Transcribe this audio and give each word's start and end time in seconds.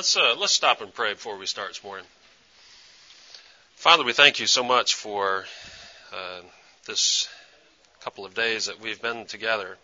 Let's 0.00 0.16
uh, 0.16 0.34
let's 0.38 0.54
stop 0.54 0.80
and 0.80 0.94
pray 0.94 1.12
before 1.12 1.36
we 1.36 1.44
start 1.44 1.68
this 1.68 1.84
morning. 1.84 2.06
Father, 3.74 4.02
we 4.02 4.14
thank 4.14 4.40
you 4.40 4.46
so 4.46 4.64
much 4.64 4.94
for 4.94 5.44
uh, 6.10 6.40
this 6.86 7.28
couple 8.02 8.24
of 8.24 8.32
days 8.32 8.64
that 8.64 8.80
we've 8.80 9.02
been 9.02 9.26
together, 9.26 9.76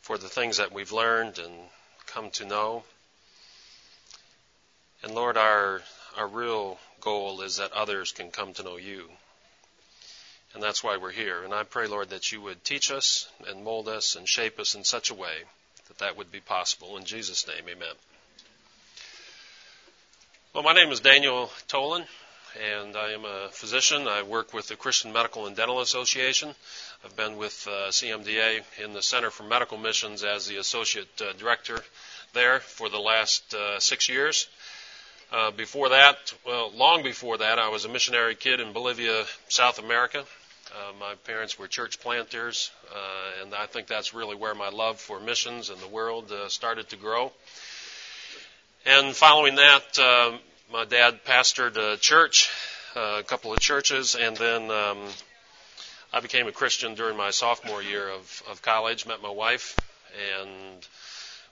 for 0.00 0.16
the 0.16 0.28
things 0.28 0.58
that 0.58 0.70
we've 0.72 0.92
learned 0.92 1.40
and 1.40 1.52
come 2.06 2.30
to 2.34 2.44
know. 2.44 2.84
And 5.02 5.12
Lord, 5.12 5.36
our 5.36 5.82
our 6.16 6.28
real 6.28 6.78
goal 7.00 7.40
is 7.40 7.56
that 7.56 7.72
others 7.72 8.12
can 8.12 8.30
come 8.30 8.52
to 8.52 8.62
know 8.62 8.76
you. 8.76 9.08
And 10.54 10.62
that's 10.62 10.84
why 10.84 10.98
we're 10.98 11.10
here. 11.10 11.42
And 11.42 11.52
I 11.52 11.64
pray, 11.64 11.88
Lord, 11.88 12.10
that 12.10 12.30
you 12.30 12.40
would 12.42 12.62
teach 12.62 12.92
us 12.92 13.28
and 13.48 13.64
mold 13.64 13.88
us 13.88 14.14
and 14.14 14.28
shape 14.28 14.60
us 14.60 14.76
in 14.76 14.84
such 14.84 15.10
a 15.10 15.14
way 15.14 15.34
that 15.88 15.98
that 15.98 16.16
would 16.16 16.30
be 16.30 16.38
possible. 16.38 16.96
In 16.96 17.04
Jesus' 17.04 17.48
name, 17.48 17.64
amen. 17.68 17.96
Well, 20.56 20.62
my 20.62 20.72
name 20.72 20.90
is 20.90 21.00
Daniel 21.00 21.50
Tolan, 21.68 22.06
and 22.58 22.96
I 22.96 23.10
am 23.10 23.26
a 23.26 23.50
physician. 23.50 24.08
I 24.08 24.22
work 24.22 24.54
with 24.54 24.68
the 24.68 24.74
Christian 24.74 25.12
Medical 25.12 25.46
and 25.46 25.54
Dental 25.54 25.82
Association. 25.82 26.54
I've 27.04 27.14
been 27.14 27.36
with 27.36 27.68
uh, 27.68 27.90
CMDA 27.90 28.62
in 28.82 28.94
the 28.94 29.02
Center 29.02 29.28
for 29.28 29.42
Medical 29.42 29.76
Missions 29.76 30.24
as 30.24 30.46
the 30.46 30.56
associate 30.56 31.10
uh, 31.20 31.34
director 31.34 31.78
there 32.32 32.60
for 32.60 32.88
the 32.88 32.98
last 32.98 33.52
uh, 33.52 33.78
six 33.80 34.08
years. 34.08 34.48
Uh, 35.30 35.50
before 35.50 35.90
that, 35.90 36.32
well, 36.46 36.72
long 36.74 37.02
before 37.02 37.36
that, 37.36 37.58
I 37.58 37.68
was 37.68 37.84
a 37.84 37.90
missionary 37.90 38.34
kid 38.34 38.58
in 38.58 38.72
Bolivia, 38.72 39.26
South 39.48 39.78
America. 39.78 40.20
Uh, 40.20 40.92
my 40.98 41.16
parents 41.26 41.58
were 41.58 41.66
church 41.66 42.00
planters, 42.00 42.70
uh, 42.94 43.42
and 43.42 43.54
I 43.54 43.66
think 43.66 43.88
that's 43.88 44.14
really 44.14 44.36
where 44.36 44.54
my 44.54 44.70
love 44.70 45.00
for 45.00 45.20
missions 45.20 45.68
and 45.68 45.78
the 45.80 45.88
world 45.88 46.32
started 46.48 46.88
to 46.88 46.96
grow. 46.96 47.30
And 48.86 49.16
following 49.16 49.56
that, 49.56 49.98
uh, 49.98 50.38
my 50.72 50.84
dad 50.84 51.24
pastored 51.24 51.76
a 51.76 51.96
church, 51.96 52.50
uh, 52.96 53.18
a 53.20 53.22
couple 53.22 53.52
of 53.52 53.60
churches, 53.60 54.14
and 54.14 54.36
then 54.36 54.70
um, 54.70 54.98
I 56.12 56.20
became 56.20 56.48
a 56.48 56.52
Christian 56.52 56.94
during 56.94 57.16
my 57.16 57.30
sophomore 57.30 57.82
year 57.82 58.08
of, 58.08 58.42
of 58.50 58.62
college. 58.62 59.06
Met 59.06 59.22
my 59.22 59.30
wife 59.30 59.76
and 60.34 60.86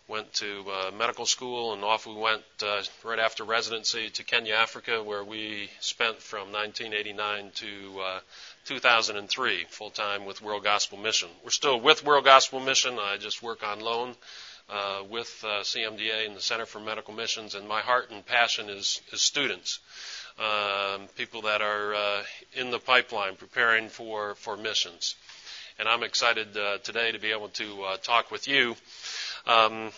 went 0.09 0.33
to 0.35 0.65
uh, 0.71 0.91
medical 0.91 1.27
school, 1.27 1.73
and 1.73 1.85
off 1.85 2.07
we 2.07 2.15
went 2.15 2.43
uh, 2.63 2.83
right 3.05 3.19
after 3.19 3.45
residency 3.45 4.11
to 4.11 4.25
Kenya, 4.25 4.55
Africa, 4.55 5.03
where 5.03 5.25
we 5.25 5.71
spent 5.81 6.21
from 6.21 6.53
1989 6.53 7.53
to 7.55 8.01
uh, 8.01 8.21
2003 8.67 9.65
full 9.69 9.91
time 9.91 10.27
with 10.27 10.43
World 10.43 10.65
Gospel 10.65 10.99
Mission. 10.99 11.29
We're 11.45 11.51
still 11.51 11.81
with 11.81 12.05
World 12.05 12.25
Gospel 12.25 12.61
Mission. 12.61 12.99
I 13.01 13.17
just 13.17 13.43
work 13.43 13.63
on 13.63 13.81
loan 13.81 14.15
uh, 14.69 15.03
with 15.09 15.45
uh, 15.47 15.61
CMDA 15.63 16.27
and 16.27 16.37
the 16.37 16.41
Center 16.41 16.67
for 16.67 16.81
Medical 16.81 17.15
Missions, 17.15 17.55
and 17.55 17.69
my 17.69 17.81
heart 17.81 18.11
and 18.11 18.25
passion 18.25 18.69
is, 18.71 19.01
is 19.13 19.21
students, 19.21 19.81
um, 20.39 21.07
people 21.17 21.43
that 21.43 21.61
are 21.63 21.95
uh, 21.95 22.23
in 22.55 22.71
the 22.71 22.79
pipeline 22.79 23.37
preparing 23.37 23.89
for, 23.89 24.35
for 24.37 24.57
missions. 24.57 25.17
And 25.79 25.89
I'm 25.89 26.03
excited 26.03 26.57
uh, 26.57 26.79
today 26.79 27.13
to 27.13 27.19
be 27.19 27.33
able 27.33 27.49
to 27.51 27.83
uh, 27.83 27.97
talk 27.99 28.31
with 28.31 28.47
you 28.47 28.77
um, 29.47 29.91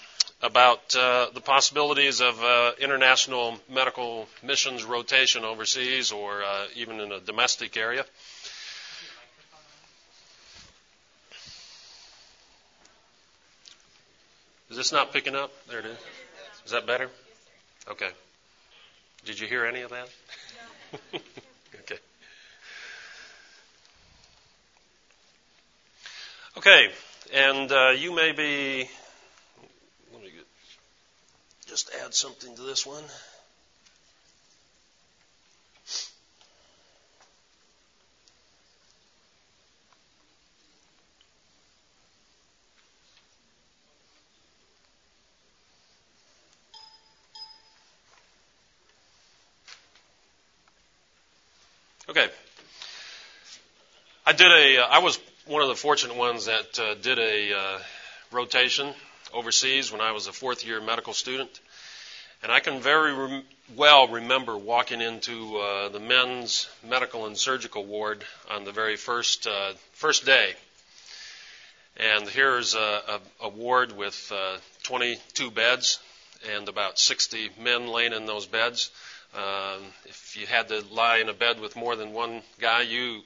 about 0.42 0.94
uh, 0.97 1.27
the 1.34 1.41
possibilities 1.41 2.20
of 2.20 2.42
international 2.81 3.59
medical 3.70 4.27
missions 4.42 4.84
rotation 4.84 5.44
overseas 5.44 6.12
or 6.12 6.42
even 6.75 7.00
in 7.00 7.12
a 7.12 7.20
domestic 7.20 7.77
area. 7.77 8.05
Is 14.70 14.77
this 14.77 14.92
not 14.92 15.12
picking 15.12 15.36
up? 15.36 15.53
There 15.69 15.78
it 15.78 15.86
is. 15.86 15.98
Is 16.64 16.72
that 16.72 16.86
better? 16.86 17.09
Okay. 17.89 18.11
Did 19.25 19.39
you 19.39 19.47
hear 19.47 19.64
any 19.64 19.83
of 19.83 19.91
that? 19.91 20.09
okay. 21.81 21.98
Okay, 26.56 26.88
and 27.32 27.71
uh, 27.71 27.91
you 27.91 28.15
may 28.15 28.32
be. 28.32 28.88
Let 30.12 30.22
me 30.22 30.31
just 31.66 31.91
add 32.03 32.15
something 32.15 32.56
to 32.56 32.62
this 32.62 32.87
one. 32.87 33.05
Okay. 52.09 52.28
I 54.25 54.25
did 54.36 54.52
a. 54.52 54.82
Uh, 54.82 54.86
I 54.91 54.98
was 54.98 55.19
one 55.47 55.62
of 55.62 55.69
the 55.69 55.74
fortunate 55.74 56.16
ones 56.16 56.44
that 56.44 56.78
uh, 56.78 56.94
did 56.94 57.19
a 57.19 57.56
uh, 57.56 57.78
rotation 58.30 58.92
overseas 59.32 59.91
when 59.91 60.02
I 60.02 60.12
was 60.12 60.26
a 60.26 60.32
fourth 60.32 60.64
year 60.64 60.80
medical 60.80 61.14
student. 61.14 61.60
And 62.42 62.52
I 62.52 62.60
can 62.60 62.80
very 62.80 63.14
re- 63.14 63.44
well 63.75 64.08
remember 64.08 64.56
walking 64.56 65.00
into 65.00 65.56
uh, 65.56 65.88
the 65.88 66.00
men's 66.00 66.69
medical 66.86 67.25
and 67.25 67.36
surgical 67.36 67.84
ward 67.84 68.25
on 68.50 68.64
the 68.64 68.72
very 68.72 68.96
first 68.96 69.46
uh, 69.46 69.72
first 69.92 70.26
day. 70.26 70.54
And 71.96 72.28
here's 72.28 72.75
a, 72.75 72.78
a, 73.41 73.46
a 73.46 73.48
ward 73.48 73.96
with 73.96 74.30
uh, 74.34 74.58
22 74.82 75.50
beds 75.50 75.98
and 76.54 76.69
about 76.69 76.98
60 76.98 77.52
men 77.58 77.88
laying 77.88 78.12
in 78.12 78.26
those 78.26 78.44
beds. 78.44 78.91
Um, 79.34 79.82
if 80.04 80.36
you 80.38 80.46
had 80.46 80.69
to 80.69 80.84
lie 80.91 81.19
in 81.19 81.30
a 81.30 81.34
bed 81.34 81.58
with 81.58 81.75
more 81.75 81.96
than 81.96 82.12
one 82.12 82.42
guy, 82.60 82.82
you 82.82 83.22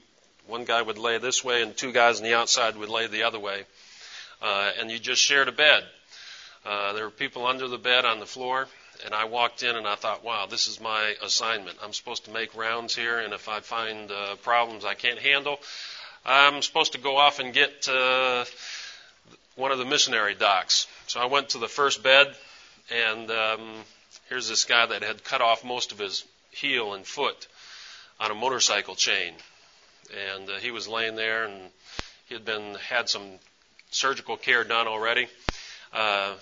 one 0.47 0.65
guy 0.65 0.81
would 0.81 0.97
lay 0.97 1.17
this 1.17 1.43
way 1.43 1.61
and 1.61 1.75
two 1.75 1.91
guys 1.91 2.17
on 2.17 2.23
the 2.23 2.33
outside 2.33 2.75
would 2.75 2.89
lay 2.89 3.07
the 3.07 3.23
other 3.23 3.39
way, 3.39 3.63
uh, 4.41 4.71
and 4.79 4.89
you 4.89 4.99
just 4.99 5.21
shared 5.21 5.47
a 5.47 5.51
bed. 5.51 5.83
Uh, 6.65 6.93
there 6.93 7.05
were 7.05 7.11
people 7.11 7.47
under 7.47 7.67
the 7.67 7.77
bed 7.77 8.05
on 8.05 8.19
the 8.19 8.25
floor, 8.25 8.67
and 9.05 9.13
I 9.13 9.25
walked 9.25 9.63
in 9.63 9.75
and 9.75 9.87
I 9.87 9.95
thought, 9.95 10.23
wow, 10.23 10.45
this 10.45 10.67
is 10.67 10.79
my 10.79 11.15
assignment. 11.23 11.77
I'm 11.83 11.93
supposed 11.93 12.25
to 12.25 12.31
make 12.31 12.55
rounds 12.55 12.95
here, 12.95 13.19
and 13.19 13.33
if 13.33 13.49
I 13.49 13.61
find 13.61 14.11
uh, 14.11 14.35
problems 14.37 14.85
I 14.85 14.93
can't 14.93 15.19
handle, 15.19 15.59
I'm 16.25 16.61
supposed 16.61 16.93
to 16.93 16.99
go 16.99 17.17
off 17.17 17.39
and 17.39 17.53
get 17.53 17.87
uh, 17.87 18.45
one 19.55 19.71
of 19.71 19.79
the 19.79 19.85
missionary 19.85 20.35
docs. 20.35 20.87
So 21.07 21.19
I 21.19 21.25
went 21.25 21.49
to 21.49 21.57
the 21.57 21.67
first 21.67 22.03
bed, 22.03 22.35
and 22.91 23.31
um, 23.31 23.83
Here's 24.31 24.47
this 24.47 24.63
guy 24.63 24.85
that 24.85 25.03
had 25.03 25.25
cut 25.25 25.41
off 25.41 25.65
most 25.65 25.91
of 25.91 25.99
his 25.99 26.23
heel 26.51 26.93
and 26.93 27.05
foot 27.05 27.47
on 28.17 28.31
a 28.31 28.33
motorcycle 28.33 28.95
chain, 28.95 29.33
and 30.35 30.49
uh, 30.49 30.53
he 30.59 30.71
was 30.71 30.87
laying 30.87 31.15
there, 31.15 31.45
and 31.45 31.71
he 32.27 32.33
had 32.33 32.45
been 32.45 32.75
had 32.75 33.09
some 33.09 33.23
surgical 33.91 34.37
care 34.37 34.63
done 34.63 34.87
already. 34.87 35.27
Uh, 35.93 36.33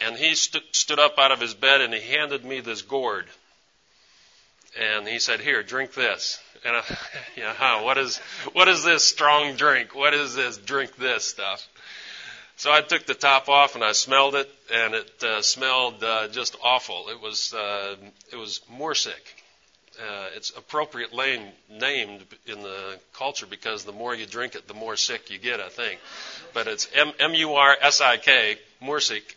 and 0.00 0.16
he 0.16 0.34
st- 0.34 0.64
stood 0.74 0.98
up 0.98 1.18
out 1.18 1.32
of 1.32 1.40
his 1.40 1.54
bed 1.54 1.80
and 1.80 1.92
he 1.92 2.00
handed 2.00 2.44
me 2.44 2.60
this 2.60 2.82
gourd. 2.82 3.26
And 4.78 5.06
he 5.06 5.18
said, 5.18 5.40
"Here, 5.40 5.62
drink 5.62 5.92
this." 5.92 6.40
And 6.64 6.76
I, 6.76 6.82
you 7.36 7.44
huh, 7.44 7.82
what 7.82 7.98
is 7.98 8.18
what 8.52 8.68
is 8.68 8.84
this 8.84 9.04
strong 9.04 9.56
drink? 9.56 9.94
What 9.94 10.14
is 10.14 10.34
this 10.34 10.56
drink 10.56 10.96
this 10.96 11.24
stuff? 11.24 11.68
So 12.56 12.72
I 12.72 12.80
took 12.80 13.06
the 13.06 13.14
top 13.14 13.48
off 13.48 13.74
and 13.74 13.84
I 13.84 13.92
smelled 13.92 14.34
it, 14.34 14.50
and 14.72 14.94
it 14.94 15.22
uh, 15.22 15.42
smelled 15.42 16.02
uh, 16.02 16.28
just 16.28 16.56
awful. 16.62 17.08
It 17.08 17.20
was 17.20 17.52
uh, 17.52 17.96
it 18.32 18.36
was 18.36 18.60
Mursik. 18.72 19.41
Uh, 19.98 20.28
it's 20.34 20.50
appropriately 20.50 21.40
named 21.70 22.24
in 22.46 22.62
the 22.62 22.98
culture 23.12 23.46
because 23.46 23.84
the 23.84 23.92
more 23.92 24.14
you 24.14 24.26
drink 24.26 24.54
it, 24.54 24.66
the 24.66 24.74
more 24.74 24.96
sick 24.96 25.30
you 25.30 25.38
get. 25.38 25.60
I 25.60 25.68
think, 25.68 26.00
but 26.54 26.66
it's 26.66 26.88
M 26.94 27.34
U 27.34 27.54
R 27.54 27.76
S 27.80 28.00
I 28.00 28.16
K 28.16 28.56
Mursik, 28.82 29.34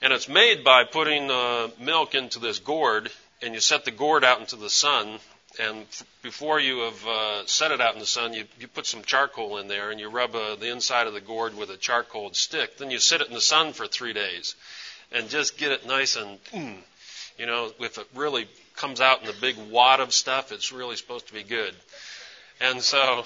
and 0.00 0.12
it's 0.12 0.28
made 0.28 0.64
by 0.64 0.84
putting 0.84 1.30
uh, 1.30 1.68
milk 1.80 2.14
into 2.14 2.38
this 2.38 2.58
gourd, 2.58 3.10
and 3.42 3.54
you 3.54 3.60
set 3.60 3.84
the 3.84 3.90
gourd 3.90 4.24
out 4.24 4.40
into 4.40 4.56
the 4.56 4.70
sun, 4.70 5.18
and 5.58 5.82
f- 5.82 6.04
before 6.22 6.60
you 6.60 6.80
have 6.80 7.06
uh, 7.06 7.46
set 7.46 7.70
it 7.70 7.80
out 7.80 7.94
in 7.94 8.00
the 8.00 8.06
sun, 8.06 8.34
you, 8.34 8.44
you 8.60 8.68
put 8.68 8.86
some 8.86 9.02
charcoal 9.02 9.58
in 9.58 9.68
there 9.68 9.90
and 9.90 10.00
you 10.00 10.08
rub 10.08 10.34
uh, 10.34 10.56
the 10.56 10.70
inside 10.70 11.06
of 11.06 11.14
the 11.14 11.20
gourd 11.20 11.56
with 11.56 11.70
a 11.70 11.76
charcoal 11.76 12.32
stick. 12.32 12.76
Then 12.78 12.90
you 12.90 12.98
sit 12.98 13.20
it 13.20 13.28
in 13.28 13.34
the 13.34 13.40
sun 13.40 13.72
for 13.72 13.86
three 13.86 14.12
days 14.12 14.54
and 15.12 15.28
just 15.28 15.56
get 15.56 15.72
it 15.72 15.86
nice 15.86 16.16
and, 16.16 16.38
you 17.38 17.46
know, 17.46 17.72
if 17.78 17.98
it 17.98 18.06
really 18.14 18.48
comes 18.76 19.00
out 19.00 19.22
in 19.22 19.28
a 19.28 19.40
big 19.40 19.56
wad 19.70 20.00
of 20.00 20.12
stuff, 20.12 20.52
it's 20.52 20.72
really 20.72 20.96
supposed 20.96 21.28
to 21.28 21.34
be 21.34 21.42
good. 21.42 21.74
And 22.60 22.80
so 22.80 23.24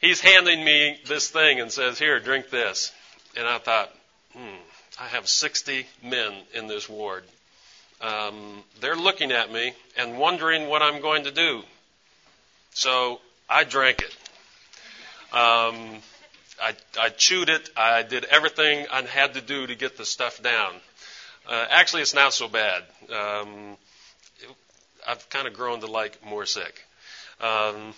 he's 0.00 0.20
handing 0.20 0.64
me 0.64 0.98
this 1.06 1.30
thing 1.30 1.60
and 1.60 1.70
says, 1.72 1.98
Here, 1.98 2.20
drink 2.20 2.50
this. 2.50 2.92
And 3.36 3.46
I 3.46 3.58
thought, 3.58 3.90
hmm, 4.32 4.56
I 5.00 5.06
have 5.08 5.28
60 5.28 5.86
men 6.02 6.32
in 6.54 6.66
this 6.66 6.88
ward 6.88 7.24
um, 8.00 8.62
they're 8.80 8.96
looking 8.96 9.32
at 9.32 9.52
me 9.52 9.72
and 9.96 10.18
wondering 10.18 10.68
what 10.68 10.82
I'm 10.82 11.00
going 11.00 11.24
to 11.24 11.30
do. 11.30 11.62
So 12.72 13.20
I 13.48 13.64
drank 13.64 14.02
it. 14.02 14.16
Um, 15.36 15.98
I, 16.60 16.74
I 16.98 17.08
chewed 17.10 17.48
it. 17.48 17.70
I 17.76 18.02
did 18.02 18.24
everything 18.24 18.86
I 18.90 19.02
had 19.02 19.34
to 19.34 19.40
do 19.40 19.66
to 19.66 19.74
get 19.74 19.96
the 19.96 20.04
stuff 20.04 20.42
down. 20.42 20.74
Uh, 21.48 21.66
actually, 21.70 22.02
it's 22.02 22.14
not 22.14 22.32
so 22.32 22.48
bad. 22.48 22.84
Um, 23.12 23.76
I've 25.08 25.28
kind 25.30 25.48
of 25.48 25.54
grown 25.54 25.80
to 25.80 25.86
like 25.86 26.24
more 26.24 26.44
sick. 26.44 26.84
Um, 27.40 27.94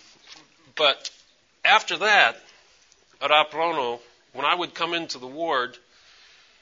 but 0.77 1.09
after 1.65 1.97
that, 1.97 2.37
at 3.21 3.31
Aprono, 3.31 3.99
when 4.31 4.45
I 4.45 4.55
would 4.55 4.73
come 4.73 4.93
into 4.93 5.19
the 5.19 5.27
ward, 5.27 5.77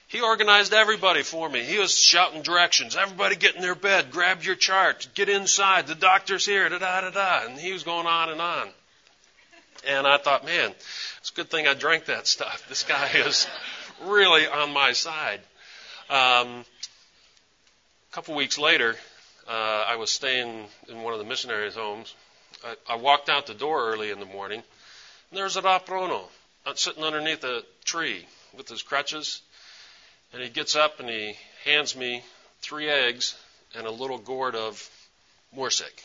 he 0.07 0.21
organized 0.21 0.73
everybody 0.73 1.21
for 1.21 1.47
me. 1.47 1.61
He 1.61 1.77
was 1.77 1.95
shouting 1.95 2.41
directions. 2.41 2.95
Everybody 2.95 3.35
get 3.35 3.55
in 3.55 3.61
their 3.61 3.75
bed. 3.75 4.09
Grab 4.09 4.41
your 4.41 4.55
chart. 4.55 5.07
Get 5.13 5.29
inside. 5.29 5.85
The 5.85 5.93
doctor's 5.93 6.47
here. 6.47 6.67
Da 6.67 6.79
da 6.79 7.01
da 7.01 7.11
da. 7.11 7.45
And 7.45 7.59
he 7.59 7.71
was 7.71 7.83
going 7.83 8.07
on 8.07 8.29
and 8.29 8.41
on. 8.41 8.69
And 9.87 10.07
I 10.07 10.17
thought, 10.17 10.45
man, 10.45 10.73
it's 11.19 11.29
a 11.29 11.33
good 11.35 11.51
thing 11.51 11.67
I 11.67 11.75
drank 11.75 12.05
that 12.05 12.25
stuff. 12.25 12.65
This 12.67 12.81
guy 12.83 13.07
is 13.13 13.47
really 14.03 14.47
on 14.47 14.73
my 14.73 14.93
side. 14.93 15.41
Um, 16.09 16.65
a 18.09 18.13
couple 18.13 18.33
weeks 18.33 18.57
later, 18.57 18.95
uh, 19.49 19.85
I 19.87 19.95
was 19.95 20.11
staying 20.11 20.65
in 20.87 21.01
one 21.01 21.13
of 21.13 21.19
the 21.19 21.25
missionaries' 21.25 21.75
homes. 21.75 22.13
I, 22.63 22.93
I 22.93 22.95
walked 22.95 23.29
out 23.29 23.47
the 23.47 23.53
door 23.53 23.91
early 23.91 24.11
in 24.11 24.19
the 24.19 24.25
morning, 24.25 24.59
and 24.59 25.37
there's 25.37 25.57
a 25.57 25.61
Raprono 25.61 26.21
uh, 26.65 26.75
sitting 26.75 27.03
underneath 27.03 27.43
a 27.43 27.63
tree 27.83 28.25
with 28.55 28.69
his 28.69 28.81
crutches 28.81 29.41
and 30.33 30.41
he 30.41 30.49
gets 30.49 30.75
up 30.75 30.99
and 30.99 31.09
he 31.09 31.35
hands 31.65 31.95
me 31.95 32.23
three 32.61 32.89
eggs 32.89 33.35
and 33.75 33.87
a 33.87 33.91
little 33.91 34.17
gourd 34.17 34.55
of 34.55 34.89
Mursik. 35.55 36.03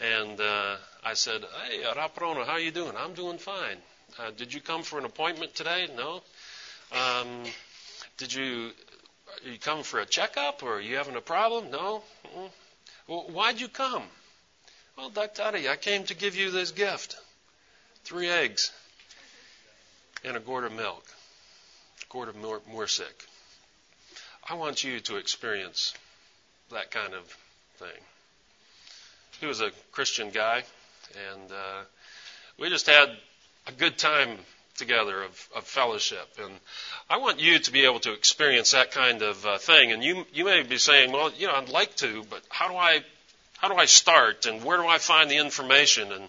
And 0.00 0.40
uh, 0.40 0.76
I 1.04 1.14
said, 1.14 1.44
Hey, 1.68 1.82
Raprona, 1.84 2.44
how 2.44 2.56
you 2.56 2.70
doing? 2.70 2.94
I'm 2.96 3.14
doing 3.14 3.38
fine. 3.38 3.76
Uh, 4.18 4.30
did 4.36 4.52
you 4.52 4.60
come 4.60 4.82
for 4.82 4.98
an 4.98 5.04
appointment 5.04 5.54
today? 5.54 5.88
No. 5.96 6.22
Um, 6.92 7.44
did 8.18 8.32
you, 8.32 8.70
you 9.44 9.58
come 9.58 9.82
for 9.82 10.00
a 10.00 10.06
checkup 10.06 10.62
or 10.62 10.74
are 10.74 10.80
you 10.80 10.96
having 10.96 11.16
a 11.16 11.20
problem? 11.20 11.70
No. 11.70 12.02
Well, 13.06 13.26
why'd 13.30 13.60
you 13.60 13.68
come? 13.68 14.04
Well, 14.96 15.10
Daktari, 15.10 15.68
I 15.68 15.76
came 15.76 16.04
to 16.04 16.14
give 16.14 16.36
you 16.36 16.50
this 16.50 16.70
gift. 16.70 17.16
Three 18.04 18.28
eggs 18.28 18.72
and 20.24 20.36
a 20.36 20.40
gourd 20.40 20.64
of 20.64 20.72
milk 20.72 21.04
a 22.02 22.12
gourd 22.12 22.28
of 22.28 22.36
Mursik. 22.36 23.26
I 24.48 24.54
want 24.54 24.84
you 24.84 25.00
to 25.00 25.16
experience 25.16 25.94
that 26.70 26.90
kind 26.90 27.14
of 27.14 27.24
thing. 27.78 28.00
He 29.40 29.46
was 29.46 29.60
a 29.60 29.70
Christian 29.92 30.30
guy, 30.30 30.64
and 31.32 31.50
uh, 31.50 31.82
we 32.58 32.68
just 32.68 32.86
had 32.86 33.10
a 33.66 33.72
good 33.72 33.98
time 33.98 34.38
together 34.76 35.22
of, 35.22 35.48
of, 35.54 35.64
fellowship. 35.64 36.28
And 36.42 36.52
I 37.08 37.18
want 37.18 37.40
you 37.40 37.58
to 37.58 37.72
be 37.72 37.84
able 37.84 38.00
to 38.00 38.12
experience 38.12 38.72
that 38.72 38.90
kind 38.90 39.22
of 39.22 39.44
uh, 39.46 39.58
thing. 39.58 39.92
And 39.92 40.02
you 40.02 40.24
you 40.32 40.44
may 40.44 40.62
be 40.62 40.78
saying, 40.78 41.12
well, 41.12 41.30
you 41.36 41.46
know, 41.46 41.54
I'd 41.54 41.68
like 41.68 41.94
to, 41.96 42.24
but 42.28 42.42
how 42.48 42.68
do 42.68 42.74
I 42.74 43.04
how 43.58 43.68
do 43.68 43.76
I 43.76 43.86
start? 43.86 44.46
And 44.46 44.64
where 44.64 44.76
do 44.76 44.86
I 44.86 44.98
find 44.98 45.30
the 45.30 45.38
information? 45.38 46.12
And 46.12 46.24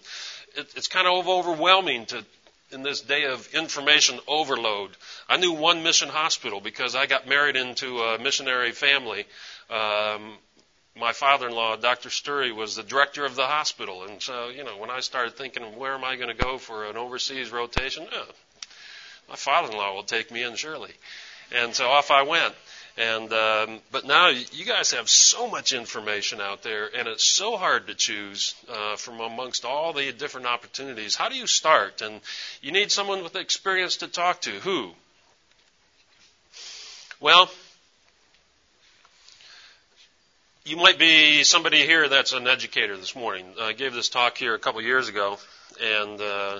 it, 0.56 0.68
it's 0.76 0.88
kind 0.88 1.08
of 1.08 1.28
overwhelming 1.28 2.06
to 2.08 2.26
in 2.72 2.84
this 2.84 3.02
day 3.02 3.26
of 3.26 3.48
information 3.54 4.20
overload. 4.28 4.92
I 5.30 5.38
knew 5.38 5.54
one 5.54 5.84
mission 5.84 6.10
hospital 6.10 6.60
because 6.60 6.96
I 6.96 7.06
got 7.06 7.28
married 7.28 7.56
into 7.56 8.00
a 8.00 8.20
missionary 8.20 8.72
family. 8.72 9.26
Um, 9.70 10.38
my 10.98 11.12
father-in-law, 11.12 11.78
Dr. 11.78 12.10
Sturry, 12.10 12.56
was 12.56 12.76
the 12.76 12.84
director 12.84 13.26
of 13.26 13.36
the 13.36 13.46
hospital, 13.46 14.04
and 14.04 14.22
so 14.22 14.50
you 14.50 14.64
know 14.64 14.78
when 14.78 14.90
I 14.90 15.02
started 15.02 15.36
thinking, 15.36 15.64
where 15.78 15.94
am 15.94 16.04
I 16.04 16.16
going 16.16 16.36
to 16.36 16.44
go 16.44 16.58
for 16.58 16.86
an 16.86 16.98
overseas 16.98 17.52
rotation? 17.52 18.08
Oh, 18.12 18.26
my 19.30 19.36
father-in-law 19.36 19.94
will 19.94 20.04
take 20.04 20.32
me 20.32 20.44
in 20.44 20.56
surely, 20.56 20.92
and 21.52 21.74
so 21.76 21.88
off 21.88 22.12
I 22.12 22.24
went. 22.24 22.56
And 22.98 23.34
um, 23.34 23.80
but 23.92 24.06
now 24.06 24.30
you 24.30 24.64
guys 24.64 24.92
have 24.92 25.10
so 25.10 25.50
much 25.50 25.74
information 25.74 26.40
out 26.40 26.64
there, 26.64 26.90
and 26.96 27.10
it's 27.10 27.26
so 27.26 27.58
hard 27.58 27.88
to 27.88 27.94
choose 27.94 28.56
uh, 28.70 28.96
from 28.96 29.20
amongst 29.20 29.66
all 29.66 29.92
the 29.92 30.14
different 30.14 30.48
opportunities. 30.48 31.14
How 31.16 31.28
do 31.28 31.36
you 31.36 31.46
start? 31.46 32.02
And 32.02 32.22
you 32.62 32.72
need 32.72 32.94
someone 32.94 33.22
with 33.22 33.36
experience 33.36 33.98
to 33.98 34.08
talk 34.08 34.42
to. 34.42 34.52
Who? 34.52 34.92
Well, 37.20 37.50
you 40.66 40.78
might 40.78 40.98
be 40.98 41.44
somebody 41.44 41.86
here 41.86 42.10
that's 42.10 42.34
an 42.34 42.48
educator 42.48 42.98
this 42.98 43.16
morning. 43.16 43.46
I 43.62 43.74
gave 43.74 43.94
this 43.94 44.10
talk 44.10 44.36
here 44.36 44.56
a 44.56 44.60
couple 44.60 44.82
years 44.82 45.08
ago, 45.08 45.38
and 45.80 46.20
uh, 46.20 46.60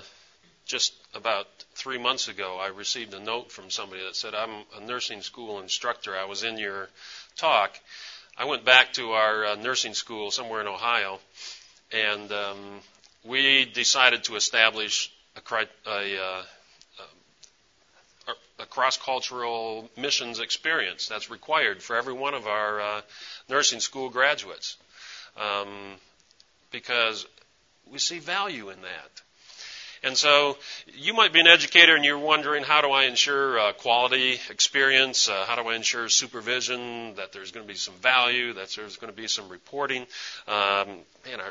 just 0.64 0.94
about 1.12 1.48
three 1.74 1.98
months 1.98 2.28
ago, 2.28 2.56
I 2.60 2.68
received 2.68 3.14
a 3.14 3.20
note 3.20 3.50
from 3.50 3.68
somebody 3.68 4.04
that 4.04 4.14
said, 4.14 4.32
I'm 4.32 4.62
a 4.76 4.80
nursing 4.86 5.22
school 5.22 5.58
instructor. 5.58 6.16
I 6.16 6.26
was 6.26 6.44
in 6.44 6.56
your 6.56 6.88
talk. 7.36 7.76
I 8.38 8.44
went 8.44 8.64
back 8.64 8.92
to 8.92 9.10
our 9.10 9.44
uh, 9.44 9.54
nursing 9.56 9.94
school 9.94 10.30
somewhere 10.30 10.60
in 10.60 10.68
Ohio, 10.68 11.18
and 11.90 12.30
um, 12.30 12.58
we 13.24 13.64
decided 13.64 14.22
to 14.24 14.36
establish 14.36 15.10
a, 15.34 15.40
cri- 15.40 15.66
a, 15.84 16.22
uh, 16.22 16.42
a 18.58 18.66
cross-cultural 18.66 19.90
missions 19.96 20.40
experience 20.40 21.08
that's 21.08 21.30
required 21.30 21.82
for 21.82 21.96
every 21.96 22.14
one 22.14 22.34
of 22.34 22.46
our 22.46 22.80
uh, 22.80 23.00
nursing 23.48 23.80
school 23.80 24.08
graduates, 24.08 24.76
um, 25.36 25.68
because 26.70 27.26
we 27.90 27.98
see 27.98 28.18
value 28.18 28.70
in 28.70 28.80
that. 28.82 29.22
And 30.02 30.16
so 30.16 30.56
you 30.94 31.14
might 31.14 31.32
be 31.32 31.40
an 31.40 31.46
educator 31.46 31.96
and 31.96 32.04
you're 32.04 32.18
wondering, 32.18 32.62
how 32.62 32.80
do 32.80 32.90
I 32.90 33.04
ensure 33.04 33.58
uh, 33.58 33.72
quality 33.72 34.38
experience? 34.50 35.28
Uh, 35.28 35.44
how 35.46 35.56
do 35.60 35.68
I 35.68 35.74
ensure 35.74 36.08
supervision, 36.08 37.14
that 37.16 37.32
there's 37.32 37.50
going 37.50 37.66
to 37.66 37.72
be 37.72 37.78
some 37.78 37.94
value, 37.94 38.52
that 38.54 38.68
there's 38.76 38.96
going 38.98 39.12
to 39.12 39.16
be 39.16 39.26
some 39.26 39.48
reporting? 39.48 40.02
Um, 40.46 41.00
man, 41.24 41.40
I, 41.40 41.48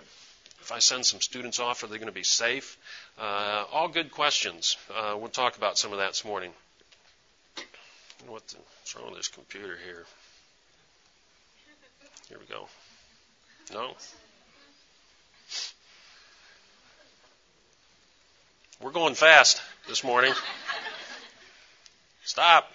if 0.62 0.71
I 0.71 0.80
send 0.80 1.06
some 1.06 1.21
students 1.21 1.60
off, 1.60 1.83
are 1.83 1.88
they 1.88 1.98
going 1.98 2.07
to 2.07 2.13
be 2.13 2.24
safe? 2.24 2.78
Uh, 3.19 3.66
all 3.74 3.88
good 3.88 4.12
questions. 4.12 4.78
Uh, 4.95 5.16
we'll 5.18 5.30
talk 5.30 5.57
about 5.57 5.78
some 5.78 5.92
of 5.92 6.00
that 6.00 6.10
this 6.10 6.25
morning. 6.25 6.51
What's 8.27 8.56
wrong 8.95 9.10
with 9.10 9.18
this 9.18 9.27
computer 9.27 9.77
here? 9.86 10.06
Here 12.27 12.39
we 12.39 12.45
go. 12.45 12.68
No? 13.74 13.92
We're 18.81 18.92
going 18.92 19.13
fast 19.13 19.62
this 19.88 20.04
morning. 20.04 20.33
Stop. 22.24 22.72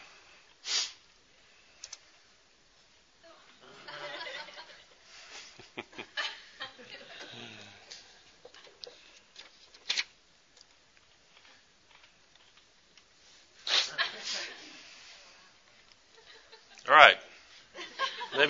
All 16.89 16.96
right. 16.96 17.17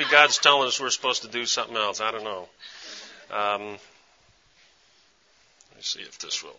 Maybe 0.00 0.12
God's 0.12 0.38
telling 0.38 0.66
us 0.66 0.80
we're 0.80 0.88
supposed 0.88 1.24
to 1.24 1.28
do 1.28 1.44
something 1.44 1.76
else. 1.76 2.00
I 2.00 2.10
don't 2.10 2.24
know. 2.24 2.48
Um, 3.30 3.62
let 3.62 3.72
me 5.76 5.82
see 5.82 6.00
if 6.00 6.18
this 6.18 6.42
will. 6.42 6.58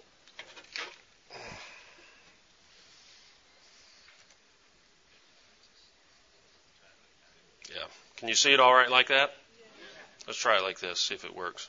Yeah. 7.71 7.81
Can 8.17 8.27
you 8.27 8.35
see 8.35 8.53
it 8.53 8.59
all 8.59 8.75
right 8.75 8.91
like 8.91 9.07
that? 9.07 9.33
Let's 10.27 10.37
try 10.37 10.57
it 10.57 10.61
like 10.61 10.79
this, 10.79 10.99
see 10.99 11.15
if 11.15 11.25
it 11.25 11.35
works. 11.35 11.67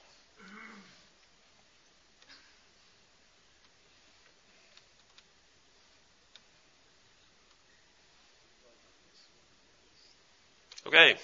Okay. 10.86 11.16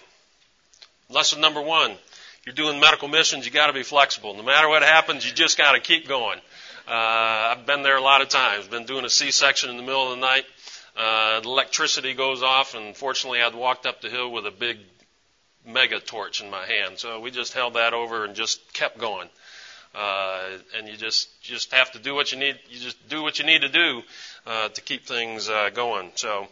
Lesson 1.11 1.41
number 1.41 1.63
one. 1.63 1.97
You're 2.45 2.55
doing 2.55 2.81
medical 2.81 3.09
missions, 3.09 3.47
you 3.47 3.51
gotta 3.51 3.73
be 3.73 3.83
flexible. 3.83 4.35
No 4.35 4.43
matter 4.43 4.69
what 4.69 4.83
happens, 4.83 5.27
you 5.27 5.33
just 5.33 5.57
gotta 5.57 5.81
keep 5.81 6.07
going. 6.07 6.39
Uh, 6.87 6.93
I've 7.57 7.65
been 7.65 7.83
there 7.83 7.97
a 7.97 8.03
lot 8.03 8.21
of 8.21 8.29
times. 8.29 8.69
Been 8.69 8.85
doing 8.85 9.07
a 9.07 9.11
C-section 9.11 9.71
in 9.71 9.79
the 9.79 9.83
middle 9.83 10.13
of 10.13 10.19
the 10.19 10.21
night. 10.21 10.45
Uh, 10.95 11.41
the 11.41 11.49
electricity 11.49 12.13
goes 12.13 12.43
off, 12.43 12.75
and 12.75 12.95
fortunately, 12.95 13.41
I'd 13.41 13.55
walked 13.55 13.87
up 13.87 14.03
the 14.03 14.11
hill 14.11 14.31
with 14.31 14.47
a 14.47 14.51
big 14.51 14.81
mega 15.65 15.99
torch 15.99 16.43
in 16.43 16.51
my 16.51 16.67
hand. 16.67 16.99
So 16.99 17.21
we 17.21 17.31
just 17.31 17.55
held 17.55 17.73
that 17.73 17.95
over 17.95 18.27
and 18.27 18.35
just 18.35 18.75
kept 18.75 18.99
going. 18.99 19.31
Uh, 19.95 20.59
and 20.77 20.89
you 20.89 20.97
just 20.99 21.41
just 21.41 21.73
have 21.73 21.91
to 21.93 21.99
do 21.99 22.15
what 22.15 22.33
you 22.33 22.39
need. 22.39 22.59
You 22.69 22.81
just 22.81 23.09
do 23.09 23.23
what 23.23 23.39
you 23.39 23.47
need 23.47 23.63
to 23.63 23.71
do 23.71 24.03
uh, 24.47 24.69
to 24.69 24.81
keep 24.83 25.07
things 25.07 25.49
uh, 25.49 25.71
going. 25.71 26.11
So 26.17 26.49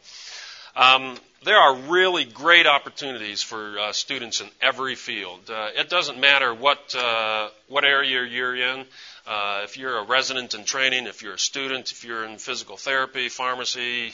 um, 0.76 1.16
there 1.44 1.56
are 1.58 1.74
really 1.74 2.24
great 2.24 2.66
opportunities 2.66 3.42
for 3.42 3.78
uh, 3.78 3.92
students 3.92 4.40
in 4.40 4.48
every 4.60 4.94
field. 4.94 5.48
Uh, 5.48 5.68
it 5.74 5.88
doesn't 5.88 6.18
matter 6.18 6.52
what 6.54 6.94
uh, 6.94 7.48
what 7.68 7.84
area 7.84 8.24
you're 8.24 8.56
in. 8.56 8.84
Uh, 9.26 9.62
if 9.64 9.76
you're 9.76 9.98
a 9.98 10.04
resident 10.04 10.54
in 10.54 10.64
training, 10.64 11.06
if 11.06 11.22
you're 11.22 11.34
a 11.34 11.38
student, 11.38 11.90
if 11.92 12.04
you're 12.04 12.24
in 12.24 12.38
physical 12.38 12.76
therapy, 12.76 13.28
pharmacy, 13.28 14.12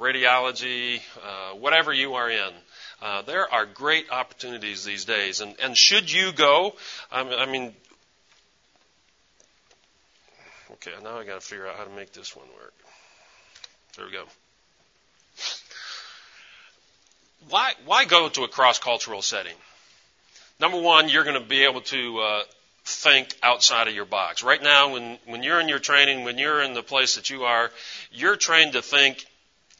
radiology, 0.00 1.00
uh, 1.22 1.54
whatever 1.56 1.92
you 1.92 2.14
are 2.14 2.30
in, 2.30 2.52
Uh, 3.02 3.20
there 3.22 3.52
are 3.52 3.66
great 3.66 4.10
opportunities 4.10 4.84
these 4.84 5.04
days, 5.04 5.40
and 5.42 5.54
and 5.60 5.76
should 5.76 6.10
you 6.10 6.32
go? 6.32 6.74
I 7.12 7.44
mean, 7.46 7.74
okay, 10.72 10.92
now 11.02 11.18
I 11.18 11.24
got 11.24 11.40
to 11.40 11.46
figure 11.46 11.66
out 11.68 11.76
how 11.76 11.84
to 11.84 11.90
make 11.90 12.12
this 12.12 12.34
one 12.34 12.48
work. 12.54 12.72
There 13.96 14.06
we 14.06 14.12
go. 14.12 14.24
Why 17.50 17.72
why 17.84 18.04
go 18.04 18.28
to 18.28 18.44
a 18.44 18.48
cross 18.48 18.78
cultural 18.78 19.22
setting? 19.22 19.56
Number 20.60 20.80
one, 20.80 21.08
you're 21.08 21.24
going 21.24 21.40
to 21.40 21.48
be 21.48 21.64
able 21.64 21.80
to 21.82 22.20
uh, 22.20 22.42
think 22.84 23.34
outside 23.42 23.88
of 23.88 23.94
your 23.94 24.04
box. 24.04 24.42
Right 24.42 24.62
now, 24.62 24.92
when, 24.92 25.18
when 25.26 25.42
you're 25.42 25.60
in 25.60 25.68
your 25.68 25.78
training, 25.78 26.24
when 26.24 26.38
you're 26.38 26.62
in 26.62 26.74
the 26.74 26.82
place 26.82 27.16
that 27.16 27.28
you 27.28 27.44
are, 27.44 27.70
you're 28.12 28.36
trained 28.36 28.74
to 28.74 28.82
think 28.82 29.24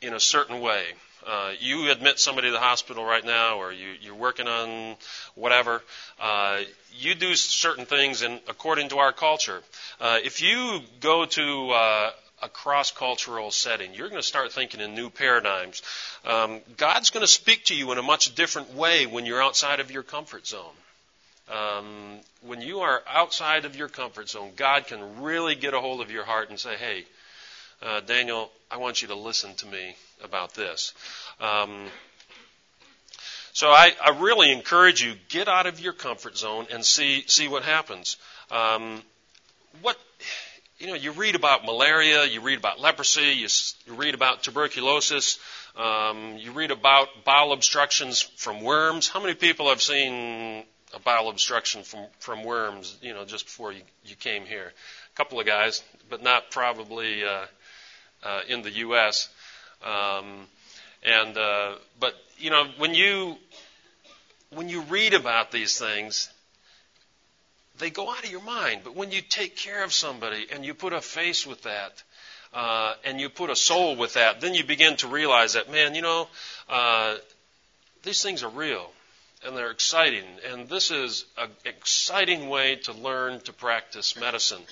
in 0.02 0.14
a 0.14 0.20
certain 0.20 0.60
way. 0.60 0.84
Uh, 1.26 1.52
you 1.58 1.90
admit 1.90 2.18
somebody 2.18 2.48
to 2.48 2.52
the 2.52 2.58
hospital 2.58 3.04
right 3.04 3.24
now, 3.24 3.58
or 3.58 3.72
you, 3.72 3.94
you're 4.00 4.14
working 4.14 4.46
on 4.46 4.96
whatever. 5.34 5.82
Uh, 6.20 6.60
you 6.98 7.14
do 7.14 7.34
certain 7.34 7.86
things 7.86 8.22
in, 8.22 8.40
according 8.48 8.90
to 8.90 8.98
our 8.98 9.12
culture. 9.12 9.62
Uh, 10.00 10.18
if 10.22 10.42
you 10.42 10.80
go 11.00 11.24
to 11.24 11.70
uh, 11.70 12.10
a 12.44 12.48
cross 12.48 12.90
cultural 12.90 13.50
setting. 13.50 13.94
You're 13.94 14.10
going 14.10 14.20
to 14.20 14.26
start 14.26 14.52
thinking 14.52 14.80
in 14.80 14.94
new 14.94 15.08
paradigms. 15.08 15.82
Um, 16.26 16.60
God's 16.76 17.08
going 17.08 17.22
to 17.22 17.32
speak 17.32 17.64
to 17.66 17.74
you 17.74 17.90
in 17.92 17.98
a 17.98 18.02
much 18.02 18.34
different 18.34 18.74
way 18.74 19.06
when 19.06 19.24
you're 19.24 19.42
outside 19.42 19.80
of 19.80 19.90
your 19.90 20.02
comfort 20.02 20.46
zone. 20.46 20.76
Um, 21.50 22.20
when 22.42 22.60
you 22.60 22.80
are 22.80 23.02
outside 23.08 23.64
of 23.64 23.76
your 23.76 23.88
comfort 23.88 24.28
zone, 24.28 24.52
God 24.56 24.86
can 24.86 25.22
really 25.22 25.54
get 25.54 25.72
a 25.72 25.80
hold 25.80 26.02
of 26.02 26.10
your 26.10 26.24
heart 26.24 26.50
and 26.50 26.58
say, 26.58 26.76
hey, 26.76 27.04
uh, 27.82 28.00
Daniel, 28.00 28.50
I 28.70 28.76
want 28.76 29.00
you 29.00 29.08
to 29.08 29.14
listen 29.14 29.54
to 29.56 29.66
me 29.66 29.96
about 30.22 30.54
this. 30.54 30.92
Um, 31.40 31.86
so 33.54 33.68
I, 33.68 33.92
I, 34.04 34.10
really 34.18 34.52
encourage 34.52 35.02
you 35.02 35.14
get 35.28 35.48
out 35.48 35.66
of 35.66 35.80
your 35.80 35.92
comfort 35.92 36.36
zone 36.36 36.66
and 36.72 36.84
see 36.84 37.24
see 37.26 37.46
what 37.46 37.62
happens. 37.62 38.16
Um, 38.50 39.02
what 39.80 39.96
you 40.78 40.88
know, 40.88 40.94
you 40.94 41.12
read 41.12 41.34
about 41.34 41.64
malaria, 41.64 42.24
you 42.24 42.40
read 42.40 42.58
about 42.58 42.80
leprosy, 42.80 43.32
you, 43.32 43.48
you 43.86 43.94
read 43.94 44.14
about 44.14 44.42
tuberculosis, 44.42 45.38
um, 45.76 46.36
you 46.38 46.52
read 46.52 46.70
about 46.70 47.08
bowel 47.24 47.52
obstructions 47.52 48.20
from 48.20 48.60
worms. 48.60 49.08
How 49.08 49.20
many 49.20 49.34
people 49.34 49.68
have 49.68 49.80
seen 49.80 50.64
a 50.94 51.00
bowel 51.00 51.28
obstruction 51.28 51.82
from, 51.82 52.06
from 52.18 52.44
worms, 52.44 52.96
you 53.02 53.14
know, 53.14 53.24
just 53.24 53.46
before 53.46 53.72
you, 53.72 53.82
you 54.04 54.16
came 54.16 54.44
here. 54.44 54.72
A 55.12 55.16
couple 55.16 55.40
of 55.40 55.46
guys, 55.46 55.82
but 56.08 56.22
not 56.22 56.50
probably 56.50 57.24
uh, 57.24 57.46
uh, 58.22 58.40
in 58.48 58.62
the 58.62 58.70
U.S. 58.70 59.28
Um, 59.84 60.46
and 61.04 61.36
uh, 61.36 61.74
but 62.00 62.14
you 62.38 62.50
know, 62.50 62.66
when 62.78 62.94
you 62.94 63.36
when 64.50 64.68
you 64.68 64.82
read 64.82 65.14
about 65.14 65.50
these 65.50 65.78
things, 65.78 66.30
they 67.84 67.90
go 67.90 68.10
out 68.10 68.24
of 68.24 68.30
your 68.30 68.42
mind. 68.42 68.80
But 68.82 68.96
when 68.96 69.10
you 69.10 69.20
take 69.20 69.56
care 69.56 69.84
of 69.84 69.92
somebody 69.92 70.46
and 70.50 70.64
you 70.64 70.72
put 70.72 70.94
a 70.94 71.02
face 71.02 71.46
with 71.46 71.64
that, 71.64 72.02
uh, 72.54 72.94
and 73.04 73.20
you 73.20 73.28
put 73.28 73.50
a 73.50 73.56
soul 73.56 73.94
with 73.96 74.14
that, 74.14 74.40
then 74.40 74.54
you 74.54 74.64
begin 74.64 74.96
to 74.96 75.08
realize 75.08 75.52
that, 75.52 75.70
man, 75.70 75.94
you 75.94 76.00
know, 76.00 76.26
uh, 76.70 77.16
these 78.02 78.22
things 78.22 78.42
are 78.42 78.48
real 78.48 78.90
and 79.44 79.54
they're 79.54 79.70
exciting. 79.70 80.24
And 80.50 80.66
this 80.66 80.90
is 80.90 81.26
an 81.36 81.50
exciting 81.66 82.48
way 82.48 82.76
to 82.84 82.94
learn 82.94 83.40
to 83.40 83.52
practice 83.52 84.18
medicine. 84.18 84.62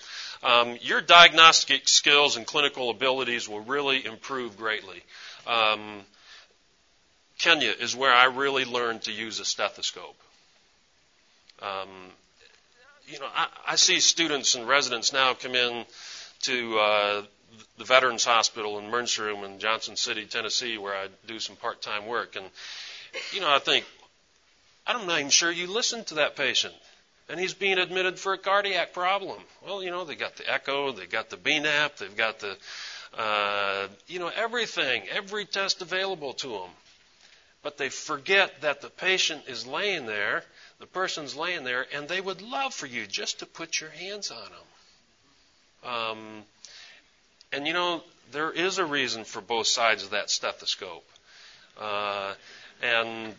Um, 0.42 0.78
your 0.80 1.02
diagnostic 1.02 1.88
skills 1.88 2.38
and 2.38 2.46
clinical 2.46 2.88
abilities 2.88 3.46
will 3.46 3.60
really 3.60 4.06
improve 4.06 4.56
greatly. 4.56 5.02
Um, 5.46 6.00
Kenya 7.38 7.74
is 7.78 7.94
where 7.94 8.14
I 8.14 8.24
really 8.24 8.64
learned 8.64 9.02
to 9.02 9.12
use 9.12 9.38
a 9.38 9.44
stethoscope. 9.44 10.16
Um, 11.60 11.88
you 13.06 13.18
know, 13.18 13.28
I, 13.34 13.48
I, 13.68 13.76
see 13.76 14.00
students 14.00 14.54
and 14.54 14.66
residents 14.66 15.12
now 15.12 15.34
come 15.34 15.54
in 15.54 15.84
to 16.42 16.78
uh, 16.78 17.22
the 17.78 17.84
Veterans 17.84 18.24
Hospital 18.24 18.78
in 18.78 18.86
emergency 18.86 19.22
room 19.22 19.44
in 19.44 19.58
Johnson 19.58 19.96
City, 19.96 20.26
Tennessee, 20.26 20.78
where 20.78 20.94
I 20.94 21.08
do 21.26 21.38
some 21.38 21.56
part-time 21.56 22.06
work, 22.06 22.36
and 22.36 22.46
you 23.32 23.40
know, 23.40 23.54
I 23.54 23.58
think, 23.58 23.84
I'm 24.86 25.06
not 25.06 25.18
even 25.18 25.30
sure 25.30 25.50
you 25.50 25.66
listened 25.66 26.06
to 26.08 26.14
that 26.16 26.36
patient. 26.36 26.74
And 27.28 27.38
he's 27.38 27.54
being 27.54 27.78
admitted 27.78 28.18
for 28.18 28.32
a 28.32 28.38
cardiac 28.38 28.92
problem. 28.92 29.40
Well, 29.64 29.82
you 29.82 29.90
know, 29.90 30.04
they 30.04 30.16
got 30.16 30.36
the 30.36 30.50
echo, 30.52 30.92
they 30.92 31.06
got 31.06 31.30
the 31.30 31.36
BNP, 31.36 31.96
they've 31.98 32.16
got 32.16 32.40
the, 32.40 32.56
uh, 33.16 33.88
you 34.06 34.18
know, 34.18 34.30
everything, 34.34 35.04
every 35.10 35.44
test 35.44 35.82
available 35.82 36.34
to 36.34 36.48
them. 36.48 36.70
But 37.62 37.78
they 37.78 37.90
forget 37.90 38.62
that 38.62 38.80
the 38.80 38.90
patient 38.90 39.44
is 39.46 39.66
laying 39.66 40.06
there, 40.06 40.42
the 40.82 40.86
person's 40.88 41.36
laying 41.36 41.62
there, 41.62 41.86
and 41.94 42.08
they 42.08 42.20
would 42.20 42.42
love 42.42 42.74
for 42.74 42.86
you 42.86 43.06
just 43.06 43.38
to 43.38 43.46
put 43.46 43.80
your 43.80 43.90
hands 43.90 44.32
on 44.32 44.48
them. 45.84 45.92
Um, 45.92 46.42
and 47.52 47.68
you 47.68 47.72
know, 47.72 48.02
there 48.32 48.50
is 48.50 48.78
a 48.78 48.84
reason 48.84 49.22
for 49.22 49.40
both 49.40 49.68
sides 49.68 50.02
of 50.02 50.10
that 50.10 50.28
stethoscope. 50.28 51.08
Uh, 51.80 52.34
and 52.82 53.32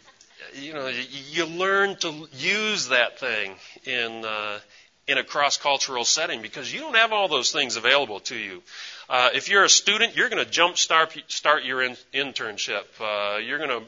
you 0.53 0.73
know, 0.73 0.89
you 1.31 1.45
learn 1.45 1.97
to 1.97 2.29
use 2.31 2.87
that 2.87 3.19
thing 3.19 3.55
in 3.83 4.23
uh, 4.23 4.59
in 5.05 5.17
a 5.17 5.23
cross 5.25 5.57
cultural 5.57 6.05
setting 6.05 6.41
because 6.41 6.73
you 6.73 6.79
don't 6.79 6.95
have 6.95 7.11
all 7.11 7.27
those 7.27 7.51
things 7.51 7.75
available 7.75 8.21
to 8.21 8.37
you. 8.37 8.63
Uh, 9.09 9.31
if 9.33 9.49
you're 9.49 9.65
a 9.65 9.69
student, 9.69 10.15
you're 10.15 10.29
going 10.29 10.43
to 10.43 10.49
jump 10.49 10.77
start 10.77 11.21
start 11.27 11.65
your 11.65 11.83
in, 11.83 11.97
internship. 12.13 12.85
Uh, 13.01 13.39
you're 13.39 13.57
going 13.57 13.81
to 13.81 13.85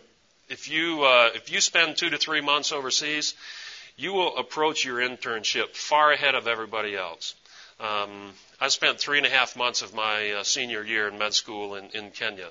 if 0.50 0.70
you 0.70 1.04
uh, 1.04 1.30
if 1.34 1.52
you 1.52 1.62
spend 1.62 1.98
two 1.98 2.10
to 2.10 2.18
three 2.18 2.42
months 2.42 2.72
overseas, 2.72 3.36
you 3.98 4.14
will 4.14 4.38
approach 4.38 4.86
your 4.86 5.00
internship 5.00 5.76
far 5.76 6.12
ahead 6.12 6.36
of 6.36 6.48
everybody 6.48 6.96
else. 6.96 7.36
Um, 7.80 8.32
I 8.60 8.70
spent 8.70 9.00
three 9.00 9.18
and 9.18 9.28
a 9.28 9.30
half 9.30 9.58
months 9.58 9.82
of 9.82 9.94
my 9.94 10.32
uh, 10.32 10.44
senior 10.44 10.84
year 10.84 11.08
in 11.08 11.18
med 11.18 11.34
school 11.34 11.76
in, 11.76 11.90
in 11.92 12.12
Kenya, 12.12 12.48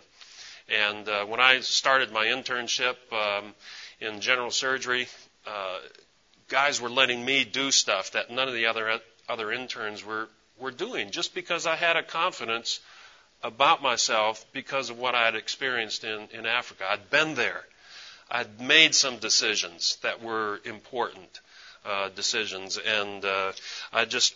and 0.69 1.09
uh, 1.09 1.25
when 1.25 1.41
I 1.41 1.61
started 1.61 2.13
my 2.13 2.27
internship. 2.27 2.97
Um, 3.13 3.55
in 4.01 4.21
general 4.21 4.51
surgery, 4.51 5.09
uh, 5.47 5.79
guys 6.49 6.81
were 6.81 6.91
letting 6.91 7.25
me 7.25 7.45
do 7.45 7.71
stuff 7.71 8.13
that 8.13 8.31
none 8.31 8.49
of 8.49 8.55
the 8.55 8.67
other 8.67 9.01
other 9.29 9.53
interns 9.53 10.05
were 10.05 10.29
were 10.59 10.71
doing, 10.71 11.11
just 11.11 11.35
because 11.35 11.67
I 11.67 11.77
had 11.77 11.97
a 11.97 12.03
confidence 12.03 12.81
about 13.43 13.83
myself 13.83 14.45
because 14.53 14.91
of 14.91 14.99
what 14.99 15.15
I 15.15 15.25
had 15.25 15.35
experienced 15.35 16.05
in 16.05 16.29
in 16.33 16.47
Africa. 16.47 16.85
I'd 16.89 17.11
been 17.11 17.35
there. 17.35 17.65
I'd 18.31 18.61
made 18.61 18.95
some 18.95 19.19
decisions 19.19 19.99
that 20.02 20.23
were 20.23 20.61
important 20.64 21.40
uh, 21.85 22.09
decisions, 22.11 22.78
and 22.78 23.25
uh, 23.25 23.52
I 23.93 24.04
just 24.04 24.35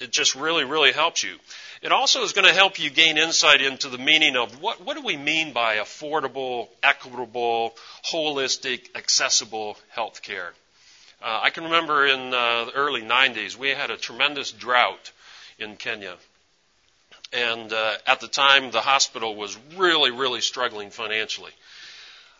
it 0.00 0.10
just 0.10 0.34
really, 0.34 0.64
really 0.64 0.92
helps 0.92 1.22
you. 1.22 1.36
It 1.82 1.92
also 1.92 2.22
is 2.22 2.32
going 2.32 2.46
to 2.46 2.54
help 2.54 2.78
you 2.78 2.90
gain 2.90 3.18
insight 3.18 3.60
into 3.60 3.88
the 3.88 3.98
meaning 3.98 4.36
of 4.36 4.60
what, 4.60 4.80
what 4.80 4.96
do 4.96 5.02
we 5.04 5.16
mean 5.16 5.52
by 5.52 5.76
affordable, 5.76 6.68
equitable, 6.82 7.74
holistic, 8.10 8.94
accessible 8.96 9.76
health 9.90 10.22
care. 10.22 10.52
Uh, 11.22 11.40
I 11.42 11.50
can 11.50 11.64
remember 11.64 12.06
in 12.06 12.32
uh, 12.34 12.66
the 12.66 12.72
early 12.72 13.02
90s, 13.02 13.56
we 13.56 13.70
had 13.70 13.90
a 13.90 13.96
tremendous 13.96 14.50
drought 14.50 15.12
in 15.58 15.76
Kenya. 15.76 16.16
And 17.32 17.72
uh, 17.72 17.94
at 18.06 18.20
the 18.20 18.28
time, 18.28 18.70
the 18.70 18.80
hospital 18.80 19.34
was 19.34 19.56
really, 19.76 20.10
really 20.10 20.40
struggling 20.40 20.90
financially. 20.90 21.52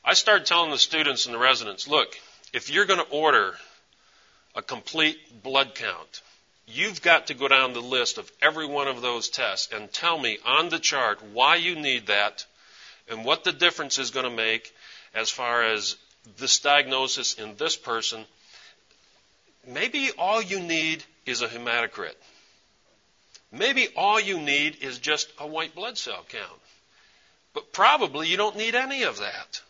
I 0.05 0.15
started 0.15 0.47
telling 0.47 0.71
the 0.71 0.79
students 0.79 1.27
and 1.27 1.35
the 1.35 1.39
residents, 1.39 1.89
look, 1.89 2.19
if 2.53 2.71
you're 2.71 2.85
going 2.85 3.01
to 3.01 3.11
order 3.11 3.55
a 4.55 4.63
complete 4.63 5.43
blood 5.43 5.75
count, 5.75 6.23
You've 6.67 7.03
got 7.03 7.27
to 7.27 7.35
go 7.35 7.47
down 7.47 7.73
the 7.73 7.81
list 7.81 8.17
of 8.17 8.31
every 8.41 8.67
one 8.67 8.89
of 8.89 9.03
those 9.03 9.29
tests 9.29 9.71
and 9.73 9.93
tell 9.93 10.19
me 10.19 10.39
on 10.47 10.71
the 10.71 10.79
chart 10.79 11.23
why 11.33 11.57
you 11.57 11.75
need 11.75 12.07
that 12.07 12.47
and 13.09 13.25
what 13.25 13.45
the 13.45 13.53
difference 13.53 13.99
is 13.99 14.11
going 14.11 14.25
to 14.25 14.35
make 14.35 14.75
as 15.15 15.29
far 15.29 15.63
as 15.63 15.97
this 16.39 16.61
diagnosis 16.61 17.35
in 17.35 17.57
this 17.57 17.77
person. 17.77 18.25
Maybe 19.67 20.11
all 20.17 20.41
you 20.41 20.61
need 20.61 21.05
is 21.27 21.43
a 21.43 21.49
hematocrit. 21.49 22.15
Maybe 23.53 23.89
all 23.95 24.19
you 24.19 24.41
need 24.41 24.79
is 24.83 24.99
just 24.99 25.31
a 25.39 25.47
white 25.47 25.75
blood 25.75 25.99
cell 25.99 26.25
count. 26.29 26.61
But 27.53 27.73
probably 27.73 28.29
you 28.29 28.39
don't 28.39 28.57
need 28.57 28.75
any 28.75 29.03
of 29.03 29.19
that. 29.19 29.61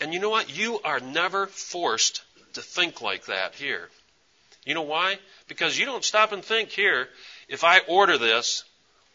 And 0.00 0.12
you 0.12 0.20
know 0.20 0.30
what? 0.30 0.54
You 0.54 0.80
are 0.84 1.00
never 1.00 1.46
forced 1.46 2.22
to 2.54 2.62
think 2.62 3.00
like 3.00 3.26
that 3.26 3.54
here. 3.54 3.88
You 4.64 4.74
know 4.74 4.82
why? 4.82 5.18
Because 5.48 5.78
you 5.78 5.86
don't 5.86 6.04
stop 6.04 6.32
and 6.32 6.44
think 6.44 6.70
here, 6.70 7.08
if 7.48 7.64
I 7.64 7.80
order 7.88 8.18
this, 8.18 8.64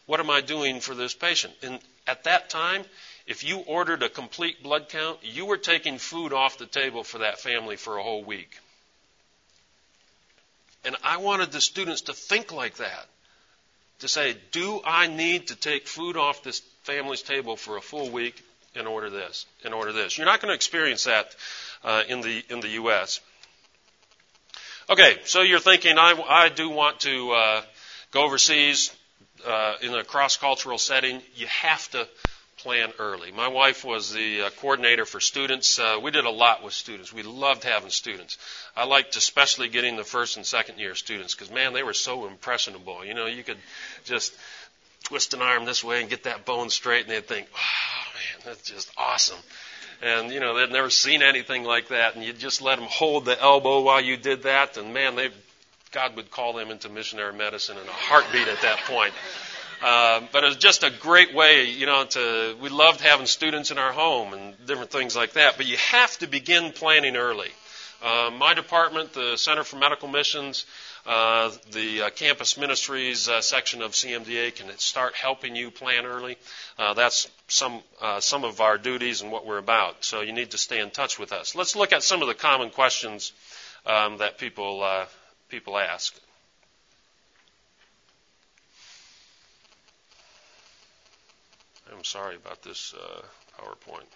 what 0.06 0.20
am 0.20 0.30
I 0.30 0.40
doing 0.40 0.80
for 0.80 0.94
this 0.94 1.14
patient? 1.14 1.52
And 1.62 1.78
at 2.06 2.24
that 2.24 2.50
time, 2.50 2.84
if 3.26 3.44
you 3.44 3.58
ordered 3.58 4.02
a 4.02 4.08
complete 4.08 4.62
blood 4.62 4.88
count, 4.88 5.18
you 5.22 5.44
were 5.44 5.58
taking 5.58 5.98
food 5.98 6.32
off 6.32 6.58
the 6.58 6.66
table 6.66 7.04
for 7.04 7.18
that 7.18 7.38
family 7.38 7.76
for 7.76 7.98
a 7.98 8.02
whole 8.02 8.24
week. 8.24 8.58
And 10.84 10.96
I 11.04 11.18
wanted 11.18 11.52
the 11.52 11.60
students 11.60 12.02
to 12.02 12.12
think 12.12 12.52
like 12.52 12.76
that. 12.76 13.06
To 14.00 14.08
say, 14.08 14.36
do 14.50 14.80
I 14.84 15.06
need 15.06 15.48
to 15.48 15.56
take 15.56 15.86
food 15.86 16.16
off 16.16 16.42
this 16.42 16.58
family's 16.82 17.22
table 17.22 17.56
for 17.56 17.76
a 17.76 17.80
full 17.80 18.10
week 18.10 18.42
in 18.74 18.86
order 18.86 19.10
this, 19.10 19.46
in 19.64 19.72
order 19.72 19.92
this. 19.92 20.16
You're 20.16 20.26
not 20.26 20.40
going 20.40 20.50
to 20.50 20.54
experience 20.54 21.04
that 21.04 21.34
uh, 21.84 22.02
in 22.08 22.20
the 22.20 22.42
in 22.48 22.60
the 22.60 22.68
U.S. 22.68 23.20
Okay, 24.90 25.18
so 25.24 25.42
you're 25.42 25.60
thinking 25.60 25.96
I, 25.98 26.12
I 26.28 26.48
do 26.48 26.68
want 26.68 27.00
to 27.00 27.30
uh, 27.32 27.62
go 28.10 28.24
overseas 28.24 28.94
uh, 29.46 29.74
in 29.80 29.94
a 29.94 30.04
cross 30.04 30.36
cultural 30.36 30.78
setting. 30.78 31.20
You 31.34 31.46
have 31.46 31.88
to 31.90 32.08
plan 32.58 32.92
early. 32.98 33.32
My 33.32 33.48
wife 33.48 33.84
was 33.84 34.12
the 34.12 34.42
uh, 34.42 34.50
coordinator 34.60 35.04
for 35.04 35.18
students. 35.18 35.78
Uh, 35.78 35.98
we 36.00 36.10
did 36.10 36.24
a 36.24 36.30
lot 36.30 36.62
with 36.62 36.72
students. 36.72 37.12
We 37.12 37.22
loved 37.22 37.64
having 37.64 37.90
students. 37.90 38.38
I 38.76 38.84
liked 38.84 39.16
especially 39.16 39.68
getting 39.68 39.96
the 39.96 40.04
first 40.04 40.36
and 40.36 40.46
second 40.46 40.78
year 40.78 40.94
students 40.94 41.34
because 41.34 41.50
man, 41.50 41.72
they 41.72 41.82
were 41.82 41.94
so 41.94 42.26
impressionable. 42.26 43.04
You 43.04 43.14
know, 43.14 43.26
you 43.26 43.42
could 43.42 43.58
just 44.04 44.32
twist 45.02 45.34
an 45.34 45.42
arm 45.42 45.64
this 45.64 45.82
way 45.82 46.00
and 46.00 46.10
get 46.10 46.24
that 46.24 46.44
bone 46.44 46.70
straight, 46.70 47.02
and 47.02 47.10
they'd 47.10 47.26
think, 47.26 47.48
"Oh 47.54 48.04
man, 48.14 48.42
that's 48.44 48.70
just 48.70 48.90
awesome." 48.96 49.38
And 50.02 50.32
you 50.32 50.40
know, 50.40 50.54
they'd 50.54 50.72
never 50.72 50.90
seen 50.90 51.22
anything 51.22 51.64
like 51.64 51.88
that, 51.88 52.14
and 52.14 52.24
you'd 52.24 52.38
just 52.38 52.62
let 52.62 52.78
them 52.78 52.88
hold 52.88 53.24
the 53.24 53.40
elbow 53.40 53.80
while 53.80 54.00
you 54.00 54.16
did 54.16 54.44
that, 54.44 54.76
and 54.76 54.92
man, 54.92 55.16
they 55.16 55.30
God 55.92 56.16
would 56.16 56.30
call 56.30 56.54
them 56.54 56.70
into 56.70 56.88
missionary 56.88 57.34
medicine 57.34 57.76
in 57.76 57.86
a 57.86 57.92
heartbeat 57.92 58.48
at 58.48 58.62
that 58.62 58.78
point. 58.86 59.12
Uh, 59.82 60.22
but 60.32 60.44
it 60.44 60.46
was 60.46 60.56
just 60.56 60.84
a 60.84 60.90
great 60.90 61.34
way, 61.34 61.64
you 61.64 61.86
know, 61.86 62.04
to, 62.04 62.56
we 62.62 62.68
loved 62.68 63.00
having 63.00 63.26
students 63.26 63.70
in 63.70 63.78
our 63.78 63.92
home 63.92 64.32
and 64.32 64.54
different 64.66 64.90
things 64.90 65.16
like 65.16 65.32
that. 65.32 65.56
But 65.56 65.66
you 65.66 65.76
have 65.76 66.16
to 66.18 66.28
begin 66.28 66.72
planning 66.72 67.16
early. 67.16 67.50
Uh, 68.02 68.30
my 68.36 68.52
department, 68.52 69.12
the 69.12 69.36
Center 69.36 69.62
for 69.62 69.76
Medical 69.76 70.08
Missions, 70.08 70.66
uh, 71.06 71.52
the 71.70 72.02
uh, 72.02 72.10
campus 72.10 72.58
ministries 72.58 73.28
uh, 73.28 73.40
section 73.40 73.80
of 73.80 73.92
CMDA 73.92 74.54
can 74.56 74.76
start 74.78 75.14
helping 75.14 75.54
you 75.54 75.70
plan 75.70 76.04
early. 76.04 76.36
Uh, 76.78 76.94
that's 76.94 77.30
some 77.46 77.80
uh, 78.00 78.18
some 78.18 78.42
of 78.44 78.60
our 78.60 78.76
duties 78.76 79.22
and 79.22 79.30
what 79.30 79.46
we're 79.46 79.58
about. 79.58 80.04
So 80.04 80.20
you 80.20 80.32
need 80.32 80.50
to 80.50 80.58
stay 80.58 80.80
in 80.80 80.90
touch 80.90 81.18
with 81.18 81.32
us. 81.32 81.54
Let's 81.54 81.76
look 81.76 81.92
at 81.92 82.02
some 82.02 82.22
of 82.22 82.28
the 82.28 82.34
common 82.34 82.70
questions 82.70 83.32
um, 83.86 84.18
that 84.18 84.36
people 84.38 84.84
people 85.48 85.78
ask. 85.78 86.12
I'm 91.92 92.02
sorry 92.04 92.34
about 92.34 92.62
this 92.62 92.94
PowerPoint. 93.60 94.06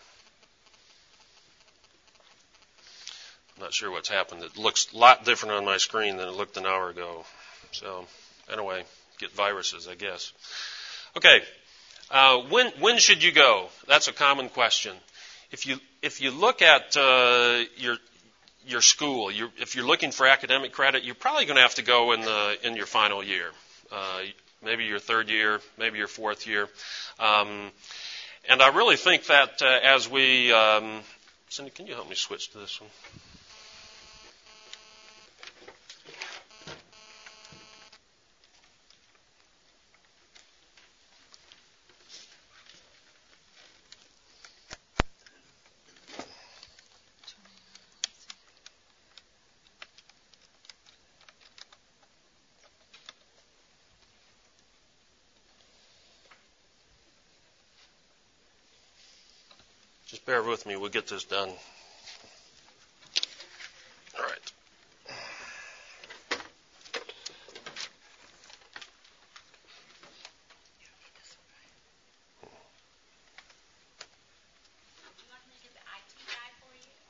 Not 3.59 3.73
sure 3.73 3.91
what's 3.91 4.09
happened. 4.09 4.43
It 4.43 4.57
looks 4.57 4.93
a 4.93 4.97
lot 4.99 5.25
different 5.25 5.55
on 5.55 5.65
my 5.65 5.79
screen 5.79 6.17
than 6.17 6.29
it 6.29 6.33
looked 6.33 6.57
an 6.57 6.67
hour 6.67 6.91
ago. 6.91 7.25
So, 7.73 8.07
anyway, 8.53 8.85
get 9.19 9.33
viruses, 9.33 9.89
I 9.89 9.95
guess. 9.95 10.33
Okay, 11.17 11.41
uh, 12.11 12.39
when 12.51 12.69
when 12.79 12.99
should 12.99 13.23
you 13.23 13.33
go? 13.33 13.69
That's 13.89 14.09
a 14.09 14.13
common 14.13 14.49
question. 14.49 14.95
If 15.51 15.67
you 15.67 15.79
if 16.03 16.21
you 16.21 16.31
look 16.31 16.63
at 16.63 16.97
uh, 16.97 17.65
your 17.77 17.97
your 18.67 18.83
school, 18.83 19.31
you're, 19.31 19.51
if 19.59 19.77
you're 19.77 19.87
looking 19.87 20.11
for 20.11 20.27
academic 20.27 20.73
credit, 20.73 21.05
you're 21.05 21.15
probably 21.15 21.45
going 21.45 21.57
to 21.57 21.63
have 21.63 21.77
to 21.77 21.83
go 21.83 22.13
in 22.13 22.21
the 22.21 22.59
in 22.65 22.77
your 22.77 22.87
final 22.87 23.23
year. 23.23 23.51
Uh, 23.91 24.23
maybe 24.63 24.85
your 24.85 24.99
third 24.99 25.29
year, 25.29 25.61
maybe 25.79 25.99
your 25.99 26.09
fourth 26.09 26.47
year. 26.47 26.69
Um, 27.19 27.71
and 28.49 28.61
I 28.63 28.69
really 28.69 28.97
think 28.97 29.27
that 29.27 29.63
uh, 29.63 29.79
as 29.83 30.09
we, 30.09 30.53
um, 30.53 31.01
Cindy, 31.49 31.71
can 31.71 31.87
you 31.87 31.95
help 31.95 32.09
me 32.09 32.15
switch 32.15 32.51
to 32.51 32.59
this 32.59 32.81
one? 32.81 32.91
bear 60.27 60.43
with 60.43 60.67
me. 60.67 60.75
We'll 60.75 60.91
get 61.07 61.15
this 61.15 61.25
done. 61.25 61.51
All 64.19 64.25
right. 64.25 64.53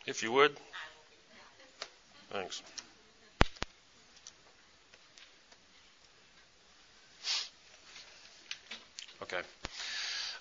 If 0.07 0.23
you 0.23 0.33
would. 0.33 0.57
Thanks. 2.31 2.63
Okay. 9.23 9.41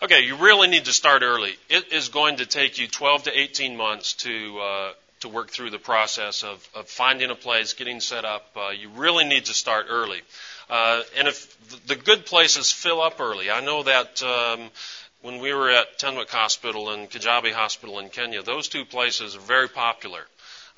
Okay, 0.02 0.15
you 0.26 0.36
really 0.38 0.68
need 0.68 0.86
to 0.86 0.94
start 0.94 1.22
early. 1.22 1.56
It 1.70 1.94
is 1.94 2.10
going 2.10 2.38
to 2.38 2.46
take 2.46 2.80
you 2.80 2.88
12 2.88 3.24
to 3.24 3.40
18 3.40 3.78
months 3.78 4.14
to 4.14 4.60
uh, 4.60 4.92
to 5.22 5.30
work 5.30 5.50
through 5.50 5.70
the 5.70 5.80
process 5.80 6.44
of, 6.44 6.68
of 6.76 6.88
finding 6.88 7.32
a 7.32 7.36
place, 7.36 7.74
getting 7.74 8.00
set 8.00 8.26
up. 8.26 8.46
Uh, 8.56 8.70
you 8.70 8.90
really 8.90 9.24
need 9.24 9.46
to 9.46 9.54
start 9.54 9.88
early. 9.90 10.22
Uh, 10.70 11.02
and 11.18 11.28
if 11.28 11.86
the 11.88 11.96
good 11.96 12.26
places 12.26 12.72
fill 12.72 13.02
up 13.02 13.20
early, 13.20 13.50
I 13.50 13.62
know 13.62 13.84
that 13.84 14.22
um, 14.24 14.70
when 15.22 15.40
we 15.40 15.54
were 15.54 15.70
at 15.70 16.00
Tenwek 16.00 16.30
Hospital 16.30 16.90
and 16.90 17.10
Kijabe 17.10 17.52
Hospital 17.54 18.00
in 18.00 18.10
Kenya, 18.10 18.44
those 18.44 18.68
two 18.68 18.84
places 18.86 19.36
are 19.36 19.40
very 19.40 19.70
popular. 19.70 20.22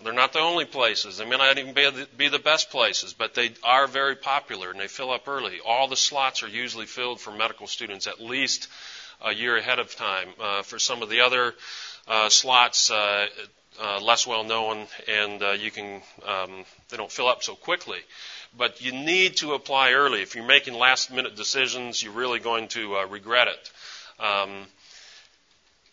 They're 0.04 0.14
not 0.14 0.34
the 0.34 0.40
only 0.40 0.66
places. 0.66 1.18
They 1.18 1.26
may 1.26 1.38
not 1.38 1.58
even 1.58 1.74
be 1.74 2.30
the 2.30 2.40
best 2.40 2.70
places, 2.70 3.14
but 3.14 3.34
they 3.34 3.54
are 3.64 3.88
very 3.88 4.16
popular 4.16 4.70
and 4.70 4.80
they 4.80 4.88
fill 4.88 5.12
up 5.12 5.28
early. 5.28 5.60
All 5.66 5.88
the 5.88 5.96
slots 5.96 6.44
are 6.44 6.48
usually 6.48 6.86
filled 6.86 7.20
for 7.20 7.32
medical 7.32 7.66
students 7.66 8.06
at 8.06 8.22
least 8.22 8.68
a 9.24 9.34
year 9.34 9.58
ahead 9.58 9.80
of 9.80 9.96
time. 9.96 10.30
Uh, 10.40 10.62
for 10.64 10.80
some 10.80 11.02
of 11.02 11.10
the 11.10 11.22
other 11.22 11.54
uh, 12.08 12.30
slots, 12.30 12.92
uh, 12.92 13.28
less 14.02 14.26
well 14.26 14.44
known, 14.44 14.88
and 15.08 15.62
you 15.62 15.72
can 15.72 16.02
um, 16.26 16.66
they 16.90 16.98
don't 16.98 17.12
fill 17.12 17.28
up 17.28 17.44
so 17.44 17.56
quickly. 17.56 18.00
But 18.58 18.82
you 18.82 18.92
need 18.92 19.38
to 19.38 19.54
apply 19.54 19.92
early. 19.92 20.22
If 20.22 20.36
you're 20.36 20.46
making 20.46 20.74
last 20.74 21.12
minute 21.12 21.36
decisions, 21.36 22.02
you're 22.02 22.14
really 22.14 22.40
going 22.40 22.70
to 22.70 22.98
uh, 22.98 23.06
regret 23.06 23.48
it. 23.48 23.72
Um, 24.20 24.66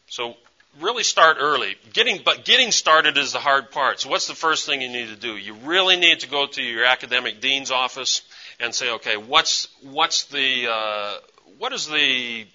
so 0.07 0.37
really 0.81 1.03
start 1.03 1.37
early. 1.41 1.77
Getting 1.93 2.21
but 2.25 2.45
getting 2.45 2.71
started 2.71 3.19
is 3.19 3.33
the 3.33 3.39
hard 3.39 3.71
part. 3.71 4.01
So 4.01 4.09
what's 4.09 4.27
the 4.27 4.35
first 4.35 4.67
thing 4.67 4.83
you 4.83 4.89
need 4.89 5.09
to 5.09 5.17
do? 5.17 5.37
You 5.37 5.55
really 5.55 5.97
need 5.97 6.21
to 6.21 6.29
go 6.29 6.47
to 6.47 6.63
your 6.63 6.85
academic 6.85 7.41
dean's 7.41 7.71
office 7.71 8.23
and 8.61 8.75
say, 8.75 8.91
okay, 8.93 9.17
what's 9.17 9.69
what's 9.83 10.25
the 10.25 10.69
uh, 10.71 11.17
what 11.59 11.73
is 11.73 11.87
the 11.87 12.47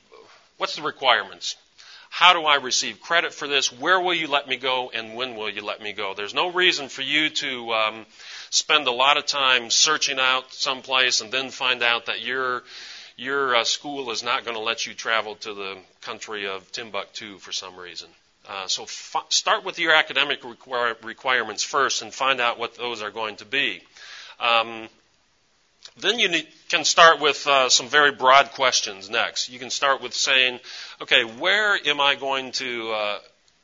What's 0.60 0.76
the 0.76 0.82
requirements? 0.82 1.56
How 2.10 2.34
do 2.34 2.42
I 2.42 2.56
receive 2.56 3.00
credit 3.00 3.34
for 3.34 3.48
this? 3.48 3.72
Where 3.72 3.98
will 3.98 4.14
you 4.14 4.28
let 4.28 4.46
me 4.46 4.58
go? 4.58 4.92
And 4.94 5.16
when 5.16 5.38
will 5.38 5.50
you 5.50 5.64
let 5.64 5.82
me 5.82 5.94
go? 5.94 6.14
There's 6.14 6.34
no 6.34 6.52
reason 6.52 6.90
for 6.90 7.02
you 7.02 7.30
to 7.30 7.72
um, 7.72 8.06
spend 8.50 8.86
a 8.86 8.92
lot 8.92 9.16
of 9.16 9.26
time 9.26 9.70
searching 9.70 10.20
out 10.20 10.52
someplace 10.52 11.22
and 11.22 11.32
then 11.32 11.50
find 11.50 11.82
out 11.82 12.08
that 12.08 12.22
your 12.22 12.64
your 13.16 13.56
uh, 13.56 13.64
school 13.64 14.12
is 14.12 14.22
not 14.22 14.44
going 14.44 14.58
to 14.58 14.62
let 14.62 14.86
you 14.86 14.94
travel 14.94 15.36
to 15.36 15.54
the 15.54 15.78
country 16.02 16.46
of 16.46 16.70
Timbuktu 16.74 17.38
for 17.38 17.54
some 17.54 17.78
reason. 17.78 18.10
Uh, 18.46 18.68
so 18.68 18.84
f- 18.84 19.26
start 19.30 19.64
with 19.64 19.80
your 19.80 19.94
academic 19.94 20.44
require- 20.44 20.98
requirements 21.04 21.64
first 21.64 22.02
and 22.02 22.14
find 22.14 22.42
out 22.42 22.60
what 22.60 22.76
those 22.76 23.02
are 23.02 23.12
going 23.12 23.38
to 23.38 23.46
be. 23.46 23.82
Um, 24.42 24.90
then 26.02 26.20
you 26.20 26.30
need, 26.30 26.48
can 26.70 26.84
start 26.84 27.20
with 27.20 27.46
uh, 27.48 27.70
some 27.70 27.88
very 27.88 28.12
broad 28.12 28.52
questions 28.52 29.10
next. 29.10 29.50
You 29.50 29.60
can 29.60 29.70
start 29.70 30.02
with 30.02 30.14
saying, 30.14 30.60
okay, 31.02 31.24
where 31.24 31.78
am 31.88 32.00
I 32.00 32.16
going 32.16 32.52
to 32.54 32.92
uh, 32.92 33.20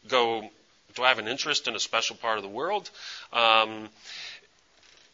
go? 0.07 0.49
Do 0.95 1.03
I 1.03 1.09
have 1.09 1.19
an 1.19 1.27
interest 1.27 1.67
in 1.67 1.75
a 1.75 1.79
special 1.79 2.15
part 2.15 2.37
of 2.37 2.43
the 2.43 2.49
world? 2.49 2.89
Um, 3.33 3.89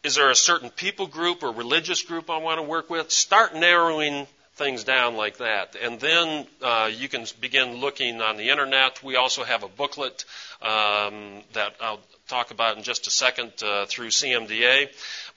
is 0.02 0.16
there 0.16 0.30
a 0.30 0.36
certain 0.36 0.70
people 0.70 1.06
group 1.06 1.42
or 1.42 1.52
religious 1.52 2.02
group 2.02 2.30
I 2.30 2.38
want 2.38 2.58
to 2.58 2.62
work 2.62 2.90
with? 2.90 3.10
Start 3.10 3.54
narrowing 3.54 4.26
things 4.54 4.84
down 4.84 5.16
like 5.16 5.38
that. 5.38 5.76
And 5.80 5.98
then 5.98 6.46
uh, 6.60 6.90
you 6.92 7.08
can 7.08 7.24
begin 7.40 7.76
looking 7.76 8.20
on 8.20 8.36
the 8.36 8.50
internet. 8.50 9.02
We 9.02 9.16
also 9.16 9.44
have 9.44 9.62
a 9.62 9.68
booklet 9.68 10.24
um, 10.60 11.42
that 11.54 11.74
I'll 11.80 12.00
talk 12.28 12.50
about 12.50 12.76
in 12.76 12.82
just 12.82 13.06
a 13.06 13.10
second 13.10 13.52
uh, 13.62 13.86
through 13.86 14.08
CMDA. 14.08 14.88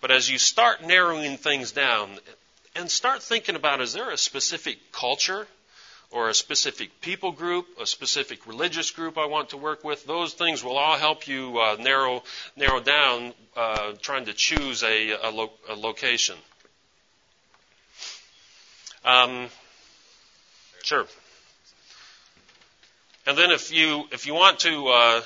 But 0.05 0.11
as 0.11 0.29
you 0.29 0.37
start 0.37 0.83
narrowing 0.83 1.37
things 1.37 1.71
down 1.71 2.19
and 2.75 2.91
start 2.91 3.23
thinking 3.23 3.55
about 3.55 3.81
is 3.81 3.93
there 3.93 4.11
a 4.11 4.17
specific 4.17 4.91
culture 4.91 5.47
or 6.11 6.29
a 6.29 6.33
specific 6.35 7.01
people 7.01 7.31
group, 7.31 7.65
a 7.81 7.87
specific 7.87 8.45
religious 8.45 8.91
group 8.91 9.17
I 9.17 9.25
want 9.25 9.49
to 9.49 9.57
work 9.57 9.83
with, 9.83 10.05
those 10.05 10.35
things 10.35 10.63
will 10.63 10.77
all 10.77 10.95
help 10.95 11.27
you 11.27 11.57
uh, 11.57 11.77
narrow 11.79 12.21
narrow 12.55 12.79
down 12.81 13.33
uh, 13.57 13.93
trying 13.99 14.25
to 14.25 14.33
choose 14.33 14.83
a, 14.83 15.13
a, 15.23 15.31
lo- 15.31 15.53
a 15.67 15.73
location. 15.73 16.35
Um, 19.03 19.47
sure. 20.83 21.07
And 23.25 23.35
then 23.35 23.49
if 23.49 23.73
you 23.73 24.03
if 24.11 24.27
you 24.27 24.35
want 24.35 24.59
to, 24.59 24.87
uh, 24.87 25.21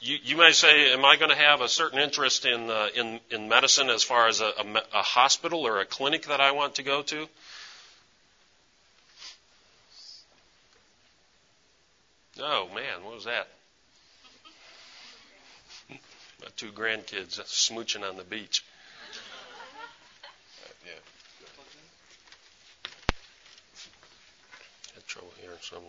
you 0.00 0.18
you 0.22 0.36
may 0.36 0.52
say, 0.52 0.92
am 0.92 1.04
I 1.04 1.16
going 1.16 1.30
to 1.30 1.36
have 1.36 1.60
a 1.60 1.68
certain 1.68 1.98
interest 1.98 2.46
in 2.46 2.70
uh, 2.70 2.88
in 2.94 3.20
in 3.30 3.48
medicine 3.48 3.90
as 3.90 4.02
far 4.02 4.28
as 4.28 4.40
a, 4.40 4.46
a, 4.46 4.82
a 4.94 5.02
hospital 5.02 5.66
or 5.66 5.80
a 5.80 5.84
clinic 5.84 6.26
that 6.26 6.40
I 6.40 6.52
want 6.52 6.76
to 6.76 6.82
go 6.82 7.02
to? 7.02 7.28
Oh 12.40 12.68
man, 12.74 13.04
what 13.04 13.14
was 13.14 13.24
that? 13.24 13.48
My 15.90 16.48
two 16.56 16.72
grandkids 16.72 17.38
smooching 17.40 18.08
on 18.08 18.16
the 18.16 18.24
beach. 18.24 18.64
Yeah. 20.86 20.92
Had 24.94 25.06
trouble 25.06 25.32
hearing 25.42 25.58
some. 25.60 25.82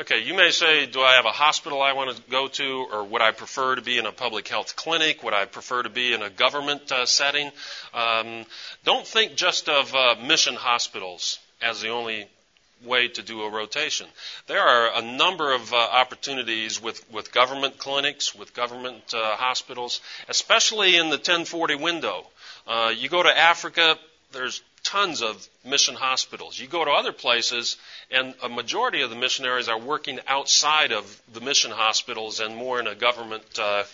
Okay, 0.00 0.20
you 0.22 0.32
may 0.32 0.50
say, 0.50 0.86
do 0.86 1.02
I 1.02 1.16
have 1.16 1.26
a 1.26 1.30
hospital 1.30 1.82
I 1.82 1.92
want 1.92 2.16
to 2.16 2.22
go 2.30 2.48
to, 2.48 2.88
or 2.90 3.04
would 3.04 3.20
I 3.20 3.32
prefer 3.32 3.74
to 3.74 3.82
be 3.82 3.98
in 3.98 4.06
a 4.06 4.12
public 4.12 4.48
health 4.48 4.74
clinic? 4.74 5.22
Would 5.22 5.34
I 5.34 5.44
prefer 5.44 5.82
to 5.82 5.90
be 5.90 6.14
in 6.14 6.22
a 6.22 6.30
government 6.30 6.90
uh, 6.90 7.04
setting? 7.04 7.50
Um, 7.92 8.46
don't 8.82 9.06
think 9.06 9.34
just 9.34 9.68
of 9.68 9.94
uh, 9.94 10.14
mission 10.26 10.54
hospitals 10.54 11.38
as 11.60 11.82
the 11.82 11.90
only 11.90 12.26
way 12.82 13.08
to 13.08 13.20
do 13.20 13.42
a 13.42 13.50
rotation. 13.50 14.06
There 14.46 14.62
are 14.62 14.98
a 14.98 15.02
number 15.02 15.52
of 15.52 15.70
uh, 15.70 15.76
opportunities 15.76 16.80
with, 16.80 17.04
with 17.12 17.30
government 17.30 17.76
clinics, 17.76 18.34
with 18.34 18.54
government 18.54 19.12
uh, 19.12 19.36
hospitals, 19.36 20.00
especially 20.30 20.96
in 20.96 21.10
the 21.10 21.18
1040 21.18 21.74
window. 21.74 22.26
Uh, 22.66 22.90
you 22.96 23.10
go 23.10 23.22
to 23.22 23.38
Africa, 23.38 23.98
there's 24.32 24.62
tons 24.82 25.22
of 25.22 25.48
mission 25.64 25.94
hospitals. 25.94 26.58
You 26.58 26.66
go 26.66 26.84
to 26.84 26.90
other 26.90 27.12
places, 27.12 27.76
and 28.10 28.34
a 28.42 28.48
majority 28.48 29.02
of 29.02 29.10
the 29.10 29.16
missionaries 29.16 29.68
are 29.68 29.78
working 29.78 30.20
outside 30.26 30.92
of 30.92 31.20
the 31.32 31.40
mission 31.40 31.70
hospitals 31.70 32.40
and 32.40 32.56
more 32.56 32.80
in 32.80 32.86
a 32.86 32.94
government 32.94 33.44
uh, 33.58 33.84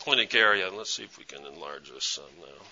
clinic 0.00 0.34
area. 0.34 0.70
Let's 0.70 0.94
see 0.94 1.04
if 1.04 1.18
we 1.18 1.24
can 1.24 1.44
enlarge 1.46 1.90
this 1.90 2.04
some 2.04 2.24
now. 2.40 2.66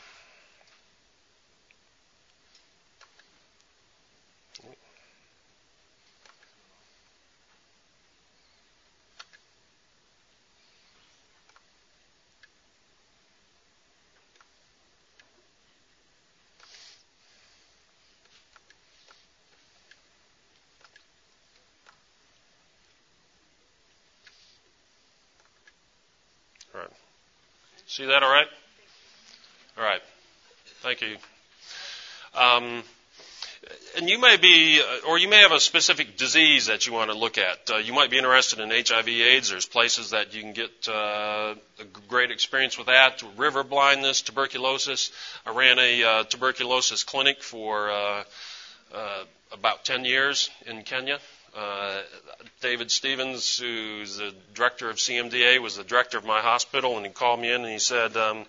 See 27.86 28.06
that 28.06 28.22
all 28.22 28.30
right? 28.30 28.46
All 29.76 29.84
right. 29.84 30.00
Thank 30.80 31.02
you. 31.02 31.16
Um, 32.34 32.82
and 33.96 34.08
you 34.08 34.18
may 34.18 34.36
be, 34.36 34.80
uh, 34.80 35.06
or 35.08 35.18
you 35.18 35.28
may 35.28 35.40
have 35.40 35.52
a 35.52 35.60
specific 35.60 36.16
disease 36.16 36.66
that 36.66 36.86
you 36.86 36.92
want 36.92 37.10
to 37.10 37.16
look 37.16 37.38
at. 37.38 37.70
Uh, 37.70 37.76
you 37.76 37.92
might 37.92 38.10
be 38.10 38.18
interested 38.18 38.58
in 38.58 38.70
HIV/AIDS. 38.70 39.50
There's 39.50 39.66
places 39.66 40.10
that 40.10 40.34
you 40.34 40.42
can 40.42 40.52
get 40.52 40.88
uh, 40.88 41.54
a 41.78 41.84
great 42.08 42.30
experience 42.30 42.78
with 42.78 42.86
that. 42.86 43.22
River 43.36 43.62
blindness, 43.62 44.22
tuberculosis. 44.22 45.12
I 45.46 45.50
ran 45.50 45.78
a 45.78 46.02
uh, 46.02 46.24
tuberculosis 46.24 47.04
clinic 47.04 47.42
for 47.42 47.90
uh, 47.90 48.24
uh, 48.94 49.24
about 49.52 49.84
10 49.84 50.04
years 50.04 50.50
in 50.66 50.82
Kenya. 50.82 51.18
Uh, 51.56 52.00
David 52.60 52.90
Stevens, 52.90 53.58
who's 53.58 54.16
the 54.16 54.34
director 54.54 54.88
of 54.88 54.96
CMDA, 54.96 55.60
was 55.60 55.76
the 55.76 55.84
director 55.84 56.16
of 56.16 56.24
my 56.24 56.40
hospital, 56.40 56.96
and 56.96 57.04
he 57.04 57.12
called 57.12 57.40
me 57.40 57.52
in 57.52 57.60
and 57.62 57.70
he 57.70 57.78
said, 57.78 58.16
um, 58.16 58.46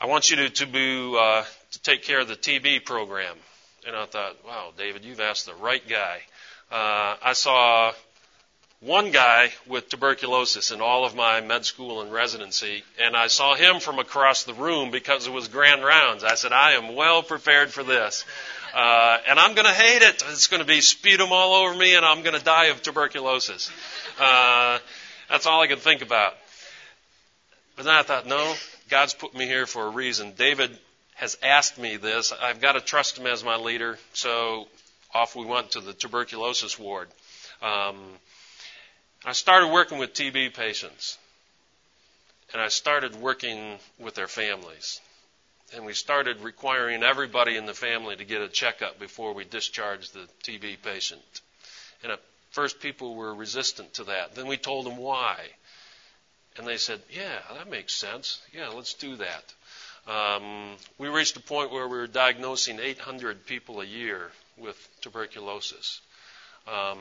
"I 0.00 0.06
want 0.06 0.30
you 0.30 0.36
to 0.36 0.50
to, 0.50 0.66
be, 0.66 1.16
uh, 1.18 1.44
to 1.72 1.82
take 1.82 2.02
care 2.02 2.20
of 2.20 2.28
the 2.28 2.36
TB 2.36 2.84
program." 2.84 3.36
And 3.86 3.96
I 3.96 4.04
thought, 4.04 4.44
"Wow, 4.44 4.72
David, 4.76 5.04
you've 5.04 5.20
asked 5.20 5.46
the 5.46 5.54
right 5.54 5.86
guy." 5.88 6.20
Uh, 6.70 7.16
I 7.22 7.32
saw 7.32 7.92
one 8.80 9.10
guy 9.10 9.50
with 9.66 9.88
tuberculosis 9.88 10.70
in 10.70 10.80
all 10.80 11.04
of 11.04 11.14
my 11.14 11.40
med 11.40 11.64
school 11.64 12.02
and 12.02 12.12
residency, 12.12 12.84
and 13.00 13.16
I 13.16 13.28
saw 13.28 13.54
him 13.54 13.80
from 13.80 13.98
across 13.98 14.44
the 14.44 14.54
room 14.54 14.90
because 14.90 15.26
it 15.26 15.32
was 15.32 15.48
grand 15.48 15.82
rounds. 15.82 16.24
I 16.24 16.34
said, 16.34 16.52
I 16.52 16.72
am 16.72 16.94
well 16.94 17.22
prepared 17.22 17.70
for 17.70 17.82
this. 17.82 18.24
Uh, 18.74 19.18
and 19.26 19.38
I'm 19.38 19.54
going 19.54 19.66
to 19.66 19.72
hate 19.72 20.02
it. 20.02 20.22
It's 20.28 20.48
going 20.48 20.60
to 20.60 20.66
be 20.66 20.82
sputum 20.82 21.32
all 21.32 21.54
over 21.54 21.74
me, 21.74 21.94
and 21.94 22.04
I'm 22.04 22.22
going 22.22 22.38
to 22.38 22.44
die 22.44 22.66
of 22.66 22.82
tuberculosis. 22.82 23.70
Uh, 24.20 24.78
that's 25.30 25.46
all 25.46 25.62
I 25.62 25.66
could 25.66 25.78
think 25.78 26.02
about. 26.02 26.34
But 27.76 27.86
then 27.86 27.94
I 27.94 28.02
thought, 28.02 28.26
no, 28.26 28.54
God's 28.90 29.14
put 29.14 29.34
me 29.34 29.46
here 29.46 29.66
for 29.66 29.86
a 29.86 29.90
reason. 29.90 30.34
David 30.36 30.76
has 31.14 31.38
asked 31.42 31.78
me 31.78 31.96
this. 31.96 32.32
I've 32.32 32.60
got 32.60 32.72
to 32.72 32.80
trust 32.82 33.18
him 33.18 33.26
as 33.26 33.42
my 33.42 33.56
leader. 33.56 33.98
So 34.12 34.68
off 35.14 35.34
we 35.34 35.46
went 35.46 35.70
to 35.72 35.80
the 35.80 35.94
tuberculosis 35.94 36.78
ward. 36.78 37.08
Um, 37.62 37.96
I 39.26 39.32
started 39.32 39.72
working 39.72 39.98
with 39.98 40.14
TB 40.14 40.54
patients, 40.54 41.18
and 42.52 42.62
I 42.62 42.68
started 42.68 43.16
working 43.16 43.80
with 43.98 44.14
their 44.14 44.28
families. 44.28 45.00
And 45.74 45.84
we 45.84 45.94
started 45.94 46.42
requiring 46.42 47.02
everybody 47.02 47.56
in 47.56 47.66
the 47.66 47.74
family 47.74 48.14
to 48.14 48.24
get 48.24 48.40
a 48.40 48.48
checkup 48.48 49.00
before 49.00 49.34
we 49.34 49.42
discharged 49.44 50.14
the 50.14 50.28
TB 50.44 50.76
patient. 50.80 51.40
And 52.04 52.12
at 52.12 52.20
first, 52.52 52.78
people 52.78 53.16
were 53.16 53.34
resistant 53.34 53.94
to 53.94 54.04
that. 54.04 54.36
Then 54.36 54.46
we 54.46 54.58
told 54.58 54.86
them 54.86 54.96
why. 54.96 55.40
And 56.56 56.64
they 56.64 56.76
said, 56.76 57.00
Yeah, 57.10 57.40
that 57.58 57.68
makes 57.68 57.94
sense. 57.94 58.40
Yeah, 58.52 58.68
let's 58.68 58.94
do 58.94 59.16
that. 59.16 59.54
Um, 60.06 60.76
we 60.98 61.08
reached 61.08 61.36
a 61.36 61.40
point 61.40 61.72
where 61.72 61.88
we 61.88 61.98
were 61.98 62.06
diagnosing 62.06 62.78
800 62.78 63.44
people 63.44 63.80
a 63.80 63.84
year 63.84 64.30
with 64.56 64.78
tuberculosis. 65.00 66.00
Um, 66.68 67.00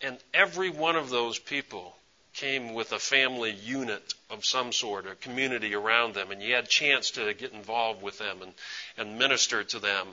and 0.00 0.18
every 0.34 0.70
one 0.70 0.96
of 0.96 1.10
those 1.10 1.38
people 1.38 1.94
came 2.34 2.74
with 2.74 2.92
a 2.92 2.98
family 2.98 3.52
unit 3.52 4.14
of 4.28 4.44
some 4.44 4.70
sort, 4.70 5.06
a 5.06 5.14
community 5.14 5.74
around 5.74 6.14
them, 6.14 6.30
and 6.30 6.42
you 6.42 6.54
had 6.54 6.64
a 6.64 6.68
chance 6.68 7.12
to 7.12 7.32
get 7.32 7.52
involved 7.52 8.02
with 8.02 8.18
them 8.18 8.42
and, 8.42 8.52
and 8.98 9.18
minister 9.18 9.64
to 9.64 9.78
them. 9.78 10.08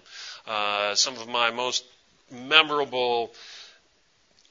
Uh, 0.48 0.96
some 0.96 1.16
of 1.16 1.28
my 1.28 1.52
most 1.52 1.84
memorable 2.32 3.34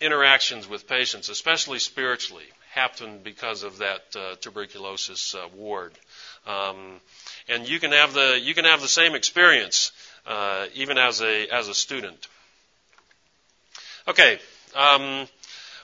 interactions 0.00 0.68
with 0.68 0.86
patients, 0.86 1.30
especially 1.30 1.78
spiritually, 1.78 2.44
happened 2.72 3.24
because 3.24 3.62
of 3.62 3.78
that 3.78 4.02
uh, 4.16 4.34
tuberculosis 4.40 5.34
uh, 5.34 5.46
ward. 5.56 5.92
Um, 6.46 7.00
and 7.48 7.68
you 7.68 7.78
can 7.80 7.92
have 7.92 8.12
the 8.12 8.38
you 8.42 8.54
can 8.54 8.64
have 8.64 8.80
the 8.80 8.88
same 8.88 9.14
experience 9.14 9.92
uh, 10.26 10.66
even 10.74 10.98
as 10.98 11.20
a 11.20 11.46
as 11.48 11.68
a 11.68 11.74
student. 11.74 12.26
Okay. 14.08 14.40
Um, 14.74 15.26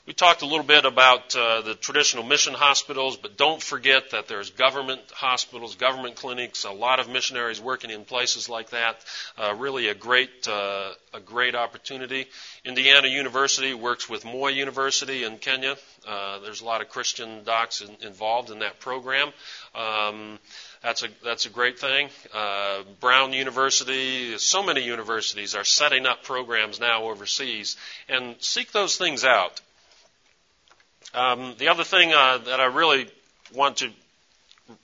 we 0.08 0.14
talked 0.14 0.40
a 0.40 0.46
little 0.46 0.64
bit 0.64 0.86
about 0.86 1.36
uh, 1.36 1.60
the 1.60 1.74
traditional 1.74 2.24
mission 2.24 2.54
hospitals, 2.54 3.18
but 3.18 3.36
don't 3.36 3.62
forget 3.62 4.12
that 4.12 4.26
there's 4.26 4.48
government 4.48 5.02
hospitals, 5.12 5.74
government 5.74 6.16
clinics, 6.16 6.64
a 6.64 6.70
lot 6.70 6.98
of 6.98 7.10
missionaries 7.10 7.60
working 7.60 7.90
in 7.90 8.06
places 8.06 8.48
like 8.48 8.70
that. 8.70 8.96
Uh, 9.36 9.54
really 9.58 9.88
a 9.88 9.94
great, 9.94 10.48
uh, 10.48 10.92
a 11.12 11.20
great 11.20 11.54
opportunity. 11.54 12.26
Indiana 12.64 13.06
University 13.06 13.74
works 13.74 14.08
with 14.08 14.24
Moi 14.24 14.48
University 14.48 15.24
in 15.24 15.36
Kenya. 15.36 15.76
Uh, 16.06 16.38
there's 16.38 16.62
a 16.62 16.64
lot 16.64 16.80
of 16.80 16.88
Christian 16.88 17.44
docs 17.44 17.82
in, 17.82 17.94
involved 18.00 18.50
in 18.50 18.60
that 18.60 18.80
program. 18.80 19.28
Um, 19.74 20.38
that's 20.82 21.02
a 21.02 21.08
that's 21.24 21.46
a 21.46 21.50
great 21.50 21.78
thing. 21.78 22.08
Uh, 22.32 22.82
Brown 23.00 23.32
University, 23.32 24.38
so 24.38 24.62
many 24.62 24.82
universities 24.82 25.54
are 25.54 25.64
setting 25.64 26.06
up 26.06 26.22
programs 26.22 26.78
now 26.78 27.04
overseas, 27.04 27.76
and 28.08 28.36
seek 28.40 28.72
those 28.72 28.96
things 28.96 29.24
out. 29.24 29.60
Um, 31.14 31.54
the 31.58 31.68
other 31.68 31.84
thing 31.84 32.12
uh, 32.12 32.38
that 32.38 32.60
I 32.60 32.66
really 32.66 33.08
want 33.54 33.78
to 33.78 33.90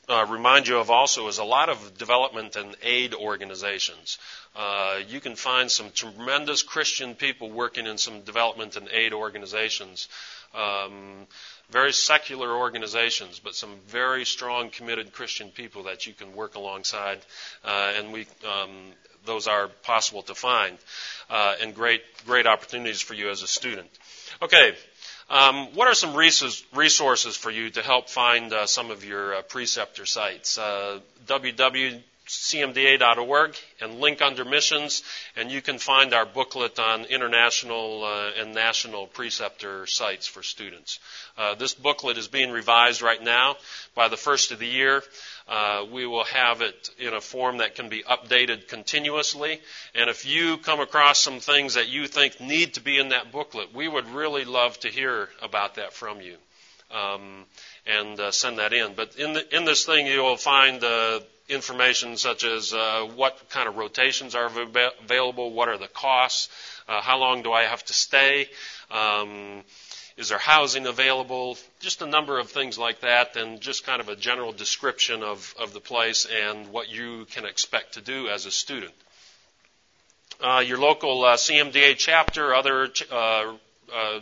uh, 0.09 0.27
remind 0.29 0.69
you 0.69 0.79
of 0.79 0.91
also 0.91 1.29
is 1.29 1.39
a 1.39 1.45
lot 1.45 1.69
of 1.69 1.99
development 1.99 2.57
and 2.57 2.77
aid 2.83 3.15
organizations. 3.15 4.19
Uh, 4.57 5.01
you 5.09 5.21
can 5.21 5.37
find 5.37 5.71
some 5.71 5.91
tremendous 5.91 6.63
Christian 6.63 7.15
people 7.15 7.51
working 7.51 7.87
in 7.87 7.99
some 7.99 8.23
development 8.23 8.77
and 8.77 8.89
aid 8.91 9.13
organizations. 9.13 10.09
Um, 10.55 11.27
very 11.71 11.93
secular 11.93 12.55
organizations, 12.55 13.41
but 13.41 13.55
some 13.55 13.77
very 13.89 14.25
strong, 14.25 14.71
committed 14.71 15.13
Christian 15.13 15.51
people 15.51 15.85
that 15.85 16.07
you 16.07 16.13
can 16.13 16.35
work 16.35 16.55
alongside, 16.55 17.19
uh, 17.65 17.93
and 17.97 18.13
we 18.13 18.27
um, 18.47 18.93
those 19.25 19.49
are 19.49 19.69
possible 19.83 20.23
to 20.23 20.35
find, 20.35 20.77
uh, 21.31 21.55
and 21.61 21.75
great 21.75 22.03
great 22.27 22.47
opportunities 22.47 23.01
for 23.01 23.15
you 23.15 23.31
as 23.31 23.43
a 23.43 23.47
student. 23.47 23.89
Okay, 24.43 24.75
Um, 25.31 25.75
what 25.75 25.89
are 25.89 25.95
some 25.95 26.15
resources 26.15 27.37
for 27.37 27.51
you 27.51 27.71
to 27.71 27.83
help 27.83 28.11
find 28.11 28.53
uh, 28.53 28.67
some 28.67 28.91
of 28.91 29.05
your 29.05 29.37
uh, 29.37 29.43
preceptor 29.43 30.07
sites? 30.07 30.59
Uh, 30.59 31.01
www.cmda.org 32.45 33.57
and 33.81 34.01
link 34.01 34.23
under 34.23 34.45
missions, 34.45 35.03
and 35.37 35.51
you 35.51 35.63
can 35.63 35.79
find 35.79 36.13
our 36.13 36.27
booklet 36.27 36.79
on 36.79 37.05
international 37.05 38.05
uh, 38.05 38.41
and 38.41 38.55
national 38.55 39.07
preceptor 39.07 39.87
sites 39.87 40.27
for 40.27 40.43
students. 40.43 40.99
Uh, 41.37 41.55
this 41.55 41.75
booklet 41.75 42.19
is 42.19 42.29
being 42.29 42.51
revised 42.51 43.03
right 43.03 43.23
now. 43.23 43.57
By 43.95 44.09
the 44.09 44.17
first 44.17 44.53
of 44.53 44.59
the 44.59 44.67
year, 44.67 45.03
uh, 45.49 45.85
we 45.91 46.07
will 46.07 46.25
have 46.25 46.61
it 46.61 46.91
in 46.99 47.15
a 47.15 47.21
form 47.21 47.59
that 47.59 47.75
can 47.75 47.89
be 47.89 48.03
updated 48.03 48.69
continuously. 48.69 49.61
And 49.95 50.11
if 50.11 50.27
you 50.27 50.59
come 50.59 50.81
across 50.81 51.19
some 51.19 51.41
things 51.41 51.75
that 51.75 51.89
you 51.89 52.07
think 52.07 52.41
need 52.41 52.75
to 52.75 52.81
be 52.81 52.99
in 52.99 53.11
that 53.11 53.33
booklet, 53.33 53.75
we 53.75 53.89
would 53.89 54.09
really 54.09 54.45
love 54.45 54.79
to 54.81 54.89
hear 54.89 55.29
about 55.43 55.77
that 55.77 55.93
from 55.93 56.21
you. 56.21 56.37
Um, 56.91 57.47
and 57.87 58.21
uh, 58.21 58.31
send 58.31 58.59
that 58.59 58.73
in. 58.73 58.95
But 58.95 59.17
in, 59.17 59.33
the, 59.33 59.57
in 59.57 59.65
this 59.65 59.85
thing, 59.85 60.07
you 60.07 60.23
will 60.23 60.37
find 60.37 60.83
uh, 60.85 61.21
information 61.49 62.17
such 62.17 62.45
as 62.45 62.73
uh, 62.73 63.09
what 63.15 63.49
kind 63.51 63.69
of 63.69 63.77
rotations 63.77 64.35
are 64.35 64.47
available, 64.47 65.53
what 65.53 65.69
are 65.69 65.79
the 65.79 65.89
costs, 65.89 66.49
uh, 66.89 67.01
how 67.01 67.19
long 67.19 67.43
do 67.43 67.53
I 67.53 67.65
have 67.65 67.85
to 67.85 67.93
stay, 67.93 68.49
um, 68.91 69.63
is 70.17 70.29
there 70.29 70.39
housing 70.39 70.87
available? 70.87 71.59
Just 71.81 72.01
a 72.01 72.07
number 72.07 72.39
of 72.39 72.49
things 72.49 72.79
like 72.79 73.01
that, 73.01 73.37
and 73.37 73.61
just 73.61 73.85
kind 73.85 74.01
of 74.01 74.09
a 74.09 74.15
general 74.15 74.53
description 74.53 75.25
of, 75.25 75.55
of 75.59 75.73
the 75.73 75.81
place 75.81 76.25
and 76.27 76.69
what 76.69 76.89
you 76.89 77.27
can 77.33 77.45
expect 77.45 77.95
to 77.95 78.01
do 78.01 78.29
as 78.29 78.47
a 78.47 78.51
student. 78.51 78.95
Uh, 80.41 80.63
your 80.65 80.79
local 80.79 81.25
uh, 81.25 81.37
CMDA 81.37 81.97
chapter, 81.97 82.55
other 82.55 82.89
uh, 83.11 83.55
uh, 83.93 84.21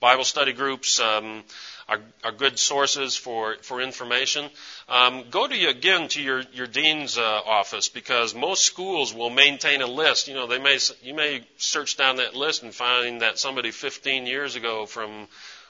Bible 0.00 0.24
study 0.24 0.52
groups, 0.52 0.98
um, 0.98 1.44
are, 1.88 2.00
are 2.24 2.32
good 2.32 2.58
sources 2.58 3.16
for, 3.16 3.56
for 3.62 3.80
information. 3.80 4.48
Um, 4.88 5.24
go 5.30 5.46
to 5.46 5.66
again 5.66 6.08
to 6.08 6.22
your, 6.22 6.42
your 6.52 6.66
dean's 6.66 7.18
uh, 7.18 7.22
office 7.22 7.88
because 7.88 8.34
most 8.34 8.64
schools 8.64 9.14
will 9.14 9.30
maintain 9.30 9.82
a 9.82 9.86
list. 9.86 10.28
You 10.28 10.34
know, 10.34 10.46
they 10.46 10.58
may 10.58 10.78
you 11.02 11.14
may 11.14 11.46
search 11.56 11.96
down 11.96 12.16
that 12.16 12.34
list 12.34 12.62
and 12.62 12.74
find 12.74 13.22
that 13.22 13.38
somebody 13.38 13.70
15 13.70 14.26
years 14.26 14.56
ago 14.56 14.86
from 14.86 15.28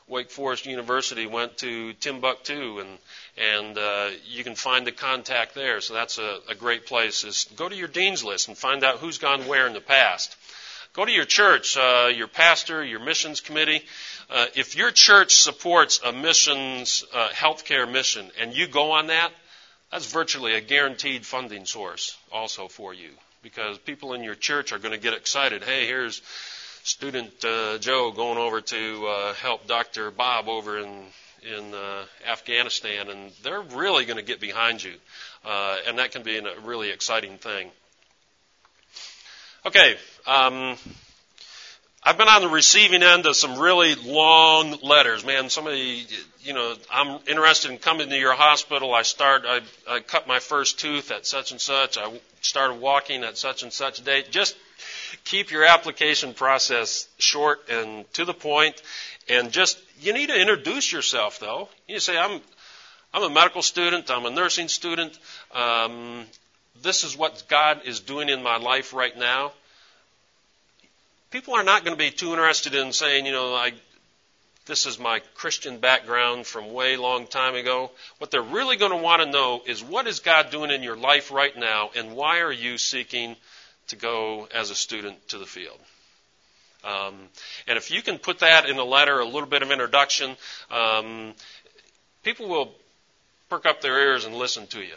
Wake 0.09 0.31
Forest 0.31 0.67
University 0.67 1.27
went 1.27 1.59
to 1.59 1.93
Timbuktu, 1.95 2.81
and 2.81 2.99
and 3.37 3.79
uh, 3.79 4.11
you 4.27 4.45
can 4.45 4.55
find 4.55 4.87
the 4.87 4.93
contact 4.93 5.55
there. 5.55 5.81
So 5.81 5.95
that's 5.95 6.19
a, 6.19 6.41
a 6.49 6.55
great 6.55 6.87
place. 6.87 7.25
Is 7.25 7.47
go 7.57 7.69
to 7.69 7.75
your 7.75 7.89
dean's 7.89 8.25
list 8.25 8.49
and 8.49 8.59
find 8.59 8.85
out 8.85 8.99
who's 8.99 9.19
gone 9.19 9.47
where 9.47 9.67
in 9.67 9.73
the 9.73 9.81
past. 9.81 10.37
Go 10.95 11.07
to 11.07 11.11
your 11.11 11.25
church, 11.25 11.79
uh, 11.79 12.11
your 12.15 12.29
pastor, 12.29 12.85
your 12.85 13.01
missions 13.01 13.41
committee. 13.41 13.83
Uh, 14.29 14.47
if 14.55 14.77
your 14.77 14.91
church 14.91 15.37
supports 15.37 16.01
a 16.05 16.13
missions 16.13 17.03
uh, 17.15 17.31
healthcare 17.31 17.91
mission 17.91 18.31
and 18.39 18.55
you 18.55 18.67
go 18.67 18.91
on 18.91 19.07
that, 19.07 19.31
that's 19.91 20.13
virtually 20.13 20.55
a 20.55 20.61
guaranteed 20.61 21.25
funding 21.25 21.65
source 21.65 22.19
also 22.31 22.69
for 22.69 22.93
you 22.93 23.09
because 23.43 23.79
people 23.79 24.13
in 24.13 24.23
your 24.23 24.35
church 24.35 24.73
are 24.73 24.79
going 24.79 24.93
to 24.93 25.01
get 25.01 25.15
excited. 25.15 25.63
Hey, 25.65 25.87
here's 25.87 26.21
student 26.83 27.43
uh, 27.43 27.79
Joe 27.79 28.13
going 28.13 28.37
over 28.37 28.61
to 28.61 29.07
uh, 29.07 29.35
help 29.35 29.67
Dr. 29.67 30.11
Bob 30.11 30.49
over 30.49 30.79
in 30.79 31.05
in 31.43 31.75
uh, 31.75 32.05
Afghanistan, 32.31 33.09
and 33.09 33.33
they're 33.43 33.63
really 33.63 34.05
going 34.05 34.17
to 34.17 34.23
get 34.23 34.41
behind 34.41 34.83
you, 34.83 34.95
uh, 35.45 35.77
and 35.89 35.99
that 35.99 36.13
can 36.13 36.23
be 36.23 36.39
a 36.39 36.61
really 36.61 36.91
exciting 36.91 37.37
thing. 37.37 37.69
Okay. 39.65 39.95
Um, 40.27 40.77
I've 42.03 42.19
been 42.19 42.27
on 42.27 42.43
the 42.43 42.49
receiving 42.49 43.05
end 43.05 43.27
of 43.27 43.37
some 43.37 43.61
really 43.61 43.95
long 43.95 44.77
letters. 44.83 45.25
Man, 45.25 45.49
somebody, 45.51 46.05
you 46.41 46.53
know, 46.53 46.75
I'm 46.91 47.21
interested 47.29 47.71
in 47.71 47.79
coming 47.79 48.09
to 48.09 48.17
your 48.19 48.35
hospital. 48.35 48.93
I 48.93 49.03
start, 49.03 49.45
I, 49.47 49.61
I 49.89 50.01
cut 50.01 50.27
my 50.27 50.41
first 50.41 50.81
tooth 50.81 51.13
at 51.13 51.27
such 51.27 51.53
and 51.53 51.61
such. 51.61 51.97
I 51.97 52.21
started 52.41 52.81
walking 52.81 53.23
at 53.23 53.39
such 53.39 53.63
and 53.63 53.73
such 53.73 54.03
date. 54.05 54.33
Just 54.33 54.57
keep 55.23 55.53
your 55.53 55.65
application 55.65 56.35
process 56.35 57.07
short 57.19 57.61
and 57.71 58.13
to 58.15 58.25
the 58.25 58.35
point. 58.35 58.83
And 59.29 59.53
just, 59.53 59.79
you 60.01 60.13
need 60.13 60.31
to 60.31 60.41
introduce 60.41 60.91
yourself 60.91 61.39
though. 61.39 61.69
You 61.87 62.01
say, 62.01 62.19
I'm, 62.19 62.41
I'm 63.15 63.23
a 63.23 63.31
medical 63.31 63.63
student. 63.63 64.11
I'm 64.11 64.27
a 64.27 64.31
nursing 64.31 64.67
student. 64.67 65.17
Um, 65.55 66.25
this 66.81 67.05
is 67.05 67.17
what 67.17 67.45
God 67.49 67.83
is 67.85 68.01
doing 68.01 68.29
in 68.29 68.43
my 68.43 68.57
life 68.57 68.93
right 68.93 69.17
now 69.17 69.53
people 71.33 71.55
are 71.55 71.65
not 71.65 71.85
going 71.85 71.97
to 71.97 71.99
be 71.99 72.11
too 72.11 72.31
interested 72.31 72.75
in 72.75 72.93
saying, 72.93 73.27
you 73.27 73.33
know, 73.33 73.55
I, 73.55 73.73
this 74.67 74.87
is 74.87 74.99
my 74.99 75.21
Christian 75.35 75.79
background 75.79 76.47
from 76.47 76.73
way 76.73 76.97
long 76.97 77.27
time 77.27 77.57
ago. 77.57 77.91
What 78.19 78.31
they're 78.31 78.43
really 78.43 78.77
going 78.77 78.93
to 78.93 78.99
want 78.99 79.23
to 79.23 79.31
know 79.31 79.63
is 79.67 79.83
what 79.83 80.07
is 80.07 80.21
God 80.21 80.51
doing 80.51 80.71
in 80.71 80.83
your 80.83 80.97
life 80.97 81.33
right 81.33 81.57
now, 81.57 81.91
and 81.97 82.15
why 82.15 82.41
are 82.41 82.53
you 82.53 82.79
seeking 82.79 83.35
to 83.89 83.97
go 83.97 84.47
as 84.55 84.71
a 84.71 84.75
student 84.75 85.29
to 85.29 85.39
the 85.39 85.47
field? 85.47 85.81
Um, 86.85 87.15
and 87.67 87.79
if 87.79 87.91
you 87.91 88.03
can 88.03 88.19
put 88.19 88.41
that 88.41 88.69
in 88.69 88.77
a 88.79 88.85
letter, 88.85 89.19
a 89.19 89.25
little 89.25 89.49
bit 89.49 89.63
of 89.63 89.71
introduction, 89.71 90.37
um, 90.71 91.33
people 92.23 92.49
will 92.49 92.75
perk 93.49 93.67
up 93.67 93.81
their 93.81 93.99
ears 93.99 94.25
and 94.25 94.35
listen 94.35 94.67
to 94.69 94.81
you. 94.81 94.95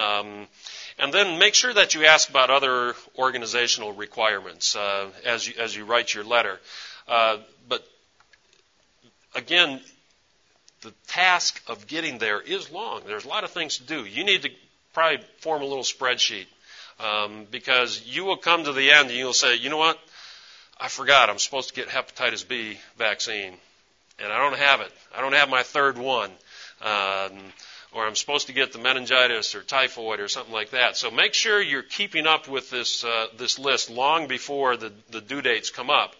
Um, 0.00 0.46
and 0.98 1.12
then 1.12 1.38
make 1.38 1.54
sure 1.54 1.72
that 1.72 1.94
you 1.94 2.04
ask 2.04 2.28
about 2.28 2.50
other 2.50 2.94
organizational 3.18 3.92
requirements 3.92 4.76
uh, 4.76 5.08
as, 5.24 5.46
you, 5.46 5.54
as 5.58 5.74
you 5.74 5.84
write 5.84 6.14
your 6.14 6.24
letter. 6.24 6.58
Uh, 7.08 7.38
but 7.68 7.86
again, 9.34 9.80
the 10.82 10.92
task 11.06 11.62
of 11.68 11.86
getting 11.86 12.18
there 12.18 12.40
is 12.40 12.70
long. 12.70 13.02
There's 13.06 13.24
a 13.24 13.28
lot 13.28 13.44
of 13.44 13.50
things 13.50 13.78
to 13.78 13.84
do. 13.84 14.04
You 14.04 14.24
need 14.24 14.42
to 14.42 14.50
probably 14.92 15.24
form 15.38 15.62
a 15.62 15.66
little 15.66 15.84
spreadsheet 15.84 16.46
um, 17.00 17.46
because 17.50 18.02
you 18.04 18.24
will 18.24 18.36
come 18.36 18.64
to 18.64 18.72
the 18.72 18.90
end 18.90 19.08
and 19.08 19.16
you'll 19.16 19.32
say, 19.32 19.56
you 19.56 19.70
know 19.70 19.78
what? 19.78 19.98
I 20.78 20.88
forgot. 20.88 21.30
I'm 21.30 21.38
supposed 21.38 21.68
to 21.68 21.74
get 21.74 21.88
hepatitis 21.88 22.46
B 22.46 22.78
vaccine, 22.98 23.54
and 24.18 24.32
I 24.32 24.38
don't 24.38 24.58
have 24.58 24.80
it. 24.80 24.92
I 25.16 25.20
don't 25.20 25.34
have 25.34 25.48
my 25.48 25.62
third 25.62 25.96
one. 25.96 26.30
Um, 26.80 27.38
or 27.92 28.06
I'm 28.06 28.16
supposed 28.16 28.46
to 28.46 28.52
get 28.52 28.72
the 28.72 28.78
meningitis 28.78 29.54
or 29.54 29.62
typhoid 29.62 30.20
or 30.20 30.28
something 30.28 30.52
like 30.52 30.70
that. 30.70 30.96
So 30.96 31.10
make 31.10 31.34
sure 31.34 31.60
you're 31.60 31.82
keeping 31.82 32.26
up 32.26 32.48
with 32.48 32.70
this 32.70 33.04
uh, 33.04 33.26
this 33.36 33.58
list 33.58 33.90
long 33.90 34.28
before 34.28 34.76
the, 34.76 34.92
the 35.10 35.20
due 35.20 35.42
dates 35.42 35.70
come 35.70 35.90
up. 35.90 36.14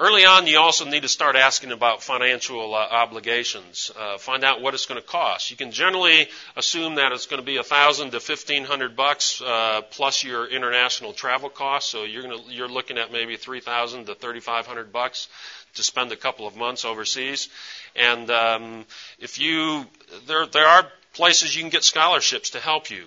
Early 0.00 0.24
on, 0.24 0.48
you 0.48 0.58
also 0.58 0.84
need 0.86 1.02
to 1.02 1.08
start 1.08 1.36
asking 1.36 1.70
about 1.70 2.02
financial 2.02 2.74
uh, 2.74 2.78
obligations. 2.78 3.92
Uh, 3.96 4.18
find 4.18 4.42
out 4.42 4.60
what 4.60 4.74
it's 4.74 4.86
going 4.86 5.00
to 5.00 5.06
cost. 5.06 5.52
You 5.52 5.56
can 5.56 5.70
generally 5.70 6.26
assume 6.56 6.96
that 6.96 7.12
it's 7.12 7.26
going 7.26 7.40
to 7.40 7.46
be 7.46 7.58
a 7.58 7.62
thousand 7.62 8.10
to 8.10 8.18
fifteen 8.18 8.64
hundred 8.64 8.96
bucks 8.96 9.40
uh, 9.40 9.82
plus 9.92 10.24
your 10.24 10.48
international 10.48 11.12
travel 11.12 11.48
costs. 11.48 11.92
So 11.92 12.02
you're 12.02 12.24
going 12.24 12.36
to, 12.36 12.52
you're 12.52 12.68
looking 12.68 12.98
at 12.98 13.12
maybe 13.12 13.36
three 13.36 13.60
thousand 13.60 14.06
to 14.06 14.16
thirty 14.16 14.40
five 14.40 14.66
hundred 14.66 14.92
bucks 14.92 15.28
to 15.74 15.84
spend 15.84 16.10
a 16.10 16.16
couple 16.16 16.48
of 16.48 16.56
months 16.56 16.84
overseas. 16.84 17.48
And 17.94 18.28
um, 18.32 18.86
if 19.20 19.38
you, 19.38 19.86
there, 20.26 20.46
there 20.46 20.66
are 20.66 20.88
places 21.12 21.54
you 21.54 21.62
can 21.62 21.70
get 21.70 21.84
scholarships 21.84 22.50
to 22.50 22.58
help 22.58 22.90
you. 22.90 23.04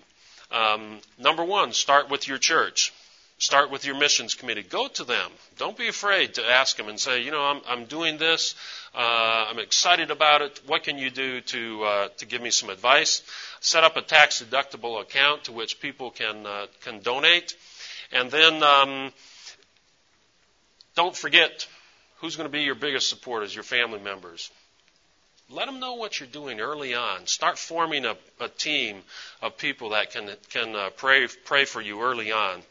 Um, 0.54 1.00
number 1.20 1.44
one, 1.44 1.74
start 1.74 2.10
with 2.10 2.30
your 2.30 2.38
church. 2.38 2.94
Start 3.40 3.70
with 3.70 3.86
your 3.86 3.96
missions 3.96 4.34
committee. 4.34 4.64
Go 4.64 4.88
to 4.88 5.04
them. 5.04 5.32
Don't 5.58 5.78
be 5.78 5.88
afraid 5.88 6.34
to 6.36 6.44
ask 6.44 6.76
them 6.76 6.88
and 6.88 7.00
say, 7.00 7.22
you 7.22 7.30
know, 7.30 7.44
I'm, 7.44 7.62
I'm 7.68 7.86
doing 7.86 8.18
this. 8.18 8.56
Uh, 8.96 9.46
I'm 9.50 9.60
excited 9.60 10.10
about 10.10 10.42
it. 10.42 10.60
What 10.66 10.82
can 10.84 10.98
you 10.98 11.12
do 11.12 11.42
to 11.42 11.84
uh, 11.84 12.08
to 12.18 12.26
give 12.26 12.42
me 12.42 12.50
some 12.50 12.70
advice? 12.70 13.22
Set 13.60 13.84
up 13.84 13.96
a 13.96 14.02
tax 14.02 14.42
deductible 14.42 15.00
account 15.02 15.44
to 15.44 15.52
which 15.52 15.80
people 15.80 16.10
can 16.10 16.48
uh, 16.48 16.66
can 16.84 17.00
donate, 17.02 17.56
and 18.12 18.32
then 18.32 18.64
um, 18.64 19.14
don't 20.96 21.16
forget 21.16 21.68
who's 22.22 22.38
going 22.38 22.50
to 22.50 22.52
be 22.52 22.64
your 22.64 22.74
biggest 22.74 23.08
supporters, 23.08 23.54
your 23.54 23.64
family 23.64 24.00
members. 24.00 24.50
Let 25.52 25.68
them 25.68 25.80
know 25.80 25.94
what 25.94 26.20
you're 26.20 26.28
doing 26.28 26.60
early 26.60 26.96
on. 26.96 27.28
Start 27.28 27.60
forming 27.60 28.04
a, 28.04 28.18
a 28.40 28.50
team 28.50 29.04
of 29.44 29.60
people 29.60 29.90
that 29.90 30.10
can 30.10 30.32
can 30.50 30.76
uh, 30.76 30.90
pray 30.98 31.28
pray 31.46 31.66
for 31.66 31.82
you 31.82 32.02
early 32.02 32.32
on. 32.32 32.64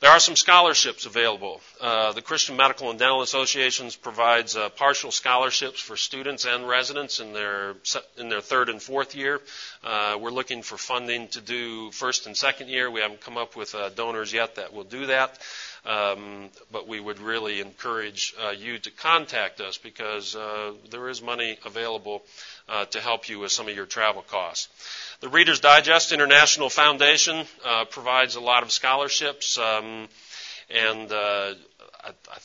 There 0.00 0.10
are 0.10 0.20
some 0.20 0.36
scholarships 0.36 1.06
available. 1.06 1.62
Uh, 1.80 2.12
the 2.12 2.20
Christian 2.20 2.54
Medical 2.54 2.90
and 2.90 2.98
Dental 2.98 3.22
Associations 3.22 3.96
provides 3.96 4.54
uh, 4.54 4.68
partial 4.68 5.10
scholarships 5.10 5.80
for 5.80 5.96
students 5.96 6.44
and 6.44 6.68
residents 6.68 7.18
in 7.18 7.32
their 7.32 7.76
in 8.18 8.28
their 8.28 8.42
third 8.42 8.68
and 8.68 8.82
fourth 8.82 9.14
year. 9.14 9.40
Uh, 9.82 10.18
we're 10.20 10.30
looking 10.30 10.62
for 10.62 10.76
funding 10.76 11.28
to 11.28 11.40
do 11.40 11.90
first 11.92 12.26
and 12.26 12.36
second 12.36 12.68
year. 12.68 12.90
We 12.90 13.00
haven't 13.00 13.22
come 13.22 13.38
up 13.38 13.56
with 13.56 13.74
uh, 13.74 13.88
donors 13.88 14.34
yet 14.34 14.56
that 14.56 14.74
will 14.74 14.84
do 14.84 15.06
that. 15.06 15.38
Um, 15.86 16.50
but 16.72 16.88
we 16.88 16.98
would 16.98 17.20
really 17.20 17.60
encourage 17.60 18.34
uh, 18.44 18.50
you 18.50 18.78
to 18.80 18.90
contact 18.90 19.60
us 19.60 19.78
because 19.78 20.34
uh, 20.34 20.72
there 20.90 21.08
is 21.08 21.22
money 21.22 21.58
available 21.64 22.22
uh, 22.68 22.86
to 22.86 23.00
help 23.00 23.28
you 23.28 23.38
with 23.38 23.52
some 23.52 23.68
of 23.68 23.76
your 23.76 23.86
travel 23.86 24.22
costs. 24.22 24.68
The 25.20 25.28
Reader's 25.28 25.60
Digest 25.60 26.10
International 26.12 26.68
Foundation 26.70 27.46
uh, 27.64 27.84
provides 27.84 28.34
a 28.34 28.40
lot 28.40 28.64
of 28.64 28.72
scholarships, 28.72 29.58
um, 29.58 30.08
and 30.70 31.12
uh, 31.12 31.54
I, 32.02 32.08
I 32.30 32.38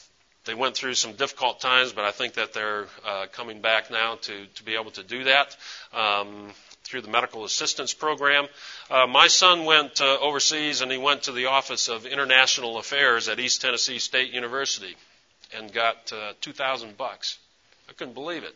they 0.46 0.54
went 0.56 0.76
through 0.76 0.96
some 0.96 1.14
difficult 1.14 1.60
times, 1.62 1.94
but 1.94 2.04
I 2.04 2.12
think 2.12 2.34
that 2.34 2.54
they're 2.54 2.88
uh, 3.06 3.28
coming 3.32 3.62
back 3.62 3.92
now 3.92 4.16
to, 4.22 4.46
to 4.56 4.64
be 4.64 4.74
able 4.76 4.92
to 4.92 5.04
do 5.04 5.26
that 5.26 5.56
um, 5.94 6.52
through 6.92 7.02
the 7.02 7.08
medical 7.08 7.46
assistance 7.46 7.94
program. 7.94 8.46
Uh, 8.90 9.08
my 9.08 9.28
son 9.28 9.64
went 9.64 10.02
uh, 10.02 10.18
overseas 10.20 10.82
and 10.82 10.92
he 10.92 10.98
went 10.98 11.24
to 11.24 11.32
the 11.32 11.46
Office 11.46 11.88
of 11.88 12.06
International 12.06 12.78
Affairs 12.78 13.30
at 13.30 13.40
East 13.40 13.62
Tennessee 13.62 13.98
State 13.98 14.34
University 14.34 14.98
and 15.56 15.72
got 15.72 16.12
uh, 16.12 16.34
2,000 16.42 16.98
bucks. 16.98 17.40
I 17.90 17.94
couldn't 17.94 18.14
believe 18.14 18.44
it. 18.44 18.54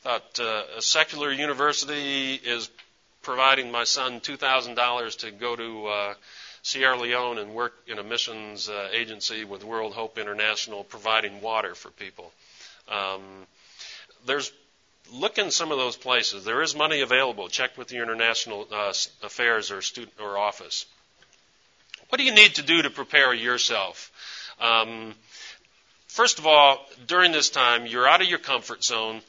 Thought 0.00 0.40
uh, 0.40 0.62
a 0.78 0.80
secular 0.80 1.30
university 1.30 2.36
is 2.36 2.70
providing 3.22 3.70
my 3.70 3.84
son 3.84 4.20
$2,000 4.20 5.18
to 5.18 5.30
go 5.32 5.54
to 5.54 5.86
uh, 5.86 6.14
Sierra 6.62 6.98
Leone 6.98 7.36
and 7.36 7.52
work 7.52 7.74
in 7.86 7.98
a 7.98 8.02
missions 8.02 8.70
uh, 8.70 8.88
agency 8.90 9.44
with 9.44 9.64
World 9.64 9.92
Hope 9.92 10.16
International 10.16 10.82
providing 10.82 11.42
water 11.42 11.74
for 11.74 11.90
people. 11.90 12.32
Um, 12.88 13.20
there's 14.24 14.50
look 15.12 15.38
in 15.38 15.50
some 15.50 15.72
of 15.72 15.78
those 15.78 15.96
places. 15.96 16.44
There 16.44 16.62
is 16.62 16.74
money 16.74 17.00
available. 17.00 17.48
Check 17.48 17.76
with 17.76 17.88
the 17.88 17.96
international 17.96 18.66
uh, 18.70 18.92
affairs 19.22 19.70
or 19.70 19.82
student 19.82 20.14
or 20.20 20.38
office. 20.38 20.86
What 22.08 22.18
do 22.18 22.24
you 22.24 22.34
need 22.34 22.54
to 22.56 22.62
do 22.62 22.82
to 22.82 22.90
prepare 22.90 23.34
yourself? 23.34 24.12
Um, 24.60 25.14
first 26.06 26.38
of 26.38 26.46
all, 26.46 26.86
during 27.06 27.32
this 27.32 27.50
time, 27.50 27.86
you're 27.86 28.08
out 28.08 28.22
of 28.22 28.28
your 28.28 28.38
comfort 28.38 28.84
zone. 28.84 29.20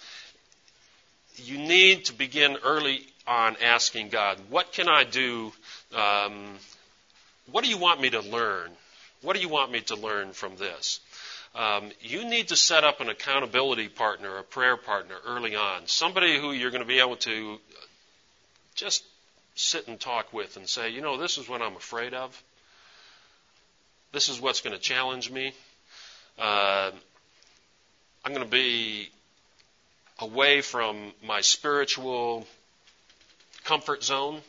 You 1.38 1.58
need 1.58 2.06
to 2.06 2.14
begin 2.14 2.58
early 2.64 3.02
on 3.28 3.58
asking 3.62 4.10
God, 4.10 4.38
what 4.50 4.72
can 4.72 4.88
I 4.88 5.04
do 5.04 5.52
um, 5.94 6.58
what 7.52 7.64
do 7.64 7.70
you 7.70 7.78
want 7.78 8.02
me 8.02 8.10
to 8.10 8.22
learn? 8.22 8.72
What 9.22 9.36
do 9.36 9.42
you 9.42 9.50
want 9.50 9.72
me 9.72 9.82
to 9.82 9.96
learn 9.96 10.34
from 10.34 10.58
this? 10.58 11.00
Um, 11.56 11.92
you 12.02 12.28
need 12.30 12.50
to 12.50 12.56
set 12.56 12.84
up 12.84 13.02
an 13.02 13.10
accountability 13.10 13.90
partner, 13.90 14.38
a 14.38 14.44
prayer 14.44 14.78
partner 14.78 15.16
early 15.26 15.56
on. 15.56 15.88
Somebody 15.88 16.40
who 16.40 16.52
you're 16.52 16.72
going 16.72 16.84
to 16.84 16.88
be 16.88 17.00
able 17.00 17.16
to 17.18 17.58
just 18.76 19.04
sit 19.56 19.88
and 19.88 20.00
talk 20.00 20.32
with 20.34 20.56
and 20.56 20.70
say, 20.70 20.90
you 20.90 21.02
know, 21.02 21.18
this 21.18 21.38
is 21.38 21.50
what 21.50 21.62
I'm 21.62 21.76
afraid 21.76 22.14
of. 22.14 22.42
This 24.12 24.30
is 24.30 24.40
what's 24.40 24.62
going 24.62 24.76
to 24.76 24.82
challenge 24.82 25.32
me. 25.32 25.52
Uh, 26.38 26.92
I'm 28.24 28.34
going 28.34 28.46
to 28.46 28.52
be 28.52 29.10
away 30.20 30.62
from 30.62 31.14
my 31.26 31.42
spiritual 31.42 32.46
comfort 33.64 34.04
zone. 34.04 34.42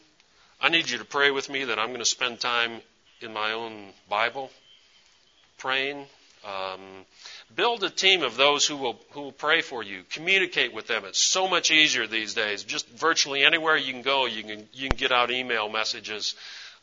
I 0.61 0.69
need 0.69 0.91
you 0.91 0.99
to 0.99 1.05
pray 1.05 1.31
with 1.31 1.49
me 1.49 1.65
that 1.65 1.79
I'm 1.79 1.89
going 1.89 2.01
to 2.01 2.05
spend 2.05 2.41
time 2.41 2.81
in 3.21 3.33
my 3.33 3.53
own 3.53 3.91
Bible 4.09 4.51
praying. 5.59 6.07
Um, 6.45 6.81
build 7.55 7.83
a 7.85 7.91
team 7.91 8.23
of 8.23 8.37
those 8.37 8.67
who 8.67 8.77
will 8.77 9.01
who 9.11 9.23
will 9.23 9.33
pray 9.33 9.61
for 9.61 9.83
you. 9.83 10.03
Communicate 10.11 10.73
with 10.73 10.87
them. 10.87 11.05
It's 11.05 11.21
so 11.21 11.49
much 11.49 11.71
easier 11.71 12.07
these 12.07 12.35
days. 12.35 12.65
Just 12.65 12.89
virtually 12.89 13.45
anywhere 13.45 13.77
you 13.77 13.93
can 13.93 14.03
go, 14.03 14.27
you 14.27 14.43
can 14.43 14.69
you 14.73 14.89
can 14.89 14.97
get 14.97 15.13
out 15.13 15.31
email 15.31 15.69
messages 15.69 16.35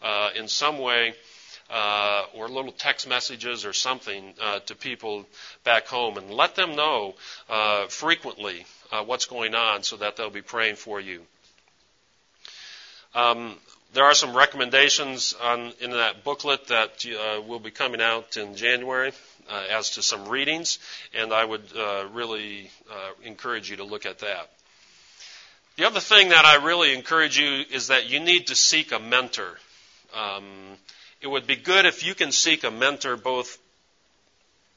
uh, 0.01 0.29
in 0.35 0.47
some 0.47 0.79
way. 0.79 1.13
Uh, 1.67 2.25
or 2.35 2.47
little 2.47 2.71
text 2.71 3.09
messages 3.09 3.65
or 3.65 3.73
something 3.73 4.35
uh, 4.39 4.59
to 4.59 4.75
people 4.75 5.25
back 5.63 5.87
home 5.87 6.15
and 6.15 6.29
let 6.29 6.53
them 6.53 6.75
know 6.75 7.15
uh, 7.49 7.87
frequently 7.87 8.67
uh, 8.91 9.03
what's 9.03 9.25
going 9.25 9.55
on 9.55 9.81
so 9.81 9.97
that 9.97 10.15
they'll 10.15 10.29
be 10.29 10.43
praying 10.43 10.75
for 10.75 11.01
you. 11.01 11.21
Um, 13.15 13.55
there 13.95 14.03
are 14.03 14.13
some 14.13 14.35
recommendations 14.35 15.33
on, 15.41 15.73
in 15.79 15.89
that 15.91 16.23
booklet 16.23 16.67
that 16.67 17.03
uh, 17.05 17.41
will 17.41 17.59
be 17.59 17.71
coming 17.71 18.01
out 18.01 18.37
in 18.37 18.55
January 18.55 19.11
uh, 19.49 19.63
as 19.71 19.91
to 19.91 20.01
some 20.01 20.27
readings, 20.27 20.79
and 21.13 21.33
I 21.33 21.45
would 21.45 21.65
uh, 21.77 22.05
really 22.13 22.69
uh, 22.89 23.11
encourage 23.23 23.69
you 23.69 23.77
to 23.77 23.83
look 23.83 24.05
at 24.05 24.19
that. 24.19 24.49
The 25.77 25.85
other 25.85 25.99
thing 25.99 26.29
that 26.29 26.45
I 26.45 26.63
really 26.63 26.93
encourage 26.93 27.37
you 27.37 27.63
is 27.69 27.87
that 27.87 28.09
you 28.09 28.19
need 28.19 28.47
to 28.47 28.55
seek 28.55 28.91
a 28.91 28.99
mentor. 28.99 29.59
Um, 30.13 30.45
it 31.21 31.27
would 31.27 31.47
be 31.47 31.55
good 31.55 31.85
if 31.85 32.05
you 32.05 32.15
can 32.15 32.31
seek 32.31 32.63
a 32.63 32.71
mentor 32.71 33.17
both 33.17 33.57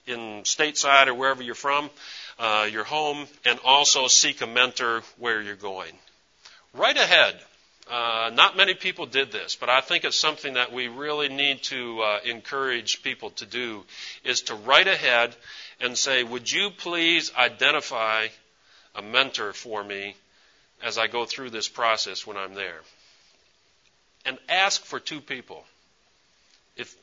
in 0.07 0.43
stateside 0.43 1.07
or 1.07 1.15
wherever 1.15 1.43
you're 1.43 1.55
from, 1.55 1.91
uh, 2.39 2.69
your 2.71 2.85
home, 2.85 3.27
and 3.45 3.59
also 3.65 4.09
seek 4.09 4.41
a 4.41 4.47
mentor 4.47 5.03
where 5.19 5.41
you're 5.41 5.55
going. 5.55 5.93
Write 6.75 6.97
ahead, 6.97 7.39
uh, 7.91 8.31
not 8.35 8.57
many 8.57 8.75
people 8.75 9.07
did 9.07 9.33
this, 9.33 9.57
but 9.57 9.69
I 9.69 9.81
think 9.81 10.05
it's 10.05 10.19
something 10.19 10.55
that 10.55 10.73
we 10.73 10.89
really 10.89 11.29
need 11.29 11.63
to 11.65 12.01
uh, 12.01 12.19
encourage 12.25 13.03
people 13.03 13.31
to 13.31 13.47
do 13.47 13.85
is 14.25 14.43
to 14.43 14.55
write 14.55 14.87
ahead 14.89 15.35
and 15.81 15.97
say, 15.97 16.23
would 16.23 16.51
you 16.51 16.71
please 16.71 17.33
identify 17.37 18.29
a 18.95 19.03
mentor 19.03 19.53
for 19.53 19.83
me 19.83 20.17
as 20.83 20.99
I 20.99 21.07
go 21.07 21.25
through 21.25 21.51
this 21.51 21.69
process 21.69 22.27
when 22.27 22.37
I'm 22.37 22.55
there? 22.55 22.81
And 24.27 24.39
ask 24.49 24.85
for 24.85 25.01
two 25.01 25.21
people. 25.21 25.65
If, 26.77 26.95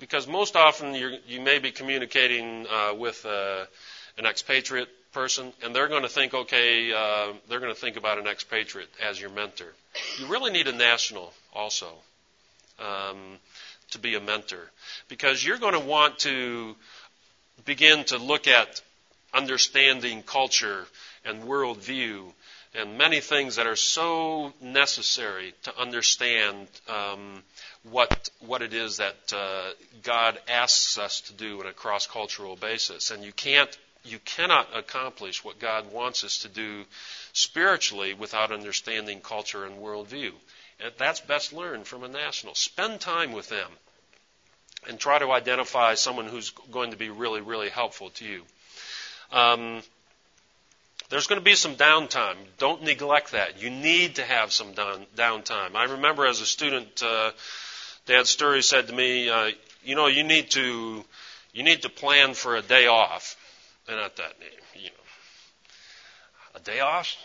because 0.00 0.26
most 0.26 0.56
often 0.56 0.94
you 1.26 1.40
may 1.40 1.58
be 1.58 1.70
communicating 1.70 2.66
uh, 2.66 2.94
with 2.94 3.24
uh, 3.26 3.64
an 4.16 4.26
expatriate 4.26 4.88
person, 5.14 5.52
and 5.62 5.74
they're 5.74 5.88
going 5.88 6.02
to 6.02 6.08
think, 6.08 6.34
okay, 6.34 6.92
uh, 6.92 7.32
they're 7.48 7.60
going 7.60 7.74
to 7.74 7.80
think 7.80 7.96
about 7.96 8.18
an 8.18 8.26
expatriate 8.26 8.90
as 9.02 9.20
your 9.20 9.30
mentor. 9.30 9.72
You 10.18 10.26
really 10.26 10.50
need 10.50 10.68
a 10.68 10.72
national 10.72 11.32
also 11.54 11.88
um, 12.78 13.38
to 13.92 13.98
be 13.98 14.16
a 14.16 14.20
mentor 14.20 14.70
because 15.08 15.44
you're 15.44 15.58
going 15.58 15.74
to 15.74 15.80
want 15.80 16.18
to 16.20 16.74
begin 17.64 18.04
to 18.04 18.18
look 18.18 18.48
at 18.48 18.82
understanding 19.32 20.22
culture 20.22 20.86
and 21.24 21.44
worldview 21.44 22.32
and 22.74 22.98
many 22.98 23.20
things 23.20 23.56
that 23.56 23.66
are 23.66 23.76
so 23.76 24.52
necessary 24.60 25.54
to 25.62 25.80
understand 25.80 26.66
um, 26.88 27.42
what 27.84 28.28
what 28.40 28.62
it 28.62 28.74
is 28.74 28.96
that 28.96 29.32
uh, 29.32 29.70
God 30.02 30.38
asks 30.48 30.98
us 30.98 31.20
to 31.22 31.32
do 31.32 31.60
on 31.60 31.66
a 31.66 31.72
cross 31.72 32.06
cultural 32.06 32.56
basis. 32.56 33.10
And 33.10 33.22
you 33.22 33.32
can't 33.32 33.76
you 34.04 34.18
cannot 34.18 34.68
accomplish 34.76 35.44
what 35.44 35.58
God 35.58 35.92
wants 35.92 36.24
us 36.24 36.38
to 36.38 36.48
do 36.48 36.84
spiritually 37.32 38.14
without 38.14 38.52
understanding 38.52 39.20
culture 39.20 39.64
and 39.64 39.78
worldview. 39.78 40.32
And 40.80 40.92
that's 40.98 41.20
best 41.20 41.52
learned 41.52 41.86
from 41.86 42.04
a 42.04 42.08
national. 42.08 42.54
Spend 42.54 43.00
time 43.00 43.32
with 43.32 43.48
them 43.48 43.70
and 44.88 44.98
try 44.98 45.18
to 45.18 45.30
identify 45.32 45.94
someone 45.94 46.26
who's 46.26 46.50
going 46.50 46.90
to 46.90 46.96
be 46.96 47.08
really, 47.08 47.40
really 47.40 47.70
helpful 47.70 48.10
to 48.10 48.24
you. 48.24 48.42
Um, 49.32 49.82
there's 51.08 51.26
going 51.26 51.40
to 51.40 51.44
be 51.44 51.54
some 51.54 51.76
downtime. 51.76 52.36
Don't 52.58 52.82
neglect 52.82 53.32
that. 53.32 53.62
You 53.62 53.70
need 53.70 54.16
to 54.16 54.22
have 54.22 54.52
some 54.52 54.72
down, 54.72 55.06
downtime. 55.16 55.74
I 55.74 55.84
remember 55.84 56.26
as 56.26 56.40
a 56.40 56.46
student, 56.46 57.02
uh, 57.02 57.30
Dad 58.06 58.24
Steury 58.24 58.62
said 58.62 58.88
to 58.88 58.92
me, 58.92 59.28
uh, 59.28 59.50
"You 59.82 59.94
know, 59.94 60.06
you 60.06 60.24
need 60.24 60.50
to 60.52 61.04
you 61.52 61.62
need 61.62 61.82
to 61.82 61.88
plan 61.88 62.34
for 62.34 62.56
a 62.56 62.62
day 62.62 62.86
off." 62.86 63.36
Not 63.88 64.16
that 64.16 64.40
name, 64.40 64.50
you 64.74 64.90
know. 64.90 65.04
A 66.54 66.60
day 66.60 66.80
off? 66.80 67.16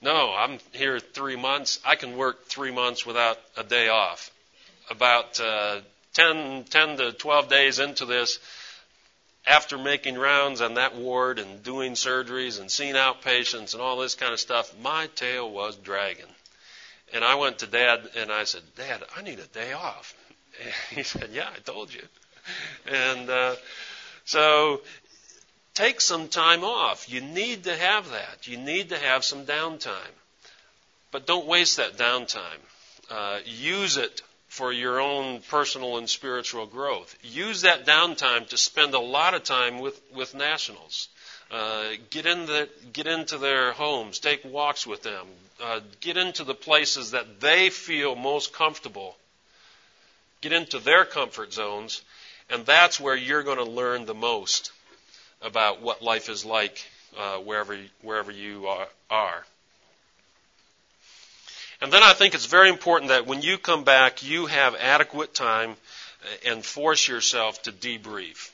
No, 0.00 0.34
I'm 0.34 0.58
here 0.72 1.00
three 1.00 1.36
months. 1.36 1.80
I 1.84 1.96
can 1.96 2.16
work 2.16 2.46
three 2.46 2.70
months 2.70 3.06
without 3.06 3.38
a 3.56 3.64
day 3.64 3.88
off. 3.88 4.30
About 4.90 5.40
uh, 5.40 5.80
10, 6.12 6.64
10 6.64 6.96
to 6.98 7.12
12 7.12 7.48
days 7.48 7.78
into 7.78 8.04
this, 8.04 8.38
after 9.46 9.76
making 9.76 10.16
rounds 10.16 10.60
on 10.60 10.74
that 10.74 10.94
ward 10.94 11.38
and 11.38 11.62
doing 11.62 11.92
surgeries 11.92 12.60
and 12.60 12.70
seeing 12.70 12.96
out 12.96 13.22
patients 13.22 13.74
and 13.74 13.82
all 13.82 13.96
this 13.96 14.14
kind 14.14 14.32
of 14.32 14.40
stuff, 14.40 14.74
my 14.80 15.06
tail 15.14 15.50
was 15.50 15.76
dragging. 15.76 16.24
And 17.12 17.24
I 17.24 17.34
went 17.34 17.58
to 17.58 17.66
Dad 17.66 18.08
and 18.16 18.32
I 18.32 18.44
said, 18.44 18.62
Dad, 18.76 19.02
I 19.16 19.22
need 19.22 19.38
a 19.38 19.46
day 19.46 19.72
off. 19.72 20.14
And 20.62 20.72
he 20.96 21.02
said, 21.02 21.30
Yeah, 21.32 21.48
I 21.54 21.58
told 21.60 21.92
you. 21.92 22.02
And 22.86 23.28
uh, 23.28 23.56
so 24.24 24.80
take 25.74 26.00
some 26.00 26.28
time 26.28 26.64
off. 26.64 27.10
You 27.10 27.20
need 27.20 27.64
to 27.64 27.76
have 27.76 28.10
that. 28.10 28.46
You 28.46 28.56
need 28.56 28.90
to 28.90 28.98
have 28.98 29.24
some 29.24 29.44
downtime. 29.44 30.14
But 31.10 31.26
don't 31.26 31.46
waste 31.46 31.76
that 31.76 31.96
downtime. 31.96 32.60
Uh, 33.10 33.40
use 33.44 33.96
it 33.96 34.22
for 34.48 34.72
your 34.72 35.00
own 35.00 35.40
personal 35.50 35.98
and 35.98 36.08
spiritual 36.08 36.66
growth. 36.66 37.16
Use 37.22 37.62
that 37.62 37.86
downtime 37.86 38.48
to 38.48 38.56
spend 38.56 38.94
a 38.94 39.00
lot 39.00 39.34
of 39.34 39.42
time 39.42 39.80
with, 39.80 40.00
with 40.14 40.34
nationals. 40.34 41.08
Uh, 41.50 41.90
get 42.10 42.24
in 42.24 42.46
the, 42.46 42.68
get 42.92 43.06
into 43.06 43.38
their 43.38 43.72
homes, 43.72 44.18
take 44.18 44.44
walks 44.44 44.86
with 44.86 45.02
them, 45.02 45.26
uh, 45.62 45.80
get 46.00 46.16
into 46.16 46.42
the 46.44 46.54
places 46.54 47.10
that 47.10 47.40
they 47.40 47.68
feel 47.68 48.14
most 48.14 48.52
comfortable. 48.52 49.16
Get 50.40 50.52
into 50.52 50.78
their 50.78 51.04
comfort 51.04 51.52
zones, 51.52 52.02
and 52.50 52.64
that's 52.64 52.98
where 52.98 53.16
you're 53.16 53.42
going 53.42 53.58
to 53.58 53.64
learn 53.64 54.06
the 54.06 54.14
most 54.14 54.72
about 55.44 55.82
what 55.82 56.02
life 56.02 56.28
is 56.28 56.44
like 56.44 56.84
uh, 57.18 57.36
wherever 57.38 57.76
wherever 58.02 58.32
you 58.32 58.66
are, 58.66 58.88
are. 59.10 59.44
And 61.80 61.92
then 61.92 62.02
I 62.02 62.12
think 62.14 62.34
it's 62.34 62.46
very 62.46 62.70
important 62.70 63.10
that 63.10 63.26
when 63.26 63.42
you 63.42 63.58
come 63.58 63.84
back, 63.84 64.22
you 64.22 64.46
have 64.46 64.74
adequate 64.74 65.34
time 65.34 65.70
uh, 65.70 66.50
and 66.50 66.64
force 66.64 67.06
yourself 67.06 67.62
to 67.62 67.72
debrief. 67.72 68.50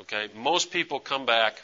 Okay? 0.00 0.28
Most 0.34 0.70
people 0.70 0.98
come 0.98 1.26
back 1.26 1.62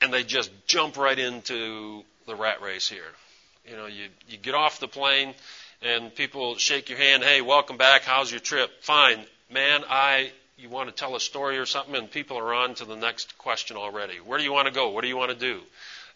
and 0.00 0.12
they 0.12 0.22
just 0.22 0.50
jump 0.66 0.96
right 0.96 1.18
into 1.18 2.02
the 2.26 2.34
rat 2.34 2.62
race 2.62 2.88
here. 2.88 3.10
You 3.66 3.76
know, 3.76 3.86
you, 3.86 4.06
you 4.28 4.38
get 4.38 4.54
off 4.54 4.80
the 4.80 4.88
plane 4.88 5.34
and 5.82 6.14
people 6.14 6.56
shake 6.56 6.88
your 6.88 6.98
hand, 6.98 7.22
hey, 7.22 7.40
welcome 7.40 7.76
back, 7.76 8.02
how's 8.02 8.30
your 8.30 8.40
trip? 8.40 8.70
Fine. 8.80 9.18
Man, 9.50 9.82
I 9.88 10.30
you 10.58 10.68
want 10.68 10.88
to 10.88 10.94
tell 10.94 11.14
a 11.14 11.20
story 11.20 11.56
or 11.56 11.66
something 11.66 11.94
and 11.94 12.10
people 12.10 12.36
are 12.36 12.52
on 12.52 12.74
to 12.74 12.84
the 12.84 12.96
next 12.96 13.38
question 13.38 13.76
already. 13.76 14.16
Where 14.16 14.38
do 14.38 14.44
you 14.44 14.52
want 14.52 14.66
to 14.66 14.74
go? 14.74 14.90
What 14.90 15.02
do 15.02 15.08
you 15.08 15.16
want 15.16 15.30
to 15.30 15.36
do? 15.36 15.60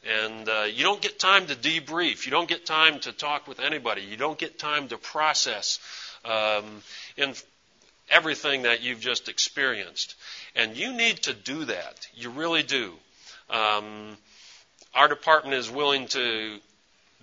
And 0.04 0.48
uh, 0.48 0.64
you 0.64 0.82
don't 0.82 1.00
get 1.00 1.20
time 1.20 1.46
to 1.46 1.54
debrief. 1.54 2.24
You 2.24 2.32
don't 2.32 2.48
get 2.48 2.66
time 2.66 2.98
to 3.00 3.12
talk 3.12 3.46
with 3.46 3.60
anybody. 3.60 4.02
You 4.02 4.16
don't 4.16 4.36
get 4.36 4.58
time 4.58 4.88
to 4.88 4.98
process 4.98 5.78
um, 6.24 6.64
in 7.16 7.34
everything 8.10 8.62
that 8.62 8.82
you've 8.82 8.98
just 8.98 9.28
experienced. 9.28 10.16
And 10.56 10.76
you 10.76 10.92
need 10.92 11.18
to 11.22 11.34
do 11.34 11.66
that. 11.66 12.08
You 12.16 12.30
really 12.30 12.64
do. 12.64 12.94
Um, 13.48 14.16
our 14.92 15.06
department 15.06 15.54
is 15.54 15.70
willing 15.70 16.08
to 16.08 16.58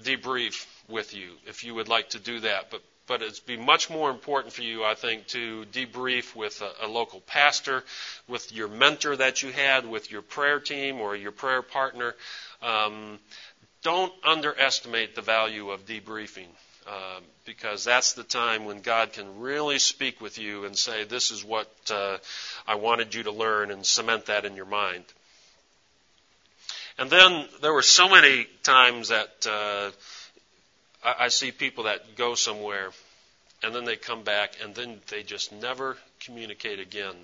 debrief 0.03 0.65
with 0.87 1.13
you 1.13 1.31
if 1.45 1.65
you 1.65 1.75
would 1.75 1.89
like 1.89 2.11
to 2.11 2.19
do 2.19 2.39
that. 2.39 2.71
But 2.71 2.81
but 3.09 3.23
it'd 3.23 3.45
be 3.47 3.57
much 3.57 3.89
more 3.89 4.11
important 4.11 4.53
for 4.53 4.61
you, 4.61 4.85
I 4.85 4.93
think, 4.93 5.25
to 5.27 5.65
debrief 5.73 6.35
with 6.35 6.61
a, 6.61 6.85
a, 6.85 6.87
local 6.87 7.21
pastor, 7.21 7.83
with 8.27 8.53
your 8.53 8.67
mentor 8.67 9.15
that 9.15 9.41
you 9.41 9.51
had, 9.51 9.87
with 9.87 10.11
your 10.11 10.21
prayer 10.21 10.59
team 10.59 11.01
or 11.01 11.15
your 11.15 11.31
prayer 11.31 11.63
partner. 11.63 12.15
Um, 12.61 13.17
don't 13.81 14.13
underestimate 14.23 15.15
the 15.15 15.23
value 15.23 15.71
of 15.71 15.87
debriefing. 15.87 16.49
Uh, 16.87 17.19
because 17.45 17.83
that's 17.83 18.13
the 18.13 18.23
time 18.23 18.65
when 18.65 18.81
God 18.81 19.13
can 19.13 19.39
really 19.39 19.79
speak 19.79 20.21
with 20.21 20.37
you 20.37 20.65
and 20.65 20.77
say, 20.77 21.03
This 21.03 21.31
is 21.31 21.43
what 21.43 21.69
uh, 21.91 22.17
I 22.67 22.75
wanted 22.75 23.13
you 23.13 23.23
to 23.23 23.31
learn, 23.31 23.71
and 23.71 23.85
cement 23.85 24.27
that 24.27 24.45
in 24.45 24.55
your 24.55 24.65
mind. 24.65 25.03
And 26.99 27.09
then 27.09 27.47
there 27.61 27.73
were 27.73 27.81
so 27.81 28.09
many 28.09 28.47
times 28.63 29.09
that 29.09 29.47
uh, 29.49 29.91
I, 31.03 31.15
I 31.19 31.27
see 31.29 31.51
people 31.51 31.85
that 31.85 32.15
go 32.15 32.35
somewhere 32.35 32.91
and 33.63 33.73
then 33.75 33.85
they 33.85 33.95
come 33.95 34.23
back 34.23 34.53
and 34.63 34.73
then 34.73 34.99
they 35.09 35.23
just 35.23 35.51
never 35.51 35.97
communicate 36.19 36.79
again 36.79 37.15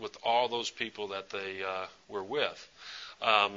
with 0.00 0.16
all 0.22 0.48
those 0.48 0.70
people 0.70 1.08
that 1.08 1.30
they 1.30 1.62
uh, 1.62 1.86
were 2.08 2.22
with. 2.22 2.68
Um, 3.20 3.52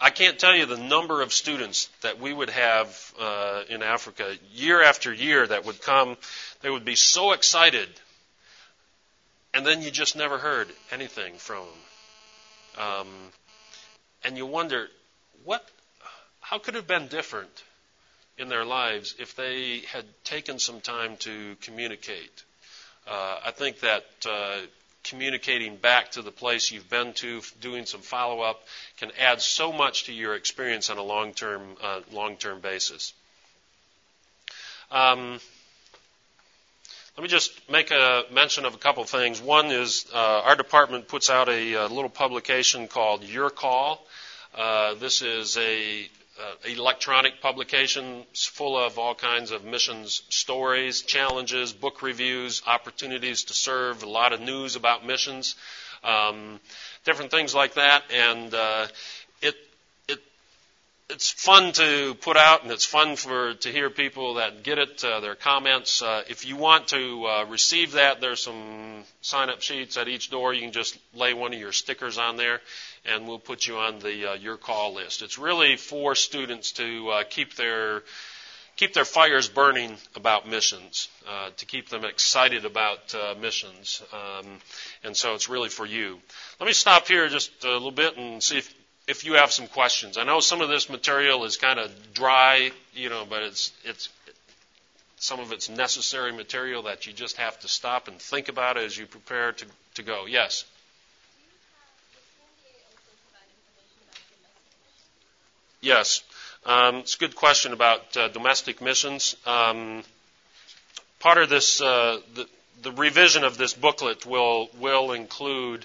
I 0.00 0.10
can't 0.10 0.38
tell 0.38 0.56
you 0.56 0.66
the 0.66 0.76
number 0.76 1.22
of 1.22 1.32
students 1.32 1.88
that 2.02 2.18
we 2.18 2.32
would 2.32 2.50
have 2.50 3.14
uh, 3.18 3.62
in 3.68 3.82
Africa 3.82 4.36
year 4.52 4.82
after 4.82 5.12
year 5.12 5.46
that 5.46 5.64
would 5.64 5.80
come. 5.80 6.16
They 6.62 6.70
would 6.70 6.84
be 6.84 6.96
so 6.96 7.32
excited, 7.32 7.88
and 9.54 9.64
then 9.64 9.82
you 9.82 9.90
just 9.90 10.16
never 10.16 10.36
heard 10.36 10.68
anything 10.90 11.34
from 11.34 11.64
them. 12.76 12.86
Um, 12.86 13.06
and 14.24 14.36
you 14.36 14.46
wonder, 14.46 14.88
what? 15.44 15.66
How 16.48 16.58
could 16.58 16.76
it 16.76 16.78
have 16.78 16.86
been 16.86 17.08
different 17.08 17.62
in 18.38 18.48
their 18.48 18.64
lives 18.64 19.14
if 19.18 19.36
they 19.36 19.80
had 19.80 20.06
taken 20.24 20.58
some 20.58 20.80
time 20.80 21.18
to 21.18 21.54
communicate? 21.60 22.42
Uh, 23.06 23.40
I 23.44 23.50
think 23.50 23.80
that 23.80 24.06
uh, 24.26 24.60
communicating 25.04 25.76
back 25.76 26.12
to 26.12 26.22
the 26.22 26.30
place 26.30 26.70
you've 26.70 26.88
been 26.88 27.12
to, 27.16 27.42
doing 27.60 27.84
some 27.84 28.00
follow 28.00 28.40
up, 28.40 28.62
can 28.96 29.10
add 29.20 29.42
so 29.42 29.74
much 29.74 30.04
to 30.04 30.14
your 30.14 30.34
experience 30.34 30.88
on 30.88 30.96
a 30.96 31.02
long 31.02 31.34
term 31.34 31.60
uh, 31.82 32.00
long 32.12 32.36
term 32.36 32.60
basis. 32.60 33.12
Um, 34.90 35.40
let 37.18 37.22
me 37.22 37.28
just 37.28 37.52
make 37.70 37.90
a 37.90 38.22
mention 38.32 38.64
of 38.64 38.74
a 38.74 38.78
couple 38.78 39.02
of 39.02 39.10
things. 39.10 39.38
One 39.38 39.66
is 39.66 40.06
uh, 40.14 40.16
our 40.46 40.56
department 40.56 41.08
puts 41.08 41.28
out 41.28 41.50
a, 41.50 41.74
a, 41.74 41.86
little 41.88 42.08
publication 42.08 42.88
called 42.88 43.22
Your 43.22 43.50
Call. 43.50 44.02
Uh, 44.56 44.94
this 44.94 45.20
is 45.20 45.58
a 45.58 46.04
uh, 46.04 46.17
electronic 46.64 47.40
publications 47.40 48.44
full 48.46 48.76
of 48.76 48.98
all 48.98 49.14
kinds 49.14 49.50
of 49.50 49.64
missions 49.64 50.22
stories, 50.28 51.02
challenges, 51.02 51.72
book 51.72 52.02
reviews, 52.02 52.62
opportunities 52.66 53.44
to 53.44 53.54
serve, 53.54 54.02
a 54.02 54.08
lot 54.08 54.32
of 54.32 54.40
news 54.40 54.76
about 54.76 55.04
missions, 55.04 55.56
um, 56.04 56.60
different 57.04 57.30
things 57.30 57.54
like 57.54 57.74
that. 57.74 58.02
And 58.12 58.54
uh, 58.54 58.86
it's 61.10 61.30
fun 61.30 61.72
to 61.72 62.14
put 62.20 62.36
out, 62.36 62.62
and 62.62 62.70
it's 62.70 62.84
fun 62.84 63.16
for 63.16 63.54
to 63.54 63.70
hear 63.70 63.88
people 63.88 64.34
that 64.34 64.62
get 64.62 64.78
it, 64.78 65.02
uh, 65.02 65.20
their 65.20 65.34
comments. 65.34 66.02
Uh, 66.02 66.22
if 66.28 66.46
you 66.46 66.56
want 66.56 66.88
to 66.88 67.24
uh, 67.26 67.44
receive 67.46 67.92
that, 67.92 68.20
there's 68.20 68.42
some 68.42 69.04
sign-up 69.22 69.62
sheets 69.62 69.96
at 69.96 70.06
each 70.06 70.30
door. 70.30 70.52
You 70.52 70.60
can 70.60 70.72
just 70.72 70.98
lay 71.14 71.32
one 71.32 71.54
of 71.54 71.58
your 71.58 71.72
stickers 71.72 72.18
on 72.18 72.36
there 72.36 72.60
and 73.06 73.26
we'll 73.26 73.38
put 73.38 73.66
you 73.66 73.78
on 73.78 74.00
the 74.00 74.32
uh, 74.32 74.34
your 74.34 74.58
call 74.58 74.94
list. 74.94 75.22
It's 75.22 75.38
really 75.38 75.76
for 75.76 76.14
students 76.14 76.72
to 76.72 77.08
uh, 77.08 77.24
keep 77.28 77.54
their 77.54 78.02
keep 78.76 78.92
their 78.92 79.06
fires 79.06 79.48
burning 79.48 79.96
about 80.14 80.46
missions, 80.46 81.08
uh, 81.28 81.50
to 81.56 81.66
keep 81.66 81.88
them 81.88 82.04
excited 82.04 82.64
about 82.64 83.14
missions, 83.40 84.02
um, 84.12 84.46
and 85.02 85.16
so 85.16 85.34
it's 85.34 85.48
really 85.48 85.68
for 85.68 85.86
you. 85.86 86.18
Let 86.60 86.66
me 86.66 86.72
stop 86.72 87.08
here 87.08 87.28
just 87.28 87.64
a 87.64 87.72
little 87.72 87.90
bit 87.90 88.16
and 88.16 88.42
see 88.42 88.58
if 88.58 88.72
if 89.08 89.24
you 89.24 89.32
have 89.32 89.50
some 89.50 89.66
questions. 89.66 90.18
I 90.18 90.24
know 90.24 90.38
some 90.40 90.60
of 90.60 90.68
this 90.68 90.88
material 90.90 91.44
is 91.44 91.56
kind 91.56 91.80
of 91.80 91.90
dry, 92.12 92.70
you 92.94 93.08
know, 93.08 93.24
but 93.28 93.42
it's 93.42 93.72
it's 93.84 94.10
some 95.16 95.40
of 95.40 95.50
it's 95.50 95.68
necessary 95.68 96.30
material 96.30 96.84
that 96.84 97.06
you 97.06 97.12
just 97.12 97.38
have 97.38 97.58
to 97.60 97.68
stop 97.68 98.06
and 98.06 98.20
think 98.20 98.48
about 98.48 98.76
as 98.76 98.96
you 98.96 99.06
prepare 99.06 99.52
to, 99.52 99.66
to 99.94 100.02
go. 100.02 100.26
Yes? 100.26 100.64
Yes. 105.80 106.22
Um, 106.64 106.96
it's 106.96 107.16
a 107.16 107.18
good 107.18 107.34
question 107.34 107.72
about 107.72 108.16
uh, 108.16 108.28
domestic 108.28 108.80
missions. 108.80 109.36
Um, 109.46 110.04
part 111.18 111.38
of 111.38 111.48
this, 111.48 111.80
uh, 111.80 112.20
the, 112.34 112.46
the, 112.82 112.92
revision 112.92 113.42
of 113.44 113.56
this 113.56 113.74
booklet 113.74 114.26
will 114.26 114.68
will 114.78 115.12
include 115.12 115.84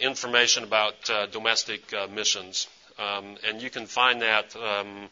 information 0.00 0.64
about 0.64 0.94
uh, 1.10 1.26
domestic 1.26 1.92
uh, 1.92 2.06
missions, 2.06 2.68
um, 2.98 3.36
and 3.46 3.60
you 3.62 3.70
can 3.70 3.86
find 3.86 4.22
that. 4.22 4.54
Um, 4.56 5.08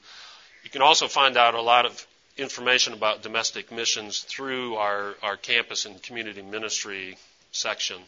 you 0.63 0.71
can 0.71 0.83
also 0.83 1.09
find 1.09 1.37
out 1.37 1.55
a 1.55 1.61
lot 1.63 1.87
of 1.87 2.07
information 2.37 2.93
about 2.93 3.23
domestic 3.23 3.71
missions 3.73 4.21
through 4.21 4.77
our, 4.77 5.15
our 5.23 5.37
campus 5.37 5.85
and 5.87 6.03
community 6.03 6.43
ministry 6.43 7.17
section. 7.51 7.99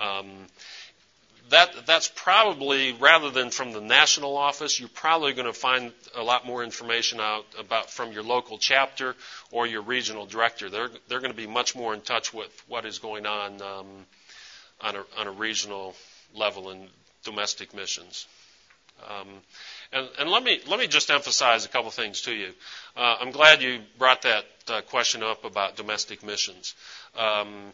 Um, 0.00 0.46
that 1.50 1.84
that's 1.84 2.08
probably 2.14 2.92
rather 2.92 3.30
than 3.30 3.50
from 3.50 3.72
the 3.72 3.80
national 3.80 4.36
office, 4.36 4.78
you're 4.78 4.88
probably 4.88 5.32
going 5.32 5.46
to 5.46 5.52
find 5.52 5.92
a 6.16 6.22
lot 6.22 6.46
more 6.46 6.62
information 6.62 7.18
out 7.20 7.44
about 7.58 7.90
from 7.90 8.12
your 8.12 8.22
local 8.22 8.56
chapter 8.56 9.16
or 9.50 9.66
your 9.66 9.82
regional 9.82 10.26
director. 10.26 10.70
They're 10.70 10.90
they're 11.08 11.18
going 11.18 11.32
to 11.32 11.36
be 11.36 11.48
much 11.48 11.74
more 11.74 11.92
in 11.92 12.02
touch 12.02 12.32
with 12.32 12.50
what 12.68 12.86
is 12.86 13.00
going 13.00 13.26
on 13.26 13.60
um, 13.62 13.86
on 14.82 14.96
a 14.96 15.04
on 15.18 15.26
a 15.26 15.30
regional 15.32 15.94
level 16.34 16.70
in 16.70 16.88
domestic 17.24 17.74
missions. 17.74 18.26
Um, 19.08 19.28
and, 19.92 20.08
and, 20.18 20.30
let 20.30 20.42
me 20.42 20.60
let 20.66 20.78
me 20.78 20.86
just 20.86 21.10
emphasize 21.10 21.64
a 21.64 21.68
couple 21.68 21.90
things 21.90 22.22
to 22.22 22.32
you. 22.34 22.50
Uh, 22.96 23.16
I'm 23.20 23.30
glad 23.30 23.62
you 23.62 23.80
brought 23.98 24.22
that 24.22 24.44
uh, 24.68 24.82
question 24.82 25.22
up 25.22 25.44
about 25.44 25.76
domestic 25.76 26.22
missions. 26.22 26.74
Um, 27.18 27.72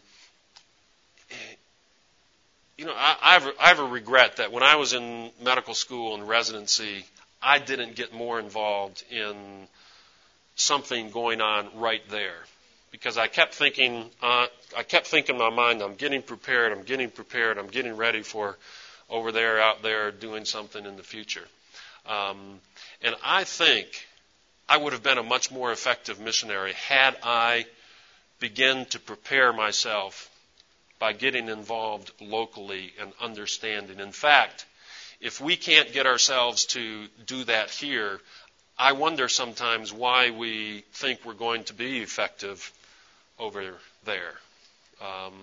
you 2.77 2.85
know, 2.85 2.93
I, 2.95 3.17
I, 3.21 3.33
have, 3.33 3.47
I 3.59 3.67
have 3.67 3.79
a 3.79 3.83
regret 3.83 4.37
that 4.37 4.51
when 4.53 4.63
I 4.63 4.75
was 4.75 4.93
in 4.93 5.31
medical 5.43 5.73
school 5.73 6.15
and 6.15 6.27
residency, 6.27 7.05
I 7.41 7.59
didn't 7.59 7.95
get 7.95 8.13
more 8.13 8.39
involved 8.39 9.03
in 9.11 9.35
something 10.55 11.09
going 11.09 11.41
on 11.41 11.69
right 11.75 12.07
there 12.09 12.37
because 12.91 13.17
I 13.17 13.27
kept 13.27 13.53
thinking, 13.53 14.09
uh, 14.21 14.47
I 14.75 14.83
kept 14.83 15.07
thinking 15.07 15.35
in 15.35 15.41
my 15.41 15.49
mind, 15.49 15.81
I'm 15.81 15.95
getting 15.95 16.21
prepared, 16.21 16.71
I'm 16.71 16.83
getting 16.83 17.09
prepared, 17.09 17.57
I'm 17.57 17.67
getting 17.67 17.95
ready 17.95 18.21
for 18.21 18.57
over 19.09 19.31
there, 19.31 19.59
out 19.59 19.83
there, 19.83 20.11
doing 20.11 20.45
something 20.45 20.85
in 20.85 20.95
the 20.97 21.03
future. 21.03 21.45
Um, 22.07 22.59
and 23.01 23.15
I 23.23 23.43
think 23.43 24.07
I 24.69 24.77
would 24.77 24.93
have 24.93 25.03
been 25.03 25.17
a 25.17 25.23
much 25.23 25.51
more 25.51 25.71
effective 25.71 26.19
missionary 26.19 26.73
had 26.73 27.17
I 27.23 27.65
begun 28.39 28.85
to 28.87 28.99
prepare 28.99 29.51
myself 29.53 30.29
by 30.99 31.13
getting 31.13 31.47
involved 31.47 32.11
locally 32.19 32.93
and 32.99 33.11
understanding. 33.21 33.99
In 33.99 34.11
fact, 34.11 34.65
if 35.21 35.41
we 35.41 35.55
can't 35.55 35.91
get 35.93 36.05
ourselves 36.05 36.65
to 36.67 37.07
do 37.25 37.43
that 37.45 37.69
here, 37.69 38.19
I 38.77 38.91
wonder 38.91 39.27
sometimes 39.27 39.91
why 39.91 40.29
we 40.29 40.83
think 40.93 41.25
we're 41.25 41.33
going 41.33 41.63
to 41.65 41.73
be 41.73 41.99
effective 41.99 42.71
over 43.39 43.73
there. 44.05 44.33
Um, 45.01 45.33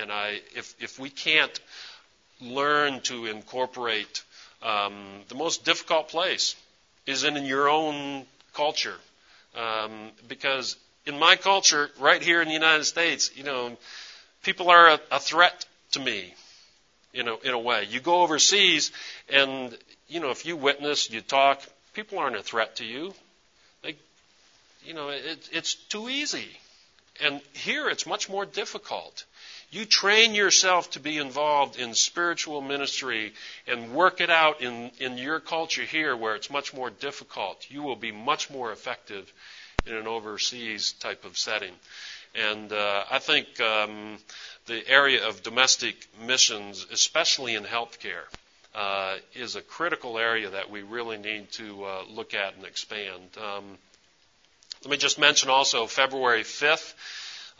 and 0.00 0.12
I, 0.12 0.40
if, 0.54 0.74
if 0.80 0.98
we 0.98 1.10
can't 1.10 1.58
learn 2.40 3.00
to 3.02 3.26
incorporate 3.26 4.22
um, 4.62 4.94
the 5.28 5.34
most 5.34 5.64
difficult 5.64 6.08
place 6.08 6.54
is 7.06 7.24
in 7.24 7.36
your 7.44 7.68
own 7.68 8.24
culture, 8.54 8.94
um, 9.56 10.10
because 10.28 10.76
in 11.04 11.18
my 11.18 11.36
culture, 11.36 11.90
right 11.98 12.22
here 12.22 12.40
in 12.40 12.48
the 12.48 12.54
United 12.54 12.84
States, 12.84 13.36
you 13.36 13.42
know, 13.42 13.76
people 14.42 14.70
are 14.70 14.88
a, 14.90 15.00
a 15.10 15.18
threat 15.18 15.66
to 15.92 16.00
me 16.00 16.34
you 17.12 17.22
know, 17.22 17.38
in 17.44 17.52
a 17.52 17.58
way. 17.58 17.86
You 17.88 18.00
go 18.00 18.22
overseas 18.22 18.92
and, 19.28 19.76
you 20.08 20.20
know, 20.20 20.30
if 20.30 20.46
you 20.46 20.56
witness, 20.56 21.10
you 21.10 21.20
talk, 21.20 21.62
people 21.94 22.18
aren't 22.18 22.36
a 22.36 22.42
threat 22.42 22.76
to 22.76 22.84
you. 22.84 23.14
They, 23.82 23.96
you 24.84 24.94
know, 24.94 25.10
it, 25.10 25.48
it's 25.52 25.74
too 25.74 26.08
easy. 26.08 26.48
And 27.22 27.40
here 27.52 27.88
it's 27.88 28.06
much 28.06 28.28
more 28.28 28.44
difficult. 28.44 29.24
You 29.70 29.86
train 29.86 30.34
yourself 30.34 30.90
to 30.90 31.00
be 31.00 31.16
involved 31.18 31.78
in 31.78 31.94
spiritual 31.94 32.60
ministry 32.60 33.32
and 33.66 33.92
work 33.94 34.20
it 34.20 34.28
out 34.28 34.60
in, 34.60 34.90
in 34.98 35.16
your 35.16 35.40
culture 35.40 35.84
here 35.84 36.16
where 36.16 36.34
it's 36.34 36.50
much 36.50 36.74
more 36.74 36.90
difficult. 36.90 37.70
You 37.70 37.82
will 37.82 37.96
be 37.96 38.12
much 38.12 38.50
more 38.50 38.72
effective 38.72 39.32
in 39.86 39.94
an 39.94 40.06
overseas 40.06 40.92
type 40.92 41.24
of 41.24 41.38
setting. 41.38 41.72
And 42.34 42.72
uh, 42.72 43.04
I 43.10 43.18
think 43.18 43.60
um, 43.60 44.18
the 44.66 44.86
area 44.88 45.26
of 45.26 45.42
domestic 45.42 46.08
missions, 46.26 46.86
especially 46.90 47.54
in 47.54 47.64
healthcare, 47.64 48.24
uh, 48.74 49.16
is 49.34 49.54
a 49.56 49.62
critical 49.62 50.18
area 50.18 50.50
that 50.50 50.70
we 50.70 50.82
really 50.82 51.18
need 51.18 51.52
to 51.52 51.84
uh, 51.84 52.02
look 52.10 52.34
at 52.34 52.56
and 52.56 52.64
expand. 52.64 53.22
Um, 53.38 53.78
let 54.84 54.90
me 54.90 54.96
just 54.96 55.18
mention 55.18 55.48
also 55.48 55.86
February 55.86 56.42
5th 56.42 56.94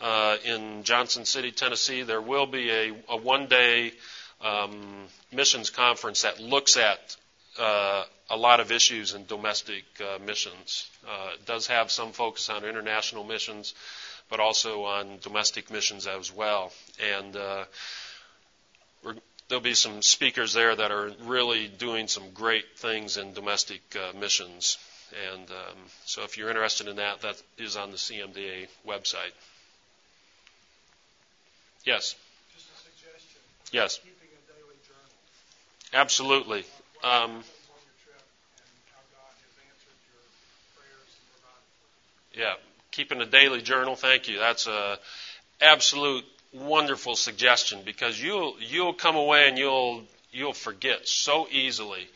uh, 0.01 0.35
in 0.43 0.83
Johnson 0.83 1.23
City, 1.23 1.51
Tennessee. 1.51 2.03
There 2.03 2.21
will 2.21 2.45
be 2.45 2.69
a, 2.69 2.91
a 3.07 3.15
one 3.15 3.47
day 3.47 3.93
um, 4.41 5.05
missions 5.31 5.69
conference 5.69 6.23
that 6.23 6.41
looks 6.41 6.75
at 6.75 7.15
uh, 7.57 8.03
a 8.29 8.35
lot 8.35 8.59
of 8.59 8.71
issues 8.73 9.13
in 9.13 9.25
domestic 9.25 9.85
uh, 10.01 10.19
missions. 10.25 10.89
Uh, 11.07 11.29
it 11.35 11.45
does 11.45 11.67
have 11.67 11.91
some 11.91 12.11
focus 12.11 12.49
on 12.49 12.65
international 12.65 13.23
missions, 13.23 13.73
but 14.29 14.41
also 14.41 14.83
on 14.83 15.17
domestic 15.21 15.71
missions 15.71 16.07
as 16.07 16.29
well. 16.29 16.73
And 17.01 17.37
uh, 17.37 17.63
there'll 19.47 19.61
be 19.63 19.75
some 19.75 20.01
speakers 20.01 20.51
there 20.51 20.75
that 20.75 20.91
are 20.91 21.11
really 21.21 21.67
doing 21.69 22.09
some 22.09 22.31
great 22.31 22.77
things 22.77 23.15
in 23.15 23.33
domestic 23.33 23.81
uh, 23.95 24.17
missions. 24.17 24.77
And 25.31 25.49
um, 25.49 25.77
so 26.05 26.23
if 26.23 26.37
you're 26.37 26.49
interested 26.49 26.87
in 26.87 26.95
that, 26.97 27.21
that 27.21 27.41
is 27.57 27.75
on 27.75 27.91
the 27.91 27.97
CMDA 27.97 28.67
website. 28.87 29.33
Yes. 31.85 32.15
Just 32.55 32.67
a 32.67 32.77
suggestion. 32.77 33.41
Yes. 33.71 33.97
Keeping 33.97 34.15
a 34.31 34.53
daily 34.53 34.75
journal. 34.87 36.01
Absolutely. 36.01 36.65
Um, 37.03 37.43
yeah, 42.35 42.53
keeping 42.91 43.21
a 43.21 43.25
daily 43.25 43.61
journal. 43.61 43.95
Thank 43.95 44.27
you. 44.27 44.39
That's 44.39 44.67
a 44.67 44.97
absolute 45.61 46.25
wonderful 46.53 47.15
suggestion 47.15 47.81
because 47.85 48.21
you'll 48.21 48.55
you'll 48.59 48.93
come 48.93 49.15
away 49.15 49.47
and 49.47 49.57
you'll 49.57 50.03
you'll 50.31 50.53
forget 50.53 51.07
so 51.07 51.47
easily. 51.51 52.07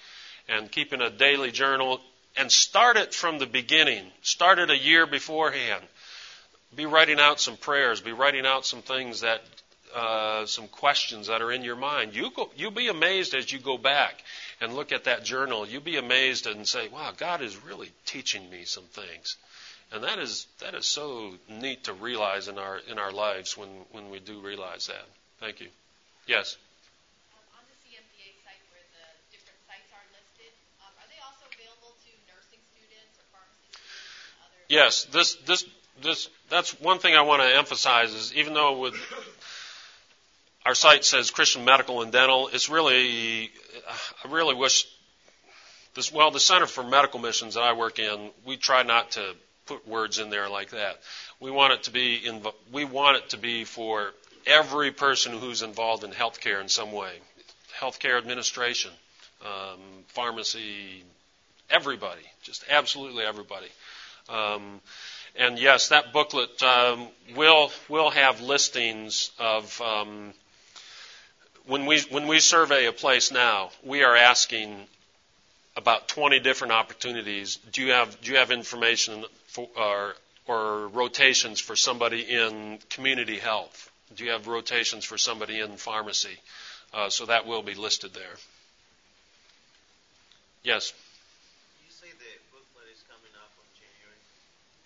And 0.50 0.72
keeping 0.72 1.02
a 1.02 1.10
daily 1.10 1.52
journal 1.52 2.00
and 2.38 2.52
start 2.52 2.98
it 2.98 3.14
from 3.14 3.40
the 3.40 3.48
beginning. 3.48 4.04
Start 4.22 4.60
it 4.60 4.70
a 4.70 4.78
year 4.78 5.06
beforehand. 5.06 5.84
Be 6.76 6.86
writing 6.86 7.20
out 7.20 7.40
some 7.40 7.58
prayers. 7.58 8.02
Be 8.02 8.12
writing 8.12 8.46
out 8.46 8.66
some 8.66 8.82
things 8.82 9.22
that 9.22 9.42
uh, 9.96 10.46
some 10.46 10.68
questions 10.68 11.28
that 11.28 11.42
are 11.42 11.52
in 11.52 11.64
your 11.64 11.76
mind. 11.76 12.14
You 12.16 12.30
go, 12.32 12.52
you'll 12.56 12.72
be 12.72 12.88
amazed 12.88 13.34
as 13.34 13.52
you 13.52 13.60
go 13.60 13.78
back 13.78 14.22
and 14.60 14.76
look 14.76 14.92
at 14.92 15.06
that 15.06 15.24
journal. 15.24 15.68
You'll 15.68 15.82
be 15.82 15.98
amazed 15.98 16.46
and 16.46 16.68
say, 16.68 16.88
"Wow, 16.90 17.14
God 17.16 17.42
is 17.42 17.56
really 17.64 17.92
teaching 18.06 18.50
me 18.50 18.66
some 18.66 18.84
things," 18.84 19.38
and 19.92 20.04
that 20.04 20.20
is 20.20 20.46
that 20.60 20.76
is 20.76 20.86
so 20.86 21.34
neat 21.50 21.86
to 21.86 21.94
realize 21.94 22.48
in 22.48 22.58
our 22.60 22.78
in 22.78 23.00
our 23.00 23.12
lives 23.12 23.58
when 23.58 23.70
when 23.92 24.10
we 24.10 24.20
do 24.20 24.40
realize 24.40 24.88
that. 24.88 25.06
Thank 25.40 25.62
you. 25.62 25.70
Yes. 26.28 26.58
Um, 27.34 27.40
on 27.58 27.64
the 27.72 27.78
CMDA 27.82 28.30
site 28.44 28.62
where 28.74 28.84
the 28.92 29.06
different 29.32 29.58
sites 29.66 29.88
are 29.96 30.06
listed, 30.12 30.52
um, 30.84 30.92
are 31.00 31.08
they 31.08 31.22
also 31.24 31.48
available 31.56 31.96
to 32.04 32.12
nursing 32.28 32.60
students 32.74 33.16
or 33.22 33.26
pharmacy 33.32 33.70
students 33.72 34.36
and 34.36 34.46
other? 34.46 34.57
Yes, 34.70 35.06
this 35.06 35.36
this 35.46 35.66
this 36.02 36.30
that's 36.50 36.80
one 36.80 37.00
thing 37.00 37.16
I 37.16 37.22
want 37.22 37.42
to 37.42 37.56
emphasize 37.56 38.14
is 38.14 38.34
even 38.34 38.54
though 38.54 38.80
with 38.80 38.96
our 40.68 40.76
site 40.76 41.06
says 41.06 41.32
Christian 41.32 41.64
Medical 41.64 42.02
and 42.02 42.12
Dental. 42.12 42.50
It's 42.52 42.68
really, 42.68 43.50
I 43.90 44.28
really 44.28 44.54
wish 44.54 44.86
this, 45.96 46.12
well, 46.12 46.30
the 46.30 46.42
Center 46.42 46.66
for 46.66 46.84
Medical 46.84 47.22
Missions 47.22 47.54
that 47.54 47.64
I 47.64 47.72
work 47.72 48.00
in, 48.00 48.32
we 48.46 48.58
try 48.58 48.84
not 48.84 49.12
to 49.12 49.34
put 49.66 49.88
words 49.88 50.20
in 50.20 50.30
there 50.30 50.50
like 50.50 50.72
that. 50.72 51.00
We 51.40 51.52
want 51.52 51.72
it 51.72 51.84
to 51.84 51.92
be, 51.92 52.16
in, 52.18 52.42
we 52.70 52.84
want 52.84 53.16
it 53.16 53.30
to 53.30 53.38
be 53.38 53.64
for 53.64 54.12
every 54.46 54.92
person 54.92 55.32
who's 55.32 55.62
involved 55.62 56.04
in 56.04 56.12
healthcare 56.12 56.60
in 56.60 56.68
some 56.68 56.92
way. 56.92 57.14
Healthcare 57.80 58.18
administration, 58.18 58.92
um, 59.46 59.80
pharmacy, 60.08 61.02
everybody, 61.70 62.24
just 62.44 62.66
absolutely 62.70 63.24
everybody. 63.24 63.68
Um, 64.30 64.82
and 65.36 65.60
yes, 65.60 65.90
that 65.90 66.14
booklet 66.14 66.62
um, 66.64 67.08
will 67.36 67.72
will 67.90 68.10
have 68.10 68.42
listings 68.42 69.32
of 69.40 69.82
um, 69.82 70.34
when 71.68 71.86
we 71.86 72.02
when 72.10 72.28
we 72.28 72.40
survey 72.40 72.86
a 72.86 72.92
place 72.92 73.32
now, 73.32 73.70
we 73.84 74.04
are 74.04 74.16
asking 74.16 74.88
about 75.76 76.08
20 76.08 76.40
different 76.40 76.74
opportunities. 76.74 77.58
Do 77.72 77.84
you 77.84 77.92
have 77.92 78.20
do 78.22 78.32
you 78.32 78.38
have 78.38 78.52
information 78.52 79.26
for, 79.48 79.68
or, 79.78 80.16
or 80.48 80.88
rotations 80.88 81.60
for 81.60 81.76
somebody 81.76 82.22
in 82.22 82.80
community 82.90 83.38
health? 83.38 83.92
Do 84.16 84.24
you 84.24 84.32
have 84.32 84.48
rotations 84.48 85.06
for 85.06 85.18
somebody 85.18 85.60
in 85.60 85.78
pharmacy? 85.78 86.38
Uh, 86.94 87.10
so 87.10 87.26
that 87.26 87.46
will 87.46 87.62
be 87.62 87.76
listed 87.76 88.14
there. 88.14 88.38
Yes. 90.64 90.94
You 91.86 91.92
say 91.92 92.08
the 92.08 92.32
booklet 92.52 92.88
is 92.92 93.04
coming 93.12 93.36
up 93.36 93.52
on 93.60 93.68
January. 93.76 94.20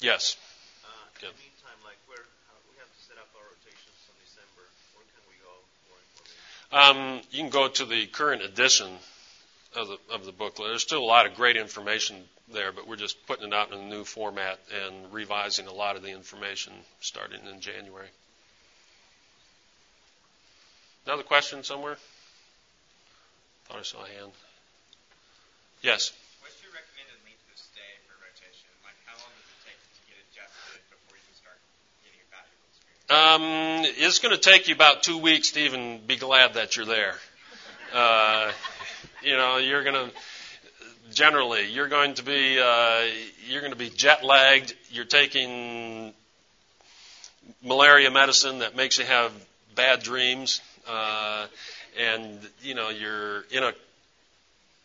Yes. 0.02 0.36
Uh, 0.84 0.90
in 1.22 1.30
the 1.30 1.38
meantime, 1.38 1.80
like 1.86 1.98
where 2.10 2.26
how, 2.50 2.58
we 2.70 2.78
have 2.82 2.90
to 2.90 3.02
set 3.06 3.18
up 3.18 3.30
our 3.38 3.46
rotations 3.46 3.98
in 4.10 4.16
December. 4.26 4.66
Where 4.98 5.06
can 5.14 5.24
we 5.30 5.38
go 5.46 5.54
for 5.86 5.96
information? 6.18 7.22
Um, 7.22 7.22
you 7.30 7.40
can 7.46 7.54
go 7.54 7.68
to 7.70 7.86
the 7.86 8.08
current 8.08 8.42
edition 8.42 8.90
of 9.76 9.88
the 9.88 9.98
of 10.14 10.26
the 10.26 10.32
booklet. 10.32 10.70
There's 10.70 10.82
still 10.82 11.04
a 11.04 11.06
lot 11.06 11.26
of 11.26 11.36
great 11.36 11.56
information 11.56 12.18
there, 12.52 12.72
but 12.72 12.88
we're 12.88 12.98
just 12.98 13.16
putting 13.28 13.48
it 13.48 13.54
out 13.54 13.72
in 13.72 13.80
a 13.80 13.88
new 13.88 14.04
format 14.04 14.60
and 14.86 15.14
revising 15.14 15.68
a 15.68 15.74
lot 15.74 15.96
of 15.96 16.02
the 16.04 16.10
information 16.10 16.74
starting 17.00 17.40
in 17.46 17.62
January. 17.62 18.10
Another 21.06 21.24
question 21.24 21.64
somewhere? 21.64 21.98
I 21.98 21.98
Thought 23.70 23.80
I 23.80 23.84
saw 23.84 24.04
a 24.06 24.08
hand. 24.08 24.32
Yes. 25.82 26.14
What's 26.46 26.62
your 26.62 26.70
recommended 26.78 27.18
length 27.26 27.42
of 27.50 27.58
stay 27.58 27.90
for 28.06 28.14
rotation? 28.22 28.70
Like, 28.86 28.94
how 29.10 29.18
long 29.18 29.34
does 29.34 29.50
it 29.50 29.60
take 29.66 29.80
to 29.82 30.02
get 30.06 30.18
adjusted 30.30 30.78
before 30.94 31.18
you 31.18 31.26
can 31.26 31.34
start 31.42 31.58
getting 32.06 32.22
a 32.22 32.28
valuable 32.30 32.70
experience? 32.70 33.01
Um, 33.12 33.84
it's 33.84 34.20
going 34.20 34.34
to 34.34 34.40
take 34.40 34.70
you 34.70 34.74
about 34.74 35.04
two 35.04 35.18
weeks 35.18 35.52
to 35.52 35.60
even 35.60 36.00
be 36.08 36.16
glad 36.16 36.54
that 36.54 36.78
you're 36.78 36.86
there. 36.86 37.16
Uh, 37.94 38.54
you 39.22 39.36
know, 39.36 39.58
you're 39.58 39.84
going 39.84 39.96
to 39.96 40.12
generally 41.12 41.70
you're 41.70 41.90
going 41.90 42.14
to 42.14 42.24
be 42.24 42.58
uh, 42.58 43.02
you're 43.50 43.60
going 43.60 43.74
to 43.74 43.78
be 43.78 43.90
jet 43.90 44.24
lagged. 44.24 44.74
You're 44.92 45.04
taking 45.04 46.14
malaria 47.62 48.10
medicine 48.12 48.60
that 48.60 48.78
makes 48.78 48.98
you 48.98 49.04
have 49.04 49.34
bad 49.76 50.04
dreams, 50.04 50.62
uh, 50.88 51.48
and 52.00 52.40
you 52.62 52.76
know 52.76 52.92
you're 52.92 53.42
in 53.52 53.64
a 53.64 53.74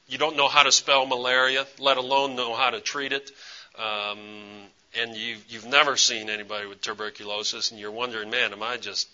you 0.08 0.18
don't 0.18 0.36
know 0.36 0.48
how 0.48 0.64
to 0.64 0.72
spell 0.72 1.06
malaria, 1.06 1.64
let 1.78 1.96
alone 1.96 2.34
know 2.34 2.56
how 2.56 2.70
to 2.70 2.80
treat 2.80 3.12
it. 3.12 3.30
Um, 3.78 4.66
and 4.98 5.16
you've, 5.16 5.44
you've 5.48 5.66
never 5.66 5.96
seen 5.96 6.30
anybody 6.30 6.66
with 6.66 6.80
tuberculosis, 6.80 7.70
and 7.70 7.80
you're 7.80 7.90
wondering, 7.90 8.30
man, 8.30 8.52
am 8.52 8.62
I 8.62 8.76
just 8.76 9.08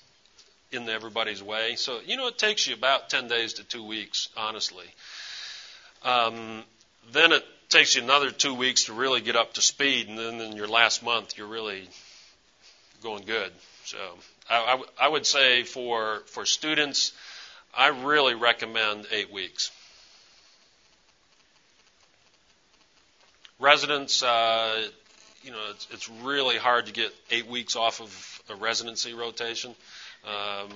in 0.70 0.88
everybody's 0.88 1.42
way? 1.42 1.74
So, 1.76 2.00
you 2.04 2.16
know, 2.16 2.28
it 2.28 2.38
takes 2.38 2.66
you 2.66 2.74
about 2.74 3.10
10 3.10 3.28
days 3.28 3.54
to 3.54 3.64
two 3.64 3.84
weeks, 3.84 4.28
honestly. 4.36 4.86
Um, 6.04 6.64
then 7.12 7.32
it 7.32 7.44
takes 7.68 7.96
you 7.96 8.02
another 8.02 8.30
two 8.30 8.54
weeks 8.54 8.84
to 8.84 8.92
really 8.92 9.20
get 9.20 9.36
up 9.36 9.54
to 9.54 9.62
speed, 9.62 10.08
and 10.08 10.18
then 10.18 10.40
in 10.40 10.56
your 10.56 10.68
last 10.68 11.02
month, 11.02 11.36
you're 11.36 11.46
really 11.46 11.88
going 13.02 13.24
good. 13.24 13.50
So, 13.84 13.98
I, 14.48 14.82
I, 15.00 15.08
would 15.08 15.26
say 15.26 15.64
for 15.64 16.22
for 16.26 16.46
students, 16.46 17.12
I 17.74 17.88
really 17.88 18.34
recommend 18.34 19.06
eight 19.10 19.32
weeks. 19.32 19.70
Residents, 23.58 24.22
uh, 24.22 24.88
you 25.42 25.50
know, 25.50 25.58
it's, 25.70 25.88
it's 25.90 26.08
really 26.08 26.56
hard 26.56 26.86
to 26.86 26.92
get 26.92 27.12
eight 27.30 27.46
weeks 27.46 27.76
off 27.76 28.00
of 28.00 28.42
a 28.50 28.54
residency 28.54 29.14
rotation. 29.14 29.74
Um, 30.24 30.70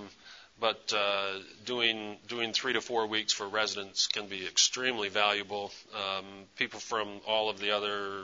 but 0.60 0.92
uh, 0.96 1.38
doing 1.66 2.16
doing 2.28 2.52
three 2.52 2.72
to 2.72 2.80
four 2.80 3.06
weeks 3.06 3.32
for 3.32 3.46
residents 3.46 4.06
can 4.06 4.26
be 4.26 4.46
extremely 4.46 5.08
valuable. 5.10 5.70
Um, 5.94 6.24
people 6.56 6.80
from 6.80 7.08
all 7.26 7.50
of 7.50 7.60
the 7.60 7.72
other 7.72 8.22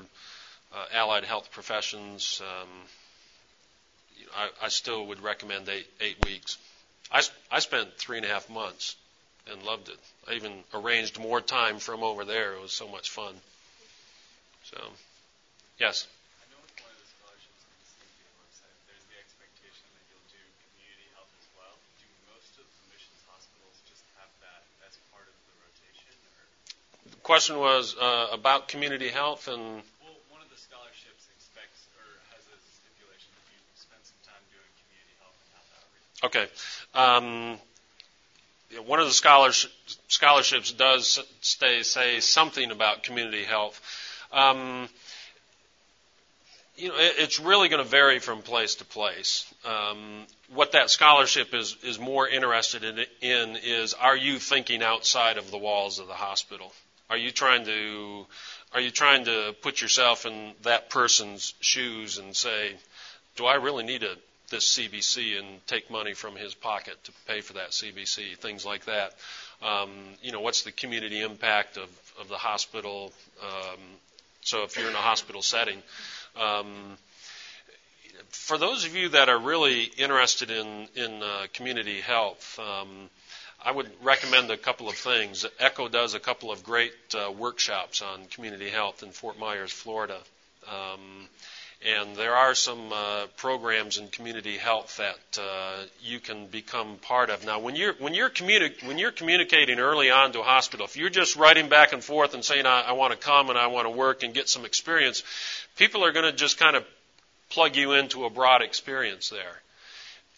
uh, 0.75 0.85
allied 0.95 1.25
health 1.25 1.51
professions, 1.53 2.41
um, 2.43 2.69
you 4.19 4.25
know, 4.25 4.33
I, 4.35 4.67
I 4.67 4.69
still 4.69 5.07
would 5.09 5.23
recommend 5.23 5.69
eight 5.69 5.87
eight 6.01 6.25
weeks. 6.25 6.57
I 7.13 7.23
I 7.51 7.59
spent 7.59 7.99
three 7.99 8.17
and 8.17 8.25
a 8.25 8.31
half 8.31 8.49
months 8.49 8.97
and 9.51 9.63
loved 9.63 9.89
it. 9.89 9.99
I 10.29 10.35
even 10.35 10.53
arranged 10.75 11.19
more 11.19 11.41
time 11.41 11.79
from 11.79 12.03
over 12.03 12.25
there. 12.25 12.55
It 12.55 12.63
was 12.63 12.73
so 12.73 12.89
much 12.89 13.11
fun. 13.11 13.35
So, 14.65 14.79
yes. 15.79 16.07
I 16.39 16.47
know 16.55 16.63
with 16.63 16.71
one 16.79 16.95
of 16.95 17.01
the 17.03 17.09
scholarships 17.11 17.63
on 17.67 17.75
the 17.75 17.87
CMDA 17.91 18.31
website, 18.39 18.79
there's 18.87 19.07
the 19.11 19.19
expectation 19.19 19.83
that 19.99 20.05
you'll 20.07 20.29
do 20.31 20.43
community 20.71 21.09
health 21.19 21.33
as 21.35 21.49
well. 21.59 21.75
Do 21.99 22.07
most 22.31 22.55
of 22.63 22.67
the 22.71 22.85
missions 22.95 23.19
hospitals 23.27 23.75
just 23.91 24.07
have 24.15 24.31
that 24.47 24.63
as 24.87 24.95
part 25.11 25.27
of 25.27 25.35
the 25.51 25.55
rotation, 25.67 26.15
or 26.39 26.47
The 27.11 27.12
question 27.23 27.59
was 27.59 27.97
uh, 28.01 28.29
about 28.33 28.69
community 28.69 29.09
health 29.09 29.49
and 29.49 29.61
well, 29.61 30.17
one 30.31 30.43
of 30.43 30.51
the 30.51 30.59
scholarships 30.59 31.29
expects 31.37 31.87
or 31.97 32.07
has 32.35 32.45
a 32.47 32.59
stipulation 32.75 33.31
that 33.35 33.47
you 33.51 33.59
spend 33.75 34.03
some 34.03 34.21
time 34.27 34.43
doing 34.51 34.71
community 34.83 35.15
health 35.23 35.39
and 35.43 35.53
health 35.55 35.71
outreach. 35.79 36.23
Okay. 36.29 36.47
Um, 36.95 37.59
one 38.87 39.01
of 39.01 39.07
the 39.07 39.15
scholars, 39.15 39.67
scholarships 40.09 40.73
does 40.73 41.21
stay, 41.41 41.83
say 41.83 42.21
something 42.21 42.71
about 42.71 43.03
community 43.03 43.45
health. 43.45 43.81
Um, 44.33 44.89
you 46.77 46.89
know, 46.89 46.97
it, 46.97 47.15
it's 47.19 47.39
really 47.39 47.69
going 47.69 47.83
to 47.83 47.89
vary 47.89 48.19
from 48.19 48.43
place 48.43 48.77
to 48.77 48.85
place. 48.85 49.53
Um, 49.65 50.27
what 50.55 50.73
that 50.73 50.91
scholarship 50.91 51.55
is 51.55 51.77
is 51.85 51.99
more 51.99 52.27
interested 52.27 52.83
in, 52.83 53.05
in 53.21 53.57
is: 53.63 53.95
Are 53.95 54.17
you 54.17 54.39
thinking 54.39 54.83
outside 54.83 55.37
of 55.37 55.51
the 55.51 55.59
walls 55.59 55.99
of 55.99 56.07
the 56.07 56.15
hospital? 56.15 56.73
Are 57.13 57.19
you 57.19 57.31
trying 57.31 57.67
to 57.67 58.27
are 58.73 58.81
you 58.81 58.91
trying 58.91 59.27
to 59.27 59.55
put 59.61 59.83
yourself 59.83 60.25
in 60.25 60.55
that 60.63 60.89
person's 60.89 61.53
shoes 61.61 62.17
and 62.17 62.35
say, 62.35 62.75
do 63.37 63.45
I 63.45 63.57
really 63.57 63.85
need 63.85 64.03
a 64.03 64.15
this 64.49 64.79
CBC 64.79 65.39
and 65.39 65.67
take 65.67 65.91
money 65.91 66.15
from 66.15 66.37
his 66.37 66.55
pocket 66.55 66.97
to 67.05 67.13
pay 67.29 67.43
for 67.43 67.53
that 67.55 67.73
CBC, 67.73 68.39
things 68.39 68.65
like 68.65 68.87
that. 68.87 69.13
Um, 69.63 69.91
you 70.23 70.33
know, 70.33 70.41
what's 70.41 70.63
the 70.63 70.73
community 70.73 71.21
impact 71.21 71.77
of, 71.77 71.91
of 72.19 72.29
the 72.29 72.39
hospital? 72.39 73.13
Um, 73.43 73.81
so 74.41 74.63
if 74.63 74.79
you're 74.79 74.89
in 74.89 74.95
a 74.95 74.99
hospital 75.13 75.43
setting, 75.43 75.83
um, 76.41 76.97
for 78.31 78.57
those 78.57 78.87
of 78.87 78.97
you 78.97 79.11
that 79.11 79.29
are 79.29 79.39
really 79.39 79.83
interested 79.83 80.51
in 80.51 80.89
in 80.97 81.23
uh, 81.23 81.47
community 81.53 82.01
health, 82.01 82.59
um, 82.59 83.11
I 83.65 83.71
would 83.71 83.91
recommend 84.03 84.51
a 84.51 84.57
couple 84.57 84.89
of 84.89 84.97
things. 84.97 85.47
ECHO 85.59 85.89
does 85.89 86.15
a 86.15 86.21
couple 86.21 86.51
of 86.51 86.65
great 86.65 86.95
uh, 87.15 87.31
workshops 87.31 88.03
on 88.03 88.27
community 88.27 88.69
health 88.69 89.03
in 89.03 89.11
Fort 89.11 89.39
Myers, 89.39 89.71
Florida. 89.71 90.19
Um, 90.69 91.29
and 91.85 92.15
there 92.15 92.35
are 92.35 92.55
some 92.55 92.93
uh, 92.93 93.27
programs 93.37 93.99
in 93.99 94.09
community 94.09 94.57
health 94.57 94.99
that 94.99 95.41
uh, 95.41 95.83
you 96.01 96.21
can 96.21 96.47
become 96.47 96.97
part 96.99 97.29
of. 97.31 97.45
Now, 97.45 97.59
when 97.59 97.75
you're 97.75 97.95
when 97.95 98.15
you're 98.15 98.31
communi- 98.31 98.87
when 98.87 98.99
you're 98.99 99.11
communicating 99.11 99.81
early 99.81 100.11
on 100.11 100.33
to 100.33 100.41
a 100.41 100.45
hospital, 100.45 100.87
if 100.87 100.97
you're 100.97 101.11
just 101.11 101.37
writing 101.37 101.69
back 101.69 101.93
and 101.93 102.03
forth 102.03 102.35
and 102.35 102.45
saying 102.45 102.67
I, 102.67 102.83
I 102.83 102.93
want 102.93 103.13
to 103.13 103.19
come 103.19 103.49
and 103.49 103.59
I 103.59 103.67
want 103.67 103.87
to 103.87 103.91
work 103.91 104.23
and 104.23 104.33
get 104.33 104.49
some 104.49 104.65
experience, 104.65 105.25
people 105.77 106.05
are 106.05 106.13
going 106.13 106.25
to 106.25 106.33
just 106.33 106.59
kind 106.59 106.77
of 106.77 106.85
plug 107.51 107.77
you 107.77 107.93
into 107.93 108.25
a 108.25 108.31
broad 108.31 108.63
experience 108.63 109.29
there. 109.29 109.61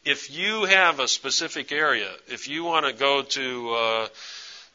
If 0.05 0.30
you 0.30 0.64
have 0.64 1.00
a 1.00 1.09
specific 1.09 1.72
area, 1.72 2.11
if 2.28 2.46
you 2.46 2.62
want 2.62 2.84
to 2.84 2.92
go 2.92 3.22
to 3.22 3.70
uh, 3.70 4.09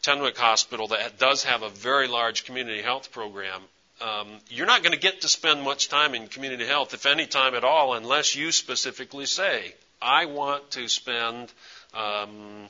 Tenwek 0.01 0.37
Hospital 0.37 0.87
that 0.87 1.19
does 1.19 1.43
have 1.43 1.61
a 1.61 1.69
very 1.69 2.07
large 2.07 2.45
community 2.45 2.81
health 2.81 3.11
program, 3.11 3.61
um, 4.01 4.27
you're 4.49 4.65
not 4.65 4.81
going 4.81 4.93
to 4.93 4.99
get 4.99 5.21
to 5.21 5.27
spend 5.27 5.61
much 5.61 5.87
time 5.87 6.15
in 6.15 6.27
community 6.27 6.65
health, 6.65 6.95
if 6.95 7.05
any 7.05 7.27
time 7.27 7.53
at 7.53 7.63
all, 7.63 7.93
unless 7.93 8.35
you 8.35 8.51
specifically 8.51 9.27
say, 9.27 9.75
I 10.01 10.25
want 10.25 10.71
to 10.71 10.87
spend 10.87 11.53
um, 11.93 12.67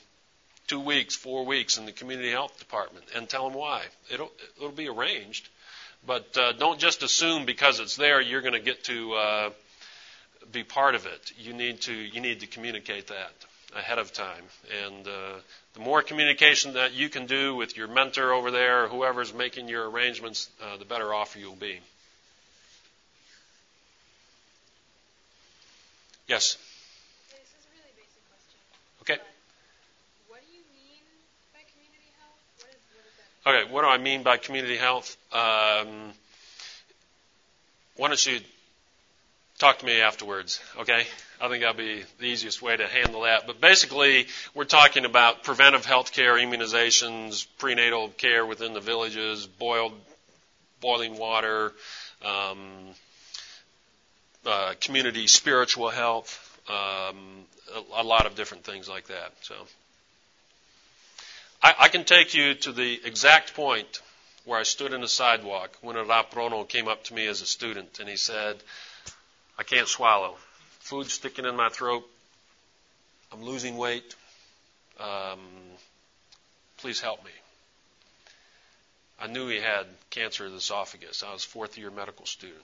two 0.67 0.81
weeks, 0.81 1.15
four 1.15 1.45
weeks 1.45 1.77
in 1.77 1.85
the 1.85 1.93
community 1.93 2.31
health 2.31 2.59
department, 2.59 3.05
and 3.15 3.29
tell 3.29 3.47
them 3.47 3.57
why. 3.57 3.83
It'll, 4.11 4.31
it'll 4.57 4.71
be 4.71 4.89
arranged. 4.89 5.47
But 6.05 6.37
uh, 6.37 6.53
don't 6.53 6.79
just 6.79 7.03
assume 7.03 7.45
because 7.45 7.79
it's 7.79 7.95
there 7.95 8.19
you're 8.19 8.41
going 8.41 8.53
to 8.53 8.59
get 8.59 8.83
to 8.85 9.13
uh, 9.13 9.49
be 10.51 10.63
part 10.63 10.95
of 10.95 11.05
it. 11.05 11.31
You 11.37 11.53
need 11.53 11.81
to 11.81 11.93
you 11.93 12.21
need 12.21 12.39
to 12.41 12.47
communicate 12.47 13.07
that 13.07 13.31
ahead 13.75 13.99
of 13.99 14.11
time. 14.11 14.43
And 14.85 15.07
uh, 15.07 15.39
the 15.73 15.79
more 15.79 16.01
communication 16.01 16.73
that 16.73 16.93
you 16.93 17.09
can 17.09 17.25
do 17.25 17.55
with 17.55 17.77
your 17.77 17.87
mentor 17.87 18.33
over 18.33 18.51
there 18.51 18.85
or 18.85 18.87
whoever's 18.87 19.33
making 19.33 19.67
your 19.67 19.89
arrangements, 19.89 20.49
uh, 20.61 20.77
the 20.77 20.85
better 20.85 21.13
off 21.13 21.35
you'll 21.39 21.55
be. 21.55 21.79
Yes. 26.27 26.57
Okay, 27.29 27.39
this 27.41 27.47
is 27.49 27.65
a 27.65 27.69
really. 27.73 29.15
Okay. 29.15 29.21
What 30.27 30.41
do 30.41 30.53
you 30.53 30.61
mean 30.75 31.01
by 31.53 31.61
community 31.73 32.11
health? 32.19 32.37
What, 32.57 32.69
is, 32.69 32.77
what 32.93 33.03
does 33.03 33.15
that 33.17 33.51
mean? 33.51 33.63
Okay. 33.63 33.73
What 33.73 33.81
do 33.81 33.87
I 33.87 33.97
mean 33.97 34.23
by 34.23 34.37
community 34.37 34.77
health? 34.77 35.17
Um, 35.33 36.13
why 37.97 38.07
don't 38.07 38.25
you 38.25 38.39
talk 39.59 39.79
to 39.79 39.85
me 39.85 40.01
afterwards? 40.01 40.59
Okay. 40.79 41.05
I 41.41 41.47
think 41.47 41.61
that'll 41.63 41.77
be 41.77 42.03
the 42.17 42.25
easiest 42.25 42.61
way 42.61 42.75
to 42.75 42.87
handle 42.87 43.21
that. 43.21 43.45
But 43.45 43.61
basically, 43.61 44.27
we're 44.53 44.65
talking 44.65 45.05
about 45.05 45.43
preventive 45.43 45.85
health 45.85 46.11
care, 46.11 46.35
immunizations, 46.35 47.45
prenatal 47.57 48.09
care 48.09 48.45
within 48.45 48.73
the 48.73 48.81
villages, 48.81 49.45
boiled, 49.45 49.93
boiling 50.81 51.17
water, 51.17 51.71
um, 52.25 52.59
uh, 54.45 54.73
community 54.81 55.27
spiritual 55.27 55.89
health, 55.89 56.59
um, 56.69 57.45
a, 57.75 58.01
a 58.01 58.03
lot 58.03 58.25
of 58.25 58.35
different 58.35 58.63
things 58.63 58.89
like 58.89 59.07
that. 59.07 59.31
So, 59.41 59.55
I, 61.61 61.75
I 61.79 61.87
can 61.89 62.03
take 62.05 62.33
you 62.33 62.53
to 62.55 62.71
the 62.71 62.99
exact 63.05 63.53
point 63.53 64.01
where 64.45 64.59
I 64.59 64.63
stood 64.63 64.93
in 64.93 65.01
the 65.01 65.07
sidewalk 65.07 65.77
when 65.81 65.95
a 65.95 66.03
Raprono 66.03 66.67
came 66.67 66.87
up 66.87 67.03
to 67.05 67.13
me 67.13 67.27
as 67.27 67.41
a 67.41 67.45
student 67.45 67.99
and 67.99 68.09
he 68.09 68.15
said, 68.15 68.57
I 69.59 69.63
can't 69.63 69.89
swallow. 69.89 70.37
Food 70.79 71.11
sticking 71.11 71.43
in 71.43 71.57
my 71.57 71.67
throat. 71.67 72.09
I'm 73.33 73.43
losing 73.43 73.75
weight. 73.75 74.15
Um, 74.97 75.39
please 76.77 77.01
help 77.01 77.25
me. 77.25 77.31
I 79.19 79.27
knew 79.27 79.49
he 79.49 79.59
had 79.59 79.85
cancer 80.11 80.45
of 80.45 80.51
the 80.51 80.59
esophagus. 80.59 81.23
I 81.23 81.33
was 81.33 81.43
fourth 81.43 81.77
year 81.77 81.91
medical 81.91 82.25
student. 82.25 82.63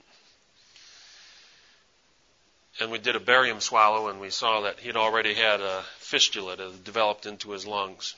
And 2.79 2.91
we 2.91 2.97
did 2.97 3.17
a 3.17 3.19
barium 3.19 3.59
swallow 3.59 4.07
and 4.07 4.21
we 4.21 4.29
saw 4.29 4.61
that 4.61 4.79
he'd 4.79 4.95
already 4.95 5.33
had 5.33 5.59
a 5.59 5.83
fistula 5.97 6.55
that 6.55 6.83
developed 6.85 7.25
into 7.25 7.51
his 7.51 7.67
lungs. 7.67 8.15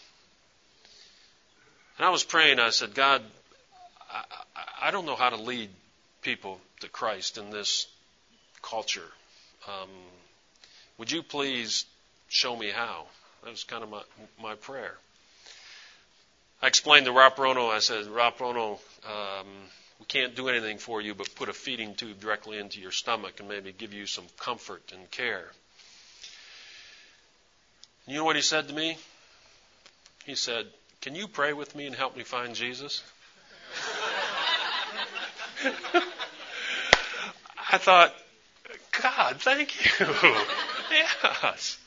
And 1.98 2.06
I 2.06 2.12
was 2.12 2.24
praying. 2.24 2.60
I 2.60 2.70
said, 2.70 2.94
God, 2.94 3.24
I, 4.12 4.24
I 4.84 4.92
don't 4.92 5.08
know 5.08 5.16
how 5.16 5.32
to 5.32 5.38
lead 5.38 5.72
people 6.22 6.62
to 6.82 6.90
Christ 6.90 7.40
in 7.40 7.50
this 7.50 7.88
culture. 8.70 9.10
Um, 9.68 9.90
would 10.98 11.12
you 11.12 11.24
please 11.24 11.86
show 12.28 12.56
me 12.56 12.70
how? 12.70 13.06
That 13.44 13.52
was 13.52 13.64
kind 13.64 13.84
of 13.84 13.90
my, 13.90 14.02
my 14.42 14.56
prayer. 14.56 14.96
I 16.62 16.68
explained 16.68 17.06
to 17.06 17.12
Raprono, 17.12 17.70
I 17.70 17.80
said, 17.80 18.06
Raprono, 18.06 18.80
um, 19.06 19.48
we 20.00 20.06
can't 20.08 20.36
do 20.36 20.50
anything 20.50 20.80
for 20.80 21.02
you 21.02 21.14
but 21.14 21.34
put 21.36 21.50
a 21.50 21.54
feeding 21.54 21.96
tube 21.96 22.20
directly 22.20 22.58
into 22.58 22.82
your 22.82 22.92
stomach 22.92 23.40
and 23.40 23.48
maybe 23.48 23.72
give 23.72 23.94
you 23.94 24.06
some 24.06 24.26
comfort 24.40 24.92
and 24.94 25.10
care. 25.12 25.46
You 28.08 28.16
know 28.16 28.24
what 28.24 28.36
he 28.36 28.42
said 28.42 28.68
to 28.70 28.74
me? 28.74 28.98
He 30.26 30.36
said, 30.36 30.66
Can 31.02 31.14
you 31.14 31.28
pray 31.28 31.54
with 31.54 31.76
me 31.76 31.86
and 31.86 31.96
help 31.96 32.18
me 32.18 32.24
find 32.24 32.56
Jesus? 32.56 33.04
I 37.72 37.78
thought, 37.78 38.14
God, 39.02 39.42
thank 39.42 40.00
you. 40.00 40.08
yes. 40.92 41.78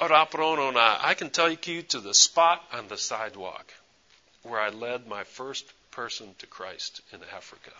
I 0.00 1.14
can 1.14 1.30
take 1.30 1.66
you 1.68 1.82
to 1.82 2.00
the 2.00 2.14
spot 2.14 2.64
on 2.72 2.88
the 2.88 2.96
sidewalk 2.96 3.72
where 4.42 4.60
I 4.60 4.70
led 4.70 5.06
my 5.06 5.24
first 5.24 5.64
person 5.90 6.34
to 6.38 6.46
Christ 6.46 7.00
in 7.12 7.20
Africa. 7.34 7.70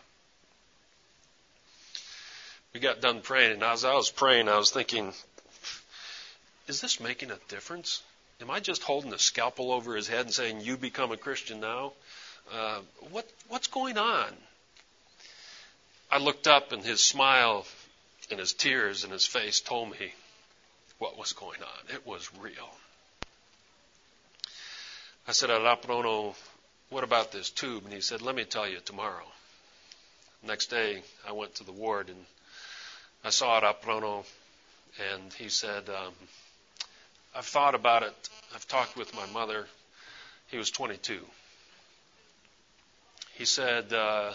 We 2.73 2.81
got 2.81 3.01
done 3.01 3.21
praying, 3.21 3.53
and 3.53 3.63
as 3.63 3.85
I 3.85 3.95
was 3.95 4.11
praying, 4.11 4.49
I 4.49 4.57
was 4.57 4.71
thinking, 4.71 5.13
is 6.69 6.81
this 6.81 7.01
making 7.01 7.31
a 7.31 7.39
difference? 7.49 8.03
Am 8.41 8.51
I 8.51 8.61
just 8.61 8.83
holding 8.83 9.13
a 9.13 9.19
scalpel 9.19 9.73
over 9.73 9.95
his 9.95 10.09
head 10.09 10.27
and 10.27 10.35
saying, 10.35 10.63
"You 10.63 10.77
become 10.77 11.13
a 11.13 11.17
Christian 11.17 11.61
now"? 11.61 11.93
Uh, 12.51 12.81
what 13.11 13.27
what's 13.49 13.69
going 13.69 13.99
on? 13.99 14.37
I 16.11 16.19
looked 16.19 16.47
up, 16.47 16.73
and 16.73 16.85
his 16.85 17.03
smile 17.03 17.67
and 18.31 18.39
his 18.39 18.53
tears 18.53 19.05
in 19.05 19.11
his 19.11 19.27
face 19.27 19.61
told 19.61 19.91
me 19.91 20.13
what 20.99 21.19
was 21.19 21.33
going 21.33 21.61
on. 21.61 21.95
It 21.95 22.07
was 22.07 22.31
real. 22.41 22.71
I 25.27 25.33
said, 25.33 25.51
Raprono, 25.51 26.35
what 26.91 27.05
about 27.05 27.33
this 27.33 27.51
tube? 27.51 27.85
And 27.85 27.93
he 27.93 28.01
said, 28.01 28.23
let 28.23 28.35
me 28.35 28.45
tell 28.45 28.69
you 28.69 28.79
tomorrow. 28.85 29.25
Next 30.45 30.67
day, 30.67 31.03
I 31.27 31.33
went 31.33 31.55
to 31.57 31.65
the 31.65 31.73
ward 31.73 32.09
and 32.09 32.25
I 33.25 33.31
saw 33.31 33.61
Raprono, 33.61 34.25
and 35.13 35.33
he 35.35 35.49
said, 35.49 35.89
um, 35.89 36.13
I've 37.37 37.47
thought 37.47 37.77
about 37.77 38.03
it. 38.03 38.29
I've 38.53 38.67
talked 38.67 38.97
with 38.97 39.15
my 39.15 39.27
mother. 39.27 39.67
He 40.49 40.59
was 40.59 40.71
22. 40.73 41.21
He 43.35 43.45
said, 43.45 43.93
uh, 43.93 44.33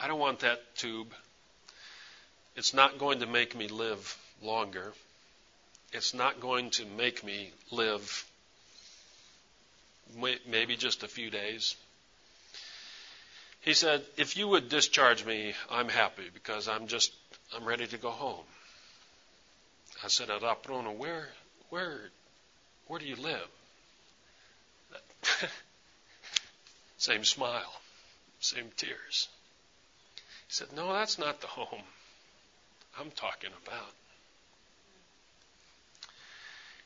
I 0.00 0.08
don't 0.08 0.18
want 0.18 0.40
that 0.40 0.60
tube. 0.76 1.14
It's 2.58 2.74
not 2.74 2.98
going 2.98 3.20
to 3.20 3.26
make 3.28 3.54
me 3.54 3.68
live 3.68 4.18
longer. 4.42 4.92
It's 5.92 6.12
not 6.12 6.40
going 6.40 6.70
to 6.70 6.84
make 6.84 7.22
me 7.22 7.52
live 7.70 8.26
maybe 10.44 10.74
just 10.74 11.04
a 11.04 11.08
few 11.08 11.30
days. 11.30 11.76
He 13.60 13.74
said, 13.74 14.02
if 14.16 14.36
you 14.36 14.48
would 14.48 14.68
discharge 14.68 15.24
me, 15.24 15.54
I'm 15.70 15.88
happy 15.88 16.30
because 16.34 16.66
I'm 16.66 16.88
just, 16.88 17.12
I'm 17.56 17.64
ready 17.64 17.86
to 17.86 17.96
go 17.96 18.10
home. 18.10 18.44
I 20.02 20.08
said, 20.08 20.26
Raprono, 20.28 20.96
where, 20.96 21.28
where, 21.70 22.10
where 22.88 22.98
do 22.98 23.06
you 23.06 23.14
live? 23.14 23.48
same 26.98 27.22
smile, 27.22 27.72
same 28.40 28.72
tears. 28.76 29.28
He 30.48 30.54
said, 30.54 30.72
no, 30.74 30.92
that's 30.92 31.20
not 31.20 31.40
the 31.40 31.46
home 31.46 31.84
I'm 33.00 33.10
talking 33.12 33.50
about. 33.66 33.92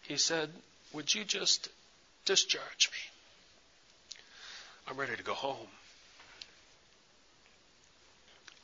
He 0.02 0.16
said, 0.16 0.50
would 0.92 1.14
you 1.14 1.24
just 1.24 1.68
discharge 2.24 2.90
me? 2.92 2.98
I'm 4.88 4.96
ready 4.96 5.16
to 5.16 5.22
go 5.22 5.34
home. 5.34 5.68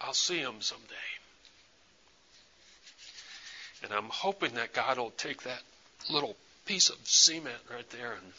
I'll 0.00 0.14
see 0.14 0.38
him 0.38 0.56
someday. 0.60 0.94
And 3.82 3.92
I'm 3.92 4.08
hoping 4.08 4.54
that 4.54 4.72
God 4.72 4.98
will 4.98 5.10
take 5.10 5.42
that 5.42 5.62
little 6.10 6.36
piece 6.66 6.90
of 6.90 6.96
cement 7.04 7.56
right 7.70 7.88
there 7.90 8.12
and 8.12 8.32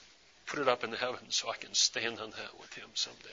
put 0.46 0.60
it 0.60 0.68
up 0.68 0.84
in 0.84 0.92
heaven 0.92 1.20
so 1.30 1.50
I 1.50 1.56
can 1.56 1.74
stand 1.74 2.20
on 2.20 2.30
that 2.32 2.60
with 2.60 2.74
him 2.74 2.90
someday. 2.94 3.30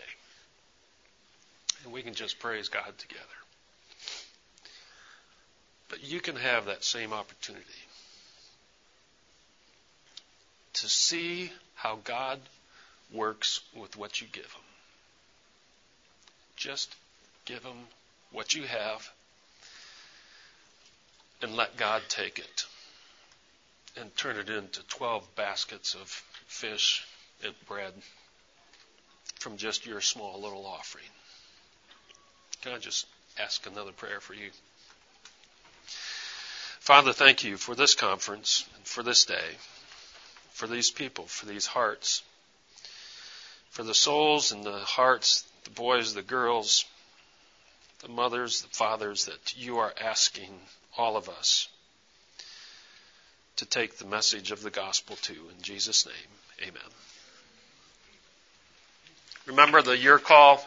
And 1.85 1.93
we 1.93 2.03
can 2.03 2.15
just 2.15 2.39
praise 2.39 2.69
God 2.69 2.97
together. 2.99 3.23
But 5.89 6.03
you 6.03 6.21
can 6.21 6.37
have 6.37 6.67
that 6.67 6.85
same 6.85 7.13
opportunity 7.13 7.65
to 10.75 10.89
see 10.89 11.51
how 11.75 11.99
God 12.05 12.41
works 13.13 13.61
with 13.75 13.97
what 13.97 14.21
you 14.21 14.27
give 14.33 14.45
him. 14.45 14.63
Just 16.57 16.95
give 17.45 17.63
him 17.63 17.77
what 18.33 18.55
you 18.55 18.65
have 18.65 19.09
and 21.43 21.55
let 21.55 21.77
God 21.77 22.03
take 22.09 22.39
it 22.39 22.65
and 23.99 24.15
turn 24.17 24.37
it 24.37 24.51
into 24.51 24.87
12 24.89 25.35
baskets 25.37 25.95
of 25.95 26.09
fish 26.47 27.07
and 27.45 27.55
bread 27.67 27.93
from 29.39 29.57
just 29.57 29.87
your 29.87 30.01
small 30.01 30.41
little 30.41 30.67
offering. 30.67 31.05
Can 32.63 32.73
I 32.73 32.79
just 32.79 33.07
ask 33.39 33.67
another 33.67 33.93
prayer 33.93 34.21
for 34.21 34.35
you? 34.35 34.51
Father, 36.87 37.13
thank 37.13 37.43
you 37.43 37.57
for 37.57 37.75
this 37.75 37.97
conference 37.97 38.65
for 38.85 39.03
this 39.03 39.25
day, 39.25 39.57
for 40.53 40.69
these 40.69 40.89
people, 40.89 41.25
for 41.25 41.45
these 41.45 41.67
hearts, 41.67 42.23
for 43.71 43.83
the 43.83 43.93
souls 43.93 44.53
and 44.53 44.63
the 44.63 44.79
hearts, 44.79 45.45
the 45.65 45.71
boys, 45.71 46.15
the 46.15 46.23
girls, 46.23 46.85
the 48.05 48.09
mothers, 48.09 48.63
the 48.63 48.69
fathers 48.69 49.25
that 49.25 49.57
you 49.57 49.79
are 49.79 49.93
asking 50.01 50.61
all 50.97 51.17
of 51.17 51.29
us 51.29 51.69
to 53.57 53.67
take 53.67 53.99
the 53.99 54.07
message 54.07 54.53
of 54.53 54.63
the 54.63 54.71
gospel 54.71 55.17
to. 55.23 55.33
In 55.33 55.63
Jesus' 55.63 56.07
name, 56.07 56.69
amen. 56.69 56.91
Remember 59.47 59.83
the 59.83 59.99
Your 59.99 60.21
Call 60.21 60.65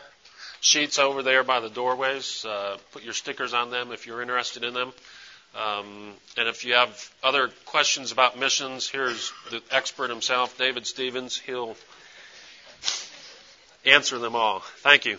sheets 0.60 1.00
over 1.00 1.24
there 1.24 1.46
by 1.46 1.62
the 1.62 1.70
doorways. 1.70 2.44
Uh, 2.44 2.76
put 2.92 3.04
your 3.04 3.14
stickers 3.14 3.54
on 3.54 3.72
them 3.72 3.94
if 3.94 4.06
you're 4.06 4.22
interested 4.22 4.66
in 4.66 4.74
them. 4.74 4.92
Um, 5.56 6.14
and 6.38 6.48
if 6.48 6.64
you 6.64 6.74
have 6.74 7.12
other 7.24 7.50
questions 7.66 8.12
about 8.12 8.38
missions, 8.38 8.88
here's 8.88 9.32
the 9.50 9.62
expert 9.72 10.10
himself, 10.10 10.58
David 10.58 10.86
Stevens. 10.86 11.38
He'll 11.38 11.76
answer 13.86 14.20
them 14.20 14.36
all. 14.36 14.60
Thank 14.78 15.06
you. 15.06 15.18